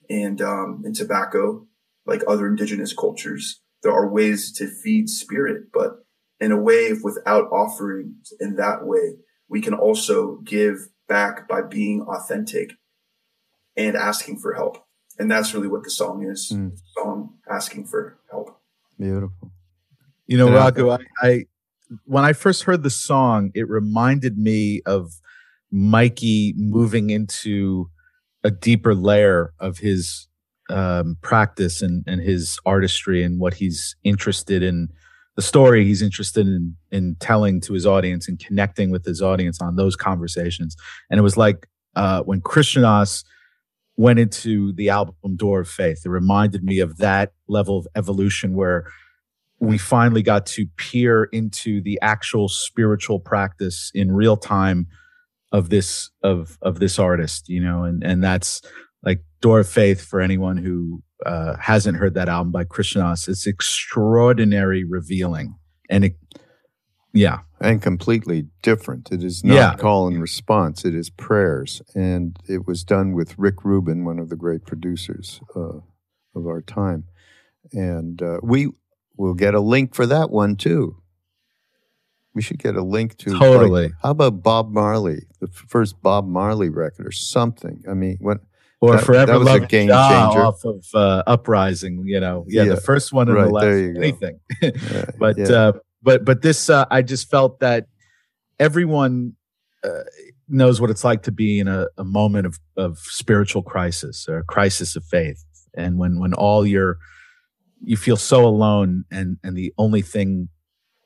and 0.09 0.41
um, 0.41 0.83
in 0.85 0.93
tobacco, 0.93 1.67
like 2.05 2.23
other 2.27 2.47
indigenous 2.47 2.93
cultures, 2.93 3.61
there 3.83 3.91
are 3.91 4.11
ways 4.11 4.51
to 4.53 4.67
feed 4.67 5.09
spirit, 5.09 5.65
but 5.73 6.03
in 6.39 6.51
a 6.51 6.59
way, 6.59 6.93
without 6.93 7.45
offerings 7.51 8.33
in 8.39 8.55
that 8.55 8.85
way, 8.85 9.17
we 9.49 9.61
can 9.61 9.73
also 9.73 10.37
give 10.43 10.89
back 11.07 11.47
by 11.47 11.61
being 11.61 12.01
authentic 12.01 12.71
and 13.75 13.95
asking 13.95 14.39
for 14.39 14.53
help. 14.53 14.83
And 15.19 15.31
that's 15.31 15.53
really 15.53 15.67
what 15.67 15.83
the 15.83 15.89
song 15.89 16.27
is. 16.29 16.51
Mm. 16.53 16.77
Song 16.95 17.35
asking 17.49 17.85
for 17.85 18.19
help. 18.29 18.59
Beautiful. 18.99 19.51
You 20.27 20.37
know, 20.37 20.49
Yeah. 20.49 20.55
Raghu, 20.55 20.89
I, 20.89 20.99
I 21.21 21.45
when 22.05 22.25
I 22.25 22.33
first 22.33 22.63
heard 22.63 22.83
the 22.83 22.89
song, 22.89 23.51
it 23.55 23.67
reminded 23.69 24.37
me 24.37 24.81
of 24.85 25.13
Mikey 25.71 26.53
moving 26.57 27.09
into 27.09 27.89
a 28.47 28.51
deeper 28.51 28.95
layer 28.95 29.53
of 29.59 29.77
his 29.77 30.27
um, 30.69 31.17
practice 31.21 31.81
and, 31.81 32.03
and 32.07 32.21
his 32.21 32.57
artistry 32.65 33.21
and 33.21 33.39
what 33.39 33.53
he's 33.55 33.95
interested 34.05 34.63
in, 34.63 34.87
the 35.35 35.41
story 35.41 35.83
he's 35.83 36.01
interested 36.01 36.47
in 36.47 36.75
in 36.91 37.15
telling 37.19 37.59
to 37.61 37.73
his 37.73 37.85
audience 37.85 38.27
and 38.27 38.39
connecting 38.39 38.89
with 38.89 39.05
his 39.05 39.21
audience 39.21 39.61
on 39.61 39.75
those 39.75 39.95
conversations. 39.97 40.75
And 41.11 41.19
it 41.19 41.23
was 41.23 41.35
like 41.35 41.67
uh, 41.95 42.23
when 42.23 42.39
Krishna 42.39 42.83
Das 42.83 43.25
went 43.97 44.17
into 44.17 44.71
the 44.73 44.89
album 44.89 45.35
Door 45.35 45.59
of 45.61 45.69
Faith, 45.69 46.03
it 46.05 46.09
reminded 46.09 46.63
me 46.63 46.79
of 46.79 46.97
that 46.97 47.33
level 47.47 47.77
of 47.77 47.87
evolution 47.95 48.55
where 48.55 48.89
we 49.59 49.77
finally 49.77 50.21
got 50.23 50.45
to 50.45 50.67
peer 50.77 51.25
into 51.25 51.81
the 51.81 51.99
actual 52.01 52.47
spiritual 52.47 53.19
practice 53.19 53.91
in 53.93 54.11
real 54.11 54.37
time 54.37 54.87
of 55.57 55.69
this 55.69 56.11
of 56.23 56.57
of 56.61 56.73
this 56.79 56.95
artist 56.99 57.49
you 57.49 57.61
know 57.65 57.79
and 57.83 58.03
and 58.09 58.23
that's 58.23 58.61
like 59.07 59.19
door 59.41 59.59
of 59.61 59.69
faith 59.69 60.01
for 60.09 60.19
anyone 60.21 60.57
who 60.65 61.01
uh 61.25 61.53
hasn't 61.71 61.97
heard 61.97 62.13
that 62.15 62.29
album 62.29 62.51
by 62.51 62.63
Krishna 62.63 63.01
Das 63.01 63.27
it's 63.27 63.47
extraordinary 63.47 64.83
revealing 64.97 65.55
and 65.89 66.03
it 66.05 66.15
yeah 67.13 67.39
and 67.59 67.81
completely 67.81 68.45
different. 68.61 69.11
It 69.11 69.23
is 69.23 69.43
not 69.43 69.55
Yeah. 69.55 69.75
call 69.75 70.07
and 70.07 70.21
response. 70.21 70.85
It 70.85 70.93
is 70.93 71.09
prayers, 71.09 71.81
and 71.95 72.37
it 72.47 72.67
was 72.67 72.83
done 72.83 73.13
with 73.13 73.33
Rick 73.37 73.63
Rubin, 73.65 74.05
one 74.05 74.19
of 74.19 74.29
the 74.29 74.35
great 74.35 74.63
producers 74.65 75.41
uh, 75.55 75.79
of 76.35 76.45
our 76.45 76.61
time. 76.61 77.05
And 77.73 78.21
uh, 78.21 78.37
we 78.43 78.69
will 79.17 79.33
get 79.33 79.55
a 79.55 79.59
link 79.59 79.95
for 79.95 80.05
that 80.05 80.29
one 80.29 80.55
too. 80.55 80.97
We 82.37 82.41
should 82.43 82.59
get 82.59 82.75
a 82.75 82.83
link 82.83 83.17
to 83.17 83.31
like, 83.31 83.39
Totally. 83.41 83.89
how 84.03 84.11
about 84.11 84.41
Bob 84.43 84.71
Marley, 84.71 85.19
the 85.41 85.47
first 85.47 86.01
Bob 86.01 86.27
Marley 86.27 86.69
record, 86.69 87.05
or 87.07 87.11
something? 87.11 87.83
I 87.89 87.93
mean, 87.95 88.17
what? 88.21 88.39
or 88.79 88.95
That- 88.95 89.05
forever 89.05 89.31
that 89.31 89.39
was 89.39 89.47
a 89.49 89.59
game 89.65 89.87
Jah 89.89 90.09
changer. 90.29 90.43
off 90.45 90.63
of 90.63 90.85
uh, 90.93 91.23
uprising 91.25 92.03
you 92.05 92.19
know 92.19 92.45
yeah, 92.47 92.61
Yeah. 92.63 92.75
the 92.75 92.81
first 92.81 93.11
one 93.11 93.27
and 93.27 93.35
Right, 93.37 93.47
the 93.47 93.51
last 93.51 93.97
anything 94.03 94.39
but 95.19 95.35
yeah. 95.35 95.47
uh, 95.61 95.71
but 96.03 96.23
but 96.23 96.43
this 96.43 96.69
uh, 96.69 96.85
I 96.91 97.01
just 97.01 97.25
felt 97.31 97.59
that 97.61 97.87
everyone 98.59 99.33
uh, 99.83 100.03
knows 100.47 100.79
what 100.81 100.89
it's 100.91 101.03
like 101.03 101.23
to 101.23 101.31
be 101.31 101.59
in 101.59 101.67
a, 101.67 101.87
a 101.97 102.03
moment 102.03 102.45
of 102.45 102.59
of 102.75 102.99
spiritual 102.99 103.63
crisis 103.63 104.27
or 104.29 104.37
a 104.37 104.43
crisis 104.43 104.95
of 104.95 105.03
faith, 105.05 105.43
and 105.75 105.97
when 105.97 106.19
when 106.19 106.33
all 106.35 106.65
your 106.65 106.97
you 107.81 107.97
feel 107.97 108.17
so 108.17 108.45
alone, 108.45 109.05
and 109.11 109.37
and 109.43 109.55
the 109.55 109.73
only 109.77 110.01
thing 110.01 110.49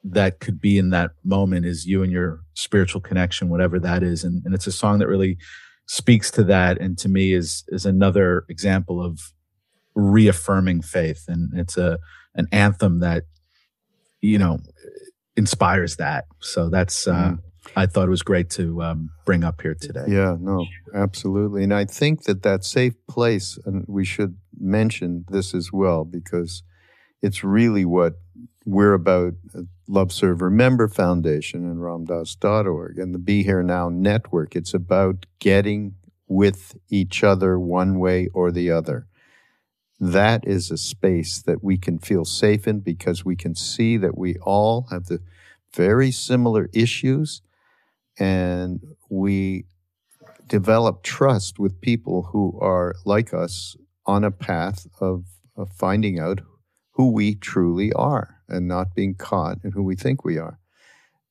that 0.03 0.39
could 0.39 0.59
be 0.59 0.77
in 0.77 0.89
that 0.89 1.11
moment 1.23 1.65
is 1.65 1.85
you 1.85 2.01
and 2.03 2.11
your 2.11 2.41
spiritual 2.53 3.01
connection, 3.01 3.49
whatever 3.49 3.79
that 3.79 4.03
is, 4.03 4.23
and 4.23 4.43
and 4.45 4.53
it's 4.53 4.67
a 4.67 4.71
song 4.71 4.99
that 4.99 5.07
really 5.07 5.37
speaks 5.87 6.31
to 6.31 6.43
that, 6.45 6.79
and 6.79 6.97
to 6.97 7.09
me 7.09 7.33
is 7.33 7.63
is 7.69 7.85
another 7.85 8.45
example 8.49 9.03
of 9.03 9.19
reaffirming 9.95 10.81
faith, 10.81 11.25
and 11.27 11.51
it's 11.57 11.77
a 11.77 11.99
an 12.35 12.47
anthem 12.51 12.99
that 13.01 13.23
you 14.21 14.37
know 14.37 14.59
inspires 15.35 15.95
that 15.97 16.25
so 16.39 16.69
that's 16.69 17.07
uh 17.07 17.31
Mm. 17.31 17.39
i 17.75 17.85
thought 17.85 18.07
it 18.07 18.11
was 18.11 18.21
great 18.21 18.49
to 18.51 18.81
um 18.81 19.09
bring 19.25 19.43
up 19.43 19.61
here 19.61 19.75
today 19.75 20.05
Yeah, 20.07 20.35
no, 20.39 20.65
absolutely. 20.93 21.63
And 21.63 21.73
I 21.73 21.85
think 21.85 22.23
that 22.23 22.43
that 22.43 22.63
safe 22.63 22.93
place, 23.07 23.57
and 23.65 23.85
we 23.87 24.03
should 24.05 24.35
mention 24.59 25.25
this 25.29 25.53
as 25.53 25.71
well, 25.71 26.03
because 26.05 26.63
it's 27.21 27.43
really 27.43 27.85
what 27.85 28.13
we're 28.65 28.93
about 28.93 29.33
at 29.55 29.65
Love 29.91 30.13
Serve 30.13 30.41
Remember 30.41 30.87
Foundation 30.87 31.65
and 31.65 31.79
ramdass.org 31.79 32.97
and 32.97 33.13
the 33.13 33.19
Be 33.19 33.43
Here 33.43 33.61
Now 33.61 33.89
Network. 33.89 34.55
It's 34.55 34.73
about 34.73 35.25
getting 35.39 35.95
with 36.29 36.77
each 36.87 37.25
other 37.25 37.59
one 37.59 37.99
way 37.99 38.29
or 38.33 38.53
the 38.53 38.71
other. 38.71 39.07
That 39.99 40.47
is 40.47 40.71
a 40.71 40.77
space 40.77 41.41
that 41.41 41.61
we 41.61 41.77
can 41.77 41.99
feel 41.99 42.23
safe 42.23 42.69
in 42.69 42.79
because 42.79 43.25
we 43.25 43.35
can 43.35 43.53
see 43.53 43.97
that 43.97 44.17
we 44.17 44.37
all 44.43 44.87
have 44.91 45.07
the 45.07 45.19
very 45.75 46.09
similar 46.09 46.69
issues 46.73 47.41
and 48.17 48.79
we 49.09 49.65
develop 50.47 51.03
trust 51.03 51.59
with 51.59 51.81
people 51.81 52.29
who 52.31 52.57
are 52.61 52.95
like 53.03 53.33
us 53.33 53.75
on 54.05 54.23
a 54.23 54.31
path 54.31 54.87
of, 55.01 55.25
of 55.57 55.69
finding 55.73 56.17
out 56.17 56.39
who 56.91 57.11
we 57.11 57.35
truly 57.35 57.91
are 57.91 58.40
and 58.51 58.67
not 58.67 58.93
being 58.95 59.15
caught 59.15 59.57
in 59.63 59.71
who 59.71 59.83
we 59.83 59.95
think 59.95 60.23
we 60.23 60.37
are. 60.37 60.59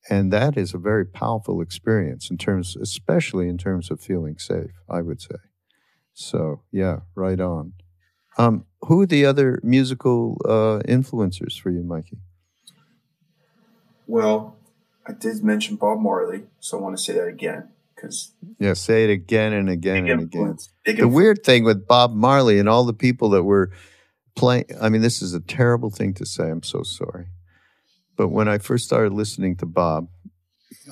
And 0.09 0.33
that 0.33 0.57
is 0.57 0.73
a 0.73 0.79
very 0.79 1.05
powerful 1.05 1.61
experience 1.61 2.31
in 2.31 2.37
terms, 2.37 2.75
especially 2.75 3.47
in 3.47 3.57
terms 3.57 3.91
of 3.91 4.01
feeling 4.01 4.37
safe, 4.37 4.71
I 4.89 5.01
would 5.01 5.21
say. 5.21 5.35
So, 6.13 6.63
yeah, 6.71 7.01
right 7.15 7.39
on. 7.39 7.73
Um, 8.37 8.65
who 8.81 9.01
are 9.01 9.05
the 9.05 9.25
other 9.25 9.59
musical 9.63 10.37
uh, 10.45 10.81
influencers 10.87 11.59
for 11.59 11.69
you, 11.69 11.83
Mikey? 11.83 12.17
Well, 14.07 14.57
I 15.05 15.13
did 15.13 15.43
mention 15.43 15.75
Bob 15.75 15.99
Marley, 15.99 16.43
so 16.59 16.77
I 16.77 16.81
want 16.81 16.97
to 16.97 17.03
say 17.03 17.13
that 17.13 17.27
again 17.27 17.69
because 17.95 18.33
Yeah, 18.59 18.73
say 18.73 19.03
it 19.03 19.09
again 19.09 19.53
and 19.53 19.69
again 19.69 20.09
and 20.09 20.21
again. 20.21 20.57
the 20.85 21.07
weird 21.07 21.43
thing 21.43 21.63
with 21.63 21.87
Bob 21.87 22.13
Marley 22.13 22.59
and 22.59 22.67
all 22.67 22.85
the 22.85 22.93
people 22.93 23.29
that 23.31 23.43
were 23.43 23.71
playing, 24.35 24.65
I 24.81 24.89
mean, 24.89 25.01
this 25.01 25.21
is 25.21 25.33
a 25.33 25.39
terrible 25.39 25.89
thing 25.89 26.13
to 26.15 26.25
say. 26.25 26.49
I'm 26.49 26.63
so 26.63 26.83
sorry. 26.83 27.27
But 28.17 28.29
when 28.29 28.47
I 28.47 28.57
first 28.57 28.85
started 28.85 29.13
listening 29.13 29.57
to 29.57 29.65
Bob, 29.65 30.09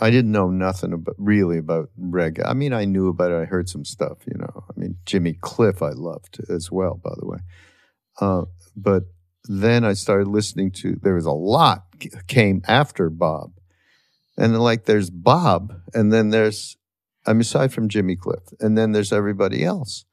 I 0.01 0.09
didn't 0.09 0.31
know 0.31 0.49
nothing 0.49 0.93
about 0.93 1.15
really 1.17 1.57
about 1.57 1.89
reggae. 1.99 2.45
I 2.45 2.53
mean, 2.53 2.73
I 2.73 2.85
knew 2.85 3.07
about 3.07 3.31
it. 3.31 3.41
I 3.41 3.45
heard 3.45 3.69
some 3.69 3.85
stuff, 3.85 4.19
you 4.25 4.37
know. 4.37 4.63
I 4.69 4.79
mean, 4.79 4.97
Jimmy 5.05 5.33
Cliff, 5.33 5.81
I 5.81 5.89
loved 5.89 6.39
as 6.49 6.71
well, 6.71 6.99
by 7.03 7.13
the 7.17 7.27
way. 7.27 7.39
Uh, 8.19 8.45
but 8.75 9.03
then 9.45 9.83
I 9.83 9.93
started 9.93 10.27
listening 10.27 10.71
to. 10.71 10.97
There 11.01 11.15
was 11.15 11.25
a 11.25 11.31
lot 11.31 11.85
came 12.27 12.61
after 12.67 13.09
Bob, 13.09 13.51
and 14.37 14.57
like 14.59 14.85
there's 14.85 15.09
Bob, 15.09 15.73
and 15.93 16.13
then 16.13 16.29
there's 16.29 16.77
I 17.25 17.33
mean, 17.33 17.41
aside 17.41 17.73
from 17.73 17.89
Jimmy 17.89 18.15
Cliff, 18.15 18.43
and 18.59 18.77
then 18.77 18.91
there's 18.91 19.13
everybody 19.13 19.63
else. 19.63 20.05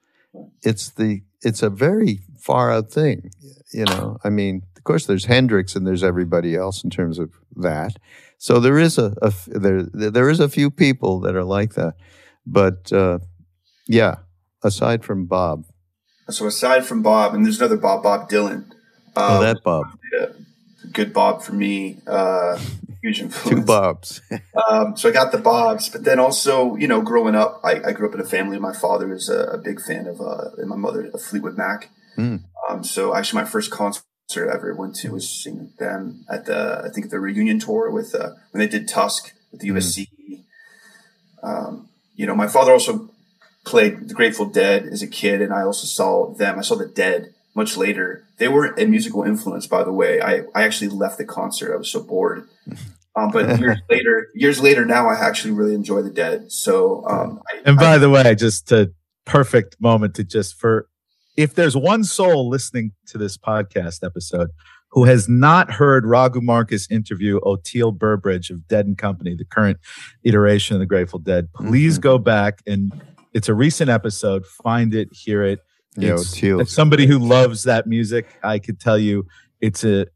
It's 0.62 0.90
the 0.90 1.22
it's 1.42 1.62
a 1.62 1.70
very 1.70 2.20
far 2.38 2.72
out 2.72 2.90
thing, 2.90 3.30
you 3.72 3.84
know. 3.84 4.18
I 4.24 4.30
mean, 4.30 4.62
of 4.76 4.84
course, 4.84 5.06
there's 5.06 5.26
Hendrix 5.26 5.76
and 5.76 5.86
there's 5.86 6.02
everybody 6.04 6.54
else 6.54 6.84
in 6.84 6.90
terms 6.90 7.18
of 7.18 7.30
that. 7.56 7.96
So 8.38 8.60
there 8.60 8.78
is 8.78 8.98
a, 8.98 9.14
a 9.22 9.32
there 9.46 9.82
there 9.82 10.30
is 10.30 10.40
a 10.40 10.48
few 10.48 10.70
people 10.70 11.20
that 11.20 11.34
are 11.34 11.44
like 11.44 11.74
that, 11.74 11.94
but 12.46 12.92
uh, 12.92 13.18
yeah. 13.88 14.16
Aside 14.64 15.04
from 15.04 15.26
Bob, 15.26 15.64
So 16.28 16.46
aside 16.46 16.84
from 16.86 17.02
Bob, 17.02 17.34
and 17.34 17.44
there's 17.44 17.60
another 17.60 17.76
Bob, 17.76 18.02
Bob 18.02 18.28
Dylan. 18.28 18.64
oh 19.14 19.36
Um, 19.36 19.44
that 19.44 19.62
Bob, 19.62 19.86
good 20.92 21.12
Bob 21.12 21.42
for 21.42 21.52
me. 21.52 21.98
Uh, 22.06 22.58
huge 23.06 23.20
influence. 23.20 23.60
two 23.60 23.64
Bobs. 23.64 24.20
Um, 24.68 24.96
so 24.96 25.08
I 25.08 25.12
got 25.12 25.32
the 25.32 25.38
Bobs, 25.38 25.90
but 25.90 26.02
then 26.02 26.18
also, 26.18 26.74
you 26.76 26.88
know, 26.88 27.00
growing 27.02 27.34
up, 27.36 27.60
I, 27.62 27.80
I 27.84 27.92
grew 27.92 28.08
up 28.08 28.14
in 28.14 28.20
a 28.20 28.24
family. 28.24 28.58
My 28.58 28.72
father 28.72 29.12
is 29.12 29.28
a, 29.28 29.42
a 29.52 29.58
big 29.58 29.80
fan 29.80 30.06
of, 30.06 30.20
uh, 30.20 30.50
and 30.56 30.68
my 30.68 30.76
mother 30.76 31.10
of 31.12 31.22
Fleetwood 31.22 31.56
Mac. 31.56 31.90
Mm. 32.16 32.42
Um, 32.68 32.82
so 32.82 33.14
actually, 33.14 33.42
my 33.42 33.48
first 33.48 33.70
concert 33.70 34.02
I 34.34 34.54
ever 34.54 34.74
went 34.74 34.96
to 34.96 35.12
was 35.12 35.28
seeing 35.28 35.72
them 35.78 36.24
at 36.28 36.46
the, 36.46 36.82
I 36.84 36.88
think 36.88 37.10
the 37.10 37.20
reunion 37.20 37.60
tour 37.60 37.90
with 37.90 38.14
uh, 38.14 38.30
when 38.50 38.60
they 38.60 38.66
did 38.66 38.88
Tusk 38.88 39.32
with 39.52 39.60
the 39.60 39.68
USC. 39.68 40.08
Um, 41.42 41.90
you 42.16 42.26
know, 42.26 42.34
my 42.34 42.48
father 42.48 42.72
also 42.72 43.10
played 43.64 44.08
the 44.08 44.14
Grateful 44.14 44.46
Dead 44.46 44.84
as 44.84 45.02
a 45.02 45.06
kid, 45.06 45.42
and 45.42 45.52
I 45.52 45.62
also 45.62 45.86
saw 45.86 46.32
them. 46.34 46.58
I 46.58 46.62
saw 46.62 46.76
the 46.76 46.86
Dead 46.88 47.34
much 47.54 47.76
later. 47.76 48.24
They 48.38 48.48
weren't 48.48 48.78
a 48.80 48.86
musical 48.86 49.22
influence, 49.22 49.66
by 49.66 49.84
the 49.84 49.92
way. 49.92 50.20
I, 50.20 50.42
I 50.54 50.64
actually 50.64 50.88
left 50.88 51.18
the 51.18 51.24
concert. 51.24 51.72
I 51.72 51.76
was 51.76 51.90
so 51.90 52.02
bored. 52.02 52.48
Um, 53.16 53.30
but 53.30 53.58
years 53.60 53.78
later, 53.90 54.28
years 54.34 54.60
later, 54.60 54.84
now 54.84 55.08
I 55.08 55.14
actually 55.18 55.52
really 55.52 55.74
enjoy 55.74 56.02
the 56.02 56.10
Dead. 56.10 56.52
So, 56.52 57.04
um, 57.08 57.40
I, 57.52 57.60
and 57.64 57.76
by 57.76 57.94
I, 57.94 57.98
the 57.98 58.10
way 58.10 58.34
just 58.34 58.70
a 58.72 58.92
perfect 59.24 59.76
moment 59.80 60.14
to 60.16 60.24
just 60.24 60.54
for 60.54 60.88
if 61.36 61.54
there's 61.54 61.76
one 61.76 62.04
soul 62.04 62.48
listening 62.48 62.92
to 63.06 63.18
this 63.18 63.36
podcast 63.36 64.04
episode 64.04 64.50
who 64.92 65.04
has 65.04 65.28
not 65.28 65.72
heard 65.72 66.06
Raghu 66.06 66.40
Marcus 66.40 66.90
interview 66.90 67.40
Oteil 67.40 67.92
Burbridge 67.96 68.50
of 68.50 68.66
Dead 68.68 68.86
and 68.86 68.96
Company, 68.96 69.34
the 69.34 69.44
current 69.44 69.78
iteration 70.24 70.76
of 70.76 70.80
the 70.80 70.86
Grateful 70.86 71.18
Dead, 71.18 71.48
please 71.52 71.98
Mhm. 71.98 72.02
go 72.02 72.18
back 72.18 72.62
and 72.66 72.92
it's 73.34 73.48
a 73.48 73.54
recent 73.54 73.90
episode. 73.90 74.46
Find 74.46 74.94
it, 74.94 75.08
hear 75.12 75.42
it. 75.42 75.58
Yeah, 75.98 76.10
It's- 76.12 76.32
Teal. 76.32 76.60
as 76.60 76.70
somebody 76.70 77.06
who 77.06 77.18
loves 77.18 77.64
that 77.64 77.86
music, 77.86 78.26
I 78.42 78.58
could 78.58 78.80
tell 78.80 78.96
you 78.98 79.26
it's 79.60 79.84
a, 79.84 80.06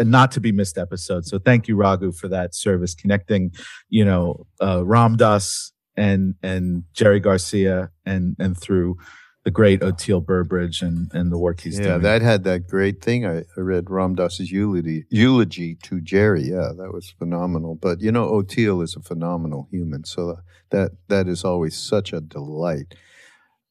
a 0.00 0.04
not 0.04 0.32
to 0.32 0.40
be 0.40 0.50
missed 0.50 0.78
episode. 0.78 1.26
So 1.26 1.38
thank 1.38 1.68
you, 1.68 1.76
Raghu, 1.76 2.12
for 2.12 2.28
that 2.28 2.54
service, 2.54 2.94
connecting, 2.94 3.52
you 3.88 4.04
know, 4.04 4.46
uh, 4.60 4.84
Ram 4.84 5.16
Dass 5.16 5.72
and 5.96 6.34
and 6.42 6.84
Jerry 6.94 7.20
Garcia 7.20 7.90
and 8.06 8.34
and 8.38 8.58
through 8.58 8.96
the 9.44 9.50
great 9.50 9.80
Oteil 9.80 10.24
Burbridge 10.24 10.82
and 10.82 11.10
and 11.12 11.30
the 11.30 11.38
work 11.38 11.60
he's 11.60 11.78
yeah, 11.78 11.86
doing. 11.86 12.02
that 12.02 12.22
had 12.22 12.44
that 12.44 12.66
great 12.66 13.02
thing. 13.02 13.26
I, 13.26 13.44
I 13.56 13.60
read 13.60 13.90
Ram 13.90 14.14
Dass's 14.14 14.50
eulogy, 14.50 15.04
eulogy 15.10 15.76
to 15.82 16.00
Jerry. 16.00 16.42
Yeah, 16.42 16.72
that 16.76 16.92
was 16.92 17.14
phenomenal. 17.18 17.74
But 17.74 18.00
you 18.00 18.12
know, 18.12 18.28
Oteil 18.28 18.82
is 18.82 18.96
a 18.96 19.00
phenomenal 19.00 19.68
human, 19.70 20.04
so 20.04 20.38
that 20.70 20.92
that 21.08 21.28
is 21.28 21.44
always 21.44 21.76
such 21.76 22.12
a 22.12 22.20
delight. 22.20 22.94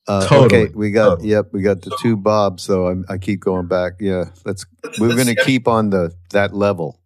Uh, 0.07 0.27
Totally, 0.27 0.63
Okay, 0.63 0.73
we 0.73 0.91
got 0.91 1.09
totally. 1.09 1.29
yep, 1.29 1.49
we 1.51 1.61
got 1.61 1.81
the 1.81 1.95
two 2.01 2.15
Bobs 2.17 2.65
though. 2.67 2.87
I'm, 2.87 3.05
I 3.09 3.17
keep 3.17 3.41
going 3.41 3.67
back. 3.67 3.93
Yeah, 3.99 4.25
let's. 4.45 4.65
Let's- 4.83 4.99
We're 4.99 5.13
going 5.15 5.27
to 5.27 5.43
keep 5.43 5.67
on 5.67 5.91
the 5.91 6.13
that 6.31 6.53
level. 6.55 6.99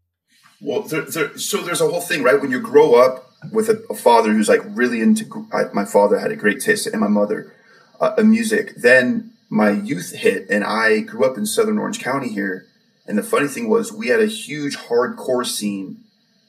Well, 0.61 0.83
there, 0.83 1.01
there, 1.01 1.37
so 1.37 1.57
there's 1.61 1.81
a 1.81 1.87
whole 1.89 1.99
thing, 1.99 2.23
right? 2.23 2.39
When 2.41 2.49
you 2.51 2.61
grow 2.61 2.95
up 2.95 3.29
with 3.51 3.67
a, 3.67 3.83
a 3.89 3.95
father 3.95 4.31
who's 4.31 4.47
like 4.47 4.61
really 4.67 5.01
into, 5.01 5.45
I, 5.51 5.63
my 5.73 5.83
father 5.83 6.17
had 6.17 6.31
a 6.31 6.37
great 6.37 6.61
taste, 6.61 6.87
and 6.87 7.01
my 7.01 7.09
mother, 7.09 7.53
uh, 7.99 8.13
in 8.17 8.29
music. 8.31 8.75
Then 8.77 9.33
my 9.49 9.71
youth 9.71 10.13
hit, 10.13 10.49
and 10.49 10.63
I 10.63 11.01
grew 11.01 11.25
up 11.25 11.37
in 11.37 11.45
Southern 11.45 11.77
Orange 11.77 11.99
County 11.99 12.29
here. 12.29 12.67
And 13.05 13.17
the 13.17 13.23
funny 13.23 13.49
thing 13.49 13.67
was, 13.69 13.91
we 13.91 14.07
had 14.07 14.21
a 14.21 14.27
huge 14.27 14.77
hardcore 14.77 15.45
scene, 15.45 15.97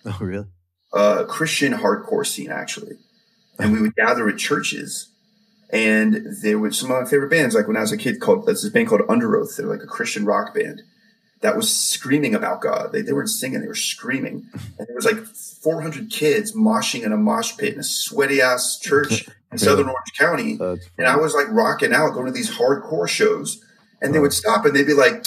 Oh, 0.07 0.17
really? 0.21 0.47
uh, 0.93 1.25
Christian 1.25 1.73
hardcore 1.73 2.25
scene 2.25 2.53
actually, 2.53 2.97
and 3.59 3.73
we 3.73 3.81
would 3.83 3.97
gather 3.97 4.29
at 4.29 4.39
churches. 4.39 5.09
And 5.75 6.25
there 6.41 6.59
were 6.59 6.71
some 6.71 6.93
of 6.93 7.03
my 7.03 7.09
favorite 7.11 7.31
bands, 7.31 7.55
like 7.55 7.67
when 7.67 7.77
I 7.77 7.81
was 7.81 7.91
a 7.91 7.97
kid, 7.97 8.21
called 8.21 8.47
there's 8.47 8.63
this 8.63 8.73
band 8.73 8.89
called 8.89 9.03
Underoath. 9.03 9.57
They're 9.57 9.67
like 9.67 9.83
a 9.83 9.87
Christian 9.87 10.25
rock 10.25 10.55
band 10.55 10.83
that 11.45 11.57
was 11.57 11.71
screaming 11.71 12.35
about 12.35 12.63
God. 12.63 12.93
They, 12.93 13.03
they 13.03 13.13
weren't 13.13 13.29
singing, 13.29 13.61
they 13.61 13.67
were 13.67 13.75
screaming. 13.75 14.49
And 14.79 14.89
there 14.89 14.95
was 14.95 15.05
like 15.05 15.19
400 15.27 16.11
kids 16.11 16.53
moshing 16.53 17.03
in 17.03 17.13
a 17.13 17.19
mosh 17.19 17.57
pit 17.59 17.75
in 17.75 17.81
a 17.81 17.85
sweaty 17.85 18.41
ass 18.41 18.79
church 18.79 19.29
in 19.53 19.59
Southern 19.59 19.89
Orange 19.89 20.13
County. 20.17 20.57
And 20.97 21.07
I 21.07 21.17
was 21.17 21.35
like 21.35 21.49
rocking 21.51 21.93
out, 21.93 22.15
going 22.15 22.27
to 22.27 22.33
these 22.33 22.57
hardcore 22.57 23.07
shows. 23.07 23.63
And 24.01 24.15
they 24.15 24.21
would 24.21 24.33
stop 24.33 24.65
and 24.65 24.75
they'd 24.75 24.87
be 24.87 24.95
like, 24.95 25.27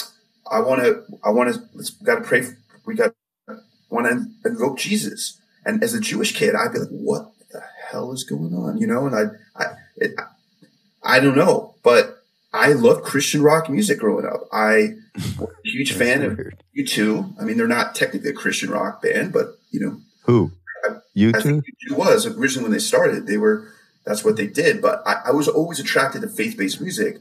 I 0.50 0.60
want 0.60 0.82
to, 0.82 1.04
I 1.22 1.30
want 1.30 1.54
to, 1.54 1.60
let's 1.74 1.90
got 1.90 2.16
to 2.16 2.22
pray. 2.22 2.42
For, 2.42 2.58
we 2.84 2.94
got, 2.94 3.12
want 3.90 4.06
to 4.06 4.48
invoke 4.48 4.78
Jesus. 4.78 5.40
And 5.64 5.84
as 5.84 5.94
a 5.94 6.00
Jewish 6.00 6.34
kid, 6.34 6.54
I'd 6.56 6.72
be 6.72 6.78
like, 6.78 6.88
what 6.88 7.32
the 7.52 7.62
hell 7.90 8.12
is 8.12 8.24
going 8.24 8.54
on? 8.54 8.78
You 8.78 8.86
know, 8.88 9.06
and 9.06 9.14
I, 9.14 9.62
I, 9.62 9.66
it, 9.96 10.18
I 11.08 11.18
don't 11.20 11.36
know, 11.36 11.74
but 11.82 12.22
I 12.52 12.72
loved 12.72 13.02
Christian 13.04 13.42
rock 13.42 13.68
music 13.68 13.98
growing 13.98 14.26
up. 14.26 14.42
I 14.52 14.94
was 15.38 15.48
a 15.64 15.68
huge 15.68 15.92
fan 16.00 16.22
of 16.22 16.36
weird. 16.36 16.62
U2. 16.76 17.40
I 17.40 17.44
mean, 17.44 17.56
they're 17.56 17.66
not 17.66 17.94
technically 17.94 18.30
a 18.30 18.34
Christian 18.34 18.70
rock 18.70 19.02
band, 19.02 19.32
but 19.32 19.58
you 19.70 19.80
know, 19.80 20.00
Who? 20.26 20.52
You 21.14 21.32
I 21.34 21.40
two? 21.40 21.62
was 21.90 22.26
originally 22.26 22.64
when 22.68 22.72
they 22.72 22.78
started. 22.78 23.26
They 23.26 23.38
were 23.38 23.68
that's 24.04 24.24
what 24.24 24.36
they 24.36 24.46
did. 24.46 24.80
But 24.80 25.02
I, 25.04 25.22
I 25.26 25.30
was 25.32 25.48
always 25.48 25.80
attracted 25.80 26.22
to 26.22 26.28
faith 26.28 26.56
based 26.56 26.80
music. 26.80 27.18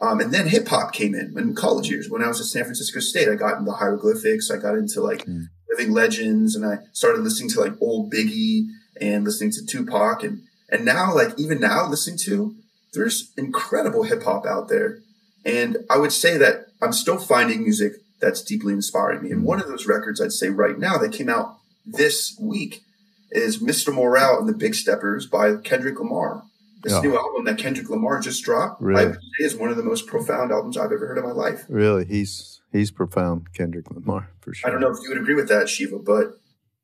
Um, 0.00 0.20
and 0.20 0.32
then 0.32 0.48
hip 0.48 0.68
hop 0.68 0.92
came 0.92 1.14
in 1.14 1.38
in 1.38 1.54
college 1.54 1.88
years. 1.88 2.10
When 2.10 2.22
I 2.22 2.28
was 2.28 2.40
at 2.40 2.46
San 2.46 2.64
Francisco 2.64 3.00
State, 3.00 3.28
I 3.28 3.34
got 3.36 3.58
into 3.58 3.72
hieroglyphics. 3.72 4.50
I 4.50 4.56
got 4.58 4.74
into 4.76 5.00
like 5.00 5.24
Mm. 5.26 5.48
living 5.70 5.92
legends, 5.92 6.54
and 6.56 6.66
I 6.66 6.78
started 6.92 7.22
listening 7.22 7.50
to 7.50 7.60
like 7.60 7.72
old 7.80 8.12
Biggie 8.12 8.66
and 9.00 9.24
listening 9.24 9.52
to 9.52 9.64
Tupac, 9.64 10.22
and 10.24 10.42
and 10.68 10.84
now 10.84 11.14
like 11.14 11.38
even 11.38 11.60
now 11.60 11.88
listening 11.88 12.18
to 12.26 12.54
there's 12.96 13.32
incredible 13.36 14.02
hip 14.04 14.22
hop 14.24 14.44
out 14.46 14.68
there. 14.68 14.98
And 15.44 15.78
I 15.88 15.98
would 15.98 16.12
say 16.12 16.36
that 16.38 16.66
I'm 16.82 16.92
still 16.92 17.18
finding 17.18 17.62
music 17.62 17.92
that's 18.20 18.42
deeply 18.42 18.72
inspiring 18.72 19.22
me. 19.22 19.30
And 19.30 19.44
one 19.44 19.60
of 19.60 19.68
those 19.68 19.86
records 19.86 20.20
I'd 20.20 20.32
say 20.32 20.48
right 20.48 20.78
now 20.78 20.98
that 20.98 21.12
came 21.12 21.28
out 21.28 21.58
this 21.84 22.36
week 22.40 22.82
is 23.30 23.62
Mr. 23.62 23.94
Morale 23.94 24.38
and 24.40 24.48
the 24.48 24.52
Big 24.54 24.74
Steppers 24.74 25.26
by 25.26 25.56
Kendrick 25.56 25.98
Lamar. 26.00 26.42
This 26.82 26.92
Yeah. 26.94 27.00
new 27.02 27.16
album 27.16 27.44
that 27.44 27.58
Kendrick 27.58 27.88
Lamar 27.90 28.20
just 28.20 28.42
dropped, 28.44 28.80
Really? 28.82 29.14
Is 29.40 29.56
one 29.56 29.70
of 29.70 29.76
the 29.76 29.82
most 29.82 30.06
profound 30.06 30.52
albums 30.52 30.76
I've 30.76 30.92
ever 30.92 31.06
heard 31.06 31.18
in 31.18 31.24
my 31.24 31.32
life. 31.32 31.64
Really? 31.68 32.04
He's 32.04 32.60
he's 32.72 32.90
profound, 32.90 33.52
Kendrick 33.54 33.90
Lamar 33.90 34.30
for 34.40 34.52
sure. 34.54 34.68
I 34.68 34.72
don't 34.72 34.80
know 34.80 34.90
if 34.90 34.98
you 35.02 35.08
would 35.08 35.18
agree 35.18 35.34
with 35.34 35.48
that, 35.48 35.68
Shiva, 35.68 35.98
but 35.98 36.38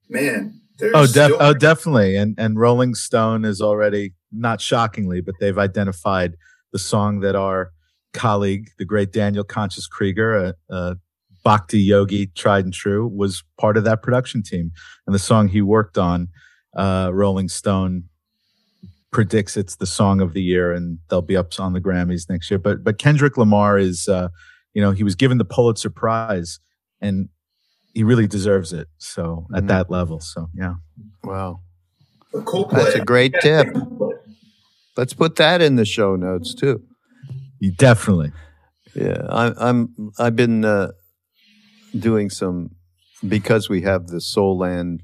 man, 0.09 0.61
there's 0.83 0.95
Oh, 0.95 1.07
def- 1.07 1.37
oh, 1.41 1.55
definitely. 1.55 2.16
And 2.16 2.35
and 2.39 2.59
Rolling 2.59 2.95
Stone 2.95 3.45
is 3.45 3.61
already 3.61 4.14
not 4.30 4.61
shockingly, 4.61 5.20
but 5.20 5.35
they've 5.41 5.59
identified 5.59 6.37
the 6.72 6.78
song 6.78 7.20
that 7.20 7.37
our 7.37 7.72
colleague, 8.12 8.70
the 8.78 8.85
great 8.85 9.12
Daniel 9.12 9.45
Conscious 9.45 9.87
Krieger, 9.87 10.37
a, 10.37 10.55
a 10.70 10.97
Bhakti 11.45 11.80
yogi, 11.80 12.26
tried 12.26 12.64
and 12.64 12.74
true, 12.74 13.07
was 13.07 13.43
part 13.59 13.76
of 13.76 13.85
that 13.85 14.03
production 14.03 14.43
team. 14.43 14.72
And 15.07 15.14
the 15.14 15.18
song 15.18 15.49
he 15.49 15.62
worked 15.62 15.99
on, 15.99 16.28
uh, 16.76 17.11
Rolling 17.12 17.49
Stone 17.49 18.05
predicts 19.11 19.57
it's 19.57 19.76
the 19.76 19.87
song 19.87 20.20
of 20.20 20.33
the 20.33 20.43
year, 20.43 20.72
and 20.72 20.99
they'll 21.09 21.22
be 21.22 21.37
up 21.37 21.53
on 21.59 21.74
the 21.74 21.80
Grammys 21.80 22.28
next 22.28 22.51
year. 22.51 22.59
But 22.59 22.83
but 22.83 22.99
Kendrick 22.99 23.37
Lamar 23.37 23.78
is, 23.78 24.09
uh, 24.09 24.28
you 24.74 24.83
know, 24.83 24.91
he 24.91 25.05
was 25.05 25.14
given 25.14 25.39
the 25.39 25.45
Pulitzer 25.45 25.91
Prize, 25.91 26.59
and 27.01 27.28
he 27.95 28.05
really 28.05 28.26
deserves 28.26 28.72
it. 28.72 28.88
So 28.99 29.47
at 29.55 29.64
Mhm. 29.64 29.68
that 29.68 29.90
level, 29.90 30.20
so 30.20 30.49
yeah. 30.55 30.74
Wow. 31.24 31.61
But 32.32 32.45
Coldplay. 32.45 32.70
That's 32.84 32.95
a 32.97 33.05
great 33.05 33.34
tip. 33.43 33.66
Let's 34.97 35.14
put 35.14 35.36
that 35.36 35.61
in 35.62 35.76
the 35.76 35.84
show 35.84 36.16
notes 36.16 36.55
too. 36.55 36.82
You 37.61 37.72
definitely. 37.72 38.32
Yeah, 38.95 39.22
I, 39.28 39.53
I'm. 39.59 39.95
I've 40.18 40.36
been 40.36 40.64
uh, 40.64 40.93
doing 41.99 42.28
some 42.30 42.70
because 43.26 43.68
we 43.68 43.82
have 43.82 44.09
the 44.09 44.20
Soul 44.20 44.59
Land 44.59 45.03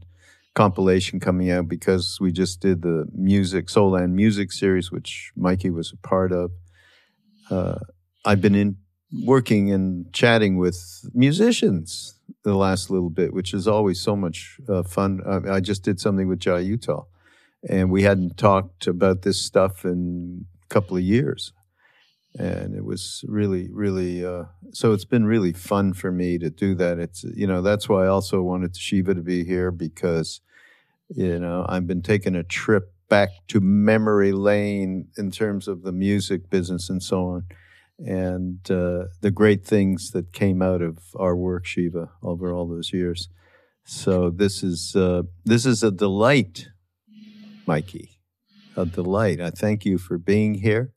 compilation 0.54 1.20
coming 1.20 1.50
out 1.50 1.68
because 1.68 2.18
we 2.20 2.32
just 2.32 2.60
did 2.60 2.82
the 2.82 3.06
music 3.14 3.70
Soul 3.70 3.92
Land 3.92 4.14
music 4.16 4.52
series, 4.52 4.90
which 4.90 5.30
Mikey 5.36 5.70
was 5.70 5.92
a 5.92 5.96
part 6.08 6.32
of. 6.32 6.50
Uh, 7.50 7.78
I've 8.24 8.40
been 8.42 8.54
in 8.54 8.76
working 9.24 9.70
and 9.72 10.12
chatting 10.12 10.58
with 10.58 10.78
musicians 11.14 12.14
the 12.48 12.56
last 12.56 12.90
little 12.90 13.10
bit, 13.10 13.32
which 13.32 13.52
is 13.54 13.68
always 13.68 14.00
so 14.00 14.16
much 14.16 14.58
uh, 14.68 14.82
fun. 14.82 15.20
I, 15.26 15.56
I 15.56 15.60
just 15.60 15.82
did 15.82 16.00
something 16.00 16.28
with 16.28 16.40
Jai 16.40 16.64
Uttal, 16.64 17.06
and 17.68 17.90
we 17.90 18.02
hadn't 18.02 18.36
talked 18.36 18.86
about 18.86 19.22
this 19.22 19.40
stuff 19.40 19.84
in 19.84 20.46
a 20.64 20.66
couple 20.68 20.96
of 20.96 21.02
years. 21.02 21.52
And 22.38 22.74
it 22.74 22.84
was 22.84 23.24
really 23.26 23.68
really 23.72 24.24
uh, 24.24 24.44
so 24.72 24.92
it's 24.92 25.04
been 25.04 25.24
really 25.24 25.52
fun 25.52 25.92
for 25.92 26.12
me 26.12 26.38
to 26.38 26.50
do 26.50 26.74
that. 26.76 26.98
It's 26.98 27.24
you 27.24 27.46
know 27.46 27.62
that's 27.62 27.88
why 27.88 28.04
i 28.04 28.08
also 28.08 28.42
wanted 28.42 28.76
shiva 28.76 29.14
to 29.14 29.22
be 29.22 29.44
here 29.44 29.70
because 29.70 30.40
you 31.08 31.38
know 31.38 31.64
i've 31.68 31.86
been 31.86 32.02
taking 32.02 32.36
a 32.36 32.42
trip 32.42 32.92
back 33.08 33.30
to 33.48 33.60
memory 33.60 34.32
lane 34.32 35.08
in 35.16 35.30
terms 35.30 35.66
of 35.66 35.82
the 35.82 35.92
music 35.92 36.50
business 36.50 36.90
and 36.90 37.02
so 37.02 37.24
on 37.28 37.44
and 37.98 38.70
uh, 38.70 39.04
the 39.20 39.30
great 39.30 39.64
things 39.64 40.10
that 40.12 40.32
came 40.32 40.62
out 40.62 40.82
of 40.82 40.98
our 41.16 41.36
work 41.36 41.66
shiva 41.66 42.10
over 42.22 42.52
all 42.52 42.66
those 42.66 42.92
years 42.92 43.28
so 43.84 44.30
this 44.30 44.62
is 44.62 44.94
uh, 44.96 45.22
this 45.44 45.66
is 45.66 45.82
a 45.82 45.90
delight 45.90 46.68
mikey 47.66 48.20
a 48.76 48.86
delight 48.86 49.40
i 49.40 49.50
thank 49.50 49.84
you 49.84 49.98
for 49.98 50.18
being 50.18 50.54
here 50.54 50.92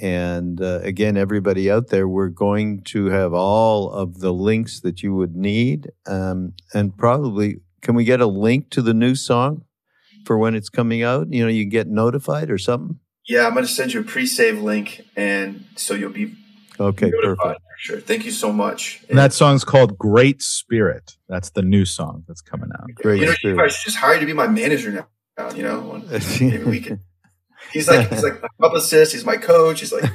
and 0.00 0.60
uh, 0.60 0.80
again, 0.82 1.16
everybody 1.16 1.70
out 1.70 1.88
there, 1.88 2.08
we're 2.08 2.28
going 2.28 2.82
to 2.84 3.06
have 3.06 3.32
all 3.32 3.90
of 3.90 4.20
the 4.20 4.32
links 4.32 4.80
that 4.80 5.02
you 5.02 5.14
would 5.14 5.36
need. 5.36 5.90
Um, 6.06 6.54
and 6.72 6.96
probably, 6.96 7.60
can 7.82 7.94
we 7.94 8.04
get 8.04 8.20
a 8.20 8.26
link 8.26 8.70
to 8.70 8.82
the 8.82 8.94
new 8.94 9.14
song 9.14 9.64
for 10.24 10.38
when 10.38 10.54
it's 10.54 10.68
coming 10.68 11.02
out? 11.02 11.28
You 11.30 11.44
know, 11.44 11.50
you 11.50 11.64
get 11.64 11.88
notified 11.88 12.50
or 12.50 12.58
something? 12.58 12.98
Yeah, 13.26 13.46
I'm 13.46 13.52
going 13.54 13.64
to 13.64 13.70
send 13.70 13.92
you 13.94 14.00
a 14.00 14.04
pre-save 14.04 14.60
link, 14.60 15.02
and 15.16 15.64
so 15.76 15.94
you'll 15.94 16.12
be 16.12 16.34
Okay, 16.78 17.10
perfect. 17.22 17.60
sure. 17.78 18.00
Thank 18.00 18.24
you 18.24 18.32
so 18.32 18.52
much. 18.52 19.02
And 19.08 19.16
that 19.16 19.32
song's 19.32 19.64
called 19.64 19.96
Great 19.96 20.42
Spirit. 20.42 21.16
That's 21.28 21.50
the 21.50 21.62
new 21.62 21.84
song 21.84 22.24
that's 22.28 22.40
coming 22.42 22.70
out. 22.74 22.88
Great 22.96 23.20
you 23.20 23.26
know, 23.26 23.32
spirit. 23.32 23.60
I 23.60 23.68
should 23.68 23.84
just 23.84 23.96
hire 23.96 24.14
you 24.14 24.20
to 24.20 24.26
be 24.26 24.32
my 24.32 24.48
manager 24.48 24.90
now. 24.90 25.50
You 25.54 25.62
know, 25.62 26.02
maybe 26.40 26.64
we 26.64 26.80
can. 26.80 27.00
He's 27.72 27.88
like 27.88 28.08
he's 28.10 28.22
like 28.22 28.42
my 28.42 28.48
publicist. 28.60 29.12
He's 29.12 29.24
my 29.24 29.36
coach. 29.36 29.80
He's 29.80 29.92
like, 29.92 30.10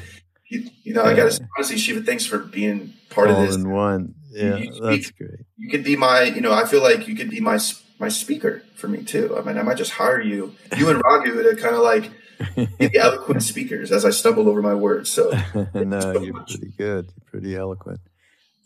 you, 0.49 0.69
you 0.83 0.93
know, 0.93 1.03
I 1.03 1.13
got 1.13 1.31
to 1.31 1.47
honestly, 1.57 1.77
Shiva. 1.77 2.01
Thanks 2.01 2.25
for 2.25 2.39
being 2.39 2.93
part 3.09 3.29
all 3.29 3.41
of 3.41 3.47
this. 3.47 3.55
in 3.55 3.69
one. 3.71 4.15
Yeah, 4.31 4.57
you 4.57 4.71
speak- 4.73 4.81
that's 4.83 5.11
great. 5.11 5.39
You 5.57 5.69
could 5.69 5.83
be 5.83 5.95
my, 5.95 6.23
you 6.23 6.41
know, 6.41 6.53
I 6.53 6.65
feel 6.65 6.81
like 6.83 7.07
you 7.07 7.15
could 7.15 7.29
be 7.29 7.39
my 7.39 7.59
my 7.99 8.09
speaker 8.09 8.63
for 8.75 8.87
me 8.87 9.03
too. 9.03 9.35
I 9.37 9.41
mean, 9.41 9.57
I 9.57 9.61
might 9.63 9.77
just 9.77 9.91
hire 9.91 10.21
you, 10.21 10.55
you 10.77 10.89
and 10.89 11.01
Raghu 11.03 11.41
to 11.43 11.55
kind 11.61 11.75
of 11.75 11.81
like 11.81 12.11
the 12.55 12.97
eloquent 12.97 13.43
speakers 13.43 13.91
as 13.91 14.05
I 14.05 14.11
stumble 14.11 14.47
over 14.47 14.61
my 14.61 14.73
words. 14.73 15.11
So 15.11 15.31
no, 15.73 16.13
you're 16.21 16.33
pretty 16.43 16.73
good. 16.77 17.11
You're 17.15 17.29
pretty 17.31 17.55
eloquent, 17.55 17.99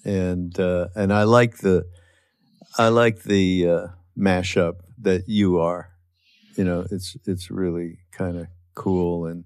and 0.06 0.58
uh, 0.60 0.90
and 0.96 1.12
I 1.12 1.24
like 1.24 1.58
the 1.58 1.86
I 2.78 2.90
like 2.90 3.24
the 3.24 3.68
uh, 3.68 3.88
mashup 4.18 4.82
that 5.00 5.28
you 5.28 5.60
are. 5.60 5.90
You 6.56 6.66
know, 6.66 6.86
it's 6.92 7.18
it's 7.26 7.50
really 7.50 8.00
kind 8.12 8.38
of 8.38 8.48
cool, 8.76 9.26
and 9.26 9.46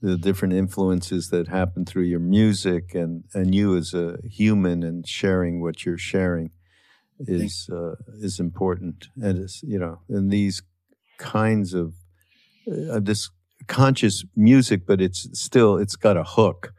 the 0.00 0.16
different 0.16 0.54
influences 0.54 1.30
that 1.30 1.48
happen 1.48 1.84
through 1.84 2.04
your 2.04 2.20
music 2.20 2.94
and, 2.94 3.24
and 3.34 3.54
you 3.54 3.76
as 3.76 3.94
a 3.94 4.18
human 4.24 4.82
and 4.82 5.06
sharing 5.08 5.60
what 5.60 5.84
you're 5.84 5.98
sharing 5.98 6.50
is 7.20 7.68
uh, 7.72 7.96
is 8.20 8.38
important 8.38 9.08
and 9.20 9.38
it's 9.38 9.60
you 9.64 9.76
know 9.76 9.98
in 10.08 10.28
these 10.28 10.62
kinds 11.18 11.74
of 11.74 11.94
uh, 12.70 13.00
this 13.00 13.30
conscious 13.68 14.24
music 14.34 14.86
but 14.86 15.00
it's 15.00 15.28
still 15.38 15.76
it's 15.76 15.96
got 15.96 16.16
a 16.16 16.24
hook 16.24 16.72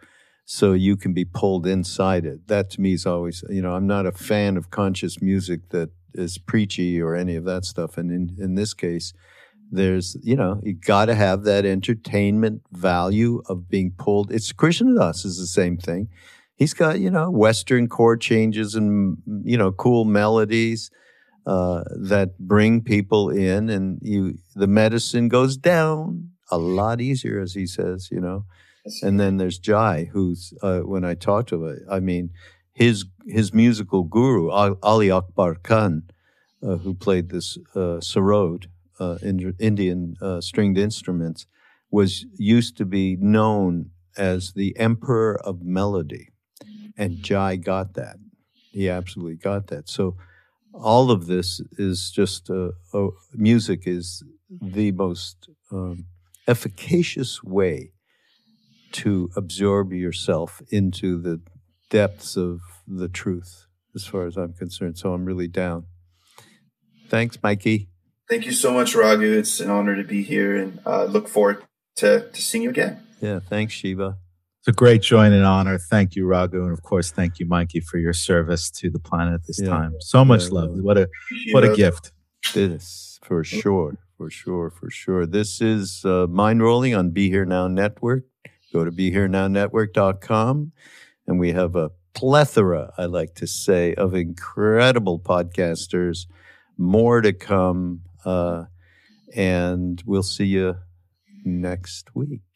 so 0.45 0.73
you 0.73 0.97
can 0.97 1.13
be 1.13 1.23
pulled 1.23 1.67
inside 1.67 2.25
it. 2.25 2.47
That 2.47 2.71
to 2.71 2.81
me 2.81 2.93
is 2.93 3.05
always 3.05 3.43
you 3.49 3.61
know 3.61 3.73
i'm 3.75 3.87
not 3.87 4.05
a 4.05 4.11
fan 4.11 4.57
of 4.57 4.71
conscious 4.71 5.21
music 5.21 5.69
that 5.69 5.89
is 6.13 6.37
preachy 6.37 6.99
or 6.99 7.15
any 7.15 7.35
of 7.35 7.45
that 7.45 7.65
stuff 7.65 7.97
and 7.97 8.11
in 8.11 8.35
in 8.43 8.55
this 8.55 8.73
case 8.73 9.13
there's 9.71 10.17
you 10.21 10.35
know 10.35 10.59
you 10.63 10.73
got 10.73 11.05
to 11.05 11.15
have 11.15 11.43
that 11.43 11.65
entertainment 11.65 12.61
value 12.71 13.41
of 13.47 13.69
being 13.69 13.91
pulled. 13.97 14.31
It's 14.31 14.51
Krishna 14.51 14.95
Das 14.95 15.25
is 15.25 15.37
the 15.37 15.47
same 15.47 15.77
thing. 15.77 16.09
He's 16.55 16.73
got 16.73 16.99
you 16.99 17.11
know 17.11 17.29
western 17.29 17.87
chord 17.87 18.21
changes 18.21 18.75
and 18.75 19.17
you 19.43 19.57
know 19.57 19.71
cool 19.71 20.05
melodies 20.05 20.89
uh, 21.45 21.83
that 21.95 22.37
bring 22.39 22.81
people 22.81 23.29
in 23.29 23.69
and 23.69 23.99
you 24.01 24.37
the 24.55 24.67
medicine 24.67 25.27
goes 25.29 25.57
down 25.57 26.28
a 26.51 26.57
lot 26.57 27.01
easier 27.01 27.39
as 27.39 27.53
he 27.53 27.65
says 27.65 28.09
you 28.11 28.19
know 28.19 28.45
and 29.03 29.19
then 29.19 29.37
there's 29.37 29.59
jai 29.59 30.09
who's 30.11 30.53
uh, 30.61 30.79
when 30.79 31.03
i 31.03 31.13
talk 31.13 31.47
to 31.47 31.65
him 31.65 31.79
i 31.89 31.99
mean 31.99 32.29
his 32.73 33.05
his 33.27 33.53
musical 33.53 34.03
guru 34.03 34.49
ali 34.49 35.11
akbar 35.11 35.55
khan 35.55 36.03
uh, 36.63 36.77
who 36.77 36.93
played 36.93 37.29
this 37.29 37.57
uh, 37.75 37.99
sarod 38.01 38.67
uh, 38.99 39.17
Indian 39.23 40.15
uh, 40.21 40.41
stringed 40.41 40.77
instruments, 40.77 41.45
was 41.91 42.25
used 42.37 42.77
to 42.77 42.85
be 42.85 43.15
known 43.19 43.91
as 44.17 44.53
the 44.53 44.77
emperor 44.77 45.39
of 45.43 45.61
melody. 45.63 46.29
And 46.97 47.23
Jai 47.23 47.55
got 47.55 47.93
that. 47.93 48.17
He 48.71 48.89
absolutely 48.89 49.35
got 49.35 49.67
that. 49.67 49.89
So 49.89 50.17
all 50.73 51.09
of 51.09 51.25
this 51.25 51.61
is 51.77 52.11
just 52.11 52.49
uh, 52.49 52.71
oh, 52.93 53.13
music 53.33 53.83
is 53.85 54.21
the 54.61 54.91
most 54.91 55.49
um, 55.71 56.05
efficacious 56.49 57.43
way 57.43 57.93
to 58.91 59.29
absorb 59.35 59.93
yourself 59.93 60.61
into 60.69 61.21
the 61.21 61.41
depths 61.89 62.35
of 62.35 62.59
the 62.87 63.07
truth, 63.07 63.67
as 63.95 64.05
far 64.05 64.25
as 64.25 64.35
I'm 64.35 64.53
concerned. 64.53 64.97
So 64.97 65.13
I'm 65.13 65.25
really 65.25 65.47
down. 65.47 65.85
Thanks, 67.07 67.37
Mikey. 67.41 67.89
Thank 68.29 68.45
you 68.45 68.51
so 68.51 68.71
much, 68.73 68.95
Raghu. 68.95 69.37
It's 69.37 69.59
an 69.59 69.69
honor 69.69 69.95
to 69.95 70.03
be 70.03 70.23
here 70.23 70.55
and 70.55 70.79
uh, 70.85 71.05
look 71.05 71.27
forward 71.27 71.63
to, 71.97 72.29
to 72.29 72.41
seeing 72.41 72.63
you 72.63 72.69
again. 72.69 73.01
Yeah, 73.21 73.39
thanks, 73.39 73.73
Shiva. 73.73 74.17
It's 74.59 74.67
a 74.67 74.71
great 74.71 75.01
joy 75.01 75.25
and 75.25 75.33
an 75.33 75.43
honor. 75.43 75.77
Thank 75.77 76.15
you, 76.15 76.25
Raghu. 76.25 76.63
And 76.63 76.73
of 76.73 76.83
course, 76.83 77.11
thank 77.11 77.39
you, 77.39 77.45
Mikey, 77.45 77.79
for 77.79 77.97
your 77.97 78.13
service 78.13 78.69
to 78.71 78.89
the 78.89 78.99
planet 78.99 79.41
this 79.47 79.61
yeah. 79.61 79.69
time. 79.69 79.93
So 79.99 80.25
much 80.25 80.43
yeah, 80.43 80.59
love. 80.59 80.69
What 80.73 80.97
a 80.97 81.09
what 81.51 81.63
a 81.63 81.75
gift. 81.75 82.11
This 82.53 83.19
for 83.23 83.43
sure. 83.43 83.97
For 84.19 84.29
sure, 84.29 84.69
for 84.69 84.89
sure. 84.89 85.25
This 85.25 85.61
is 85.61 86.01
uh, 86.03 86.27
Mindrolling 86.27 86.97
on 86.97 87.11
Be 87.11 87.29
Here 87.29 87.45
Now 87.45 87.69
Network. 87.69 88.25
Go 88.73 88.83
to 88.83 88.91
BeHereNowNetwork.com 88.91 90.73
and 91.25 91.39
we 91.39 91.53
have 91.53 91.77
a 91.77 91.91
plethora, 92.13 92.91
I 92.97 93.05
like 93.05 93.35
to 93.35 93.47
say, 93.47 93.93
of 93.93 94.13
incredible 94.13 95.21
podcasters. 95.21 96.25
More 96.77 97.21
to 97.21 97.31
come 97.31 98.01
uh, 98.25 98.65
and 99.33 100.03
we'll 100.05 100.21
see 100.23 100.47
you 100.47 100.75
next 101.45 102.13
week. 102.13 102.48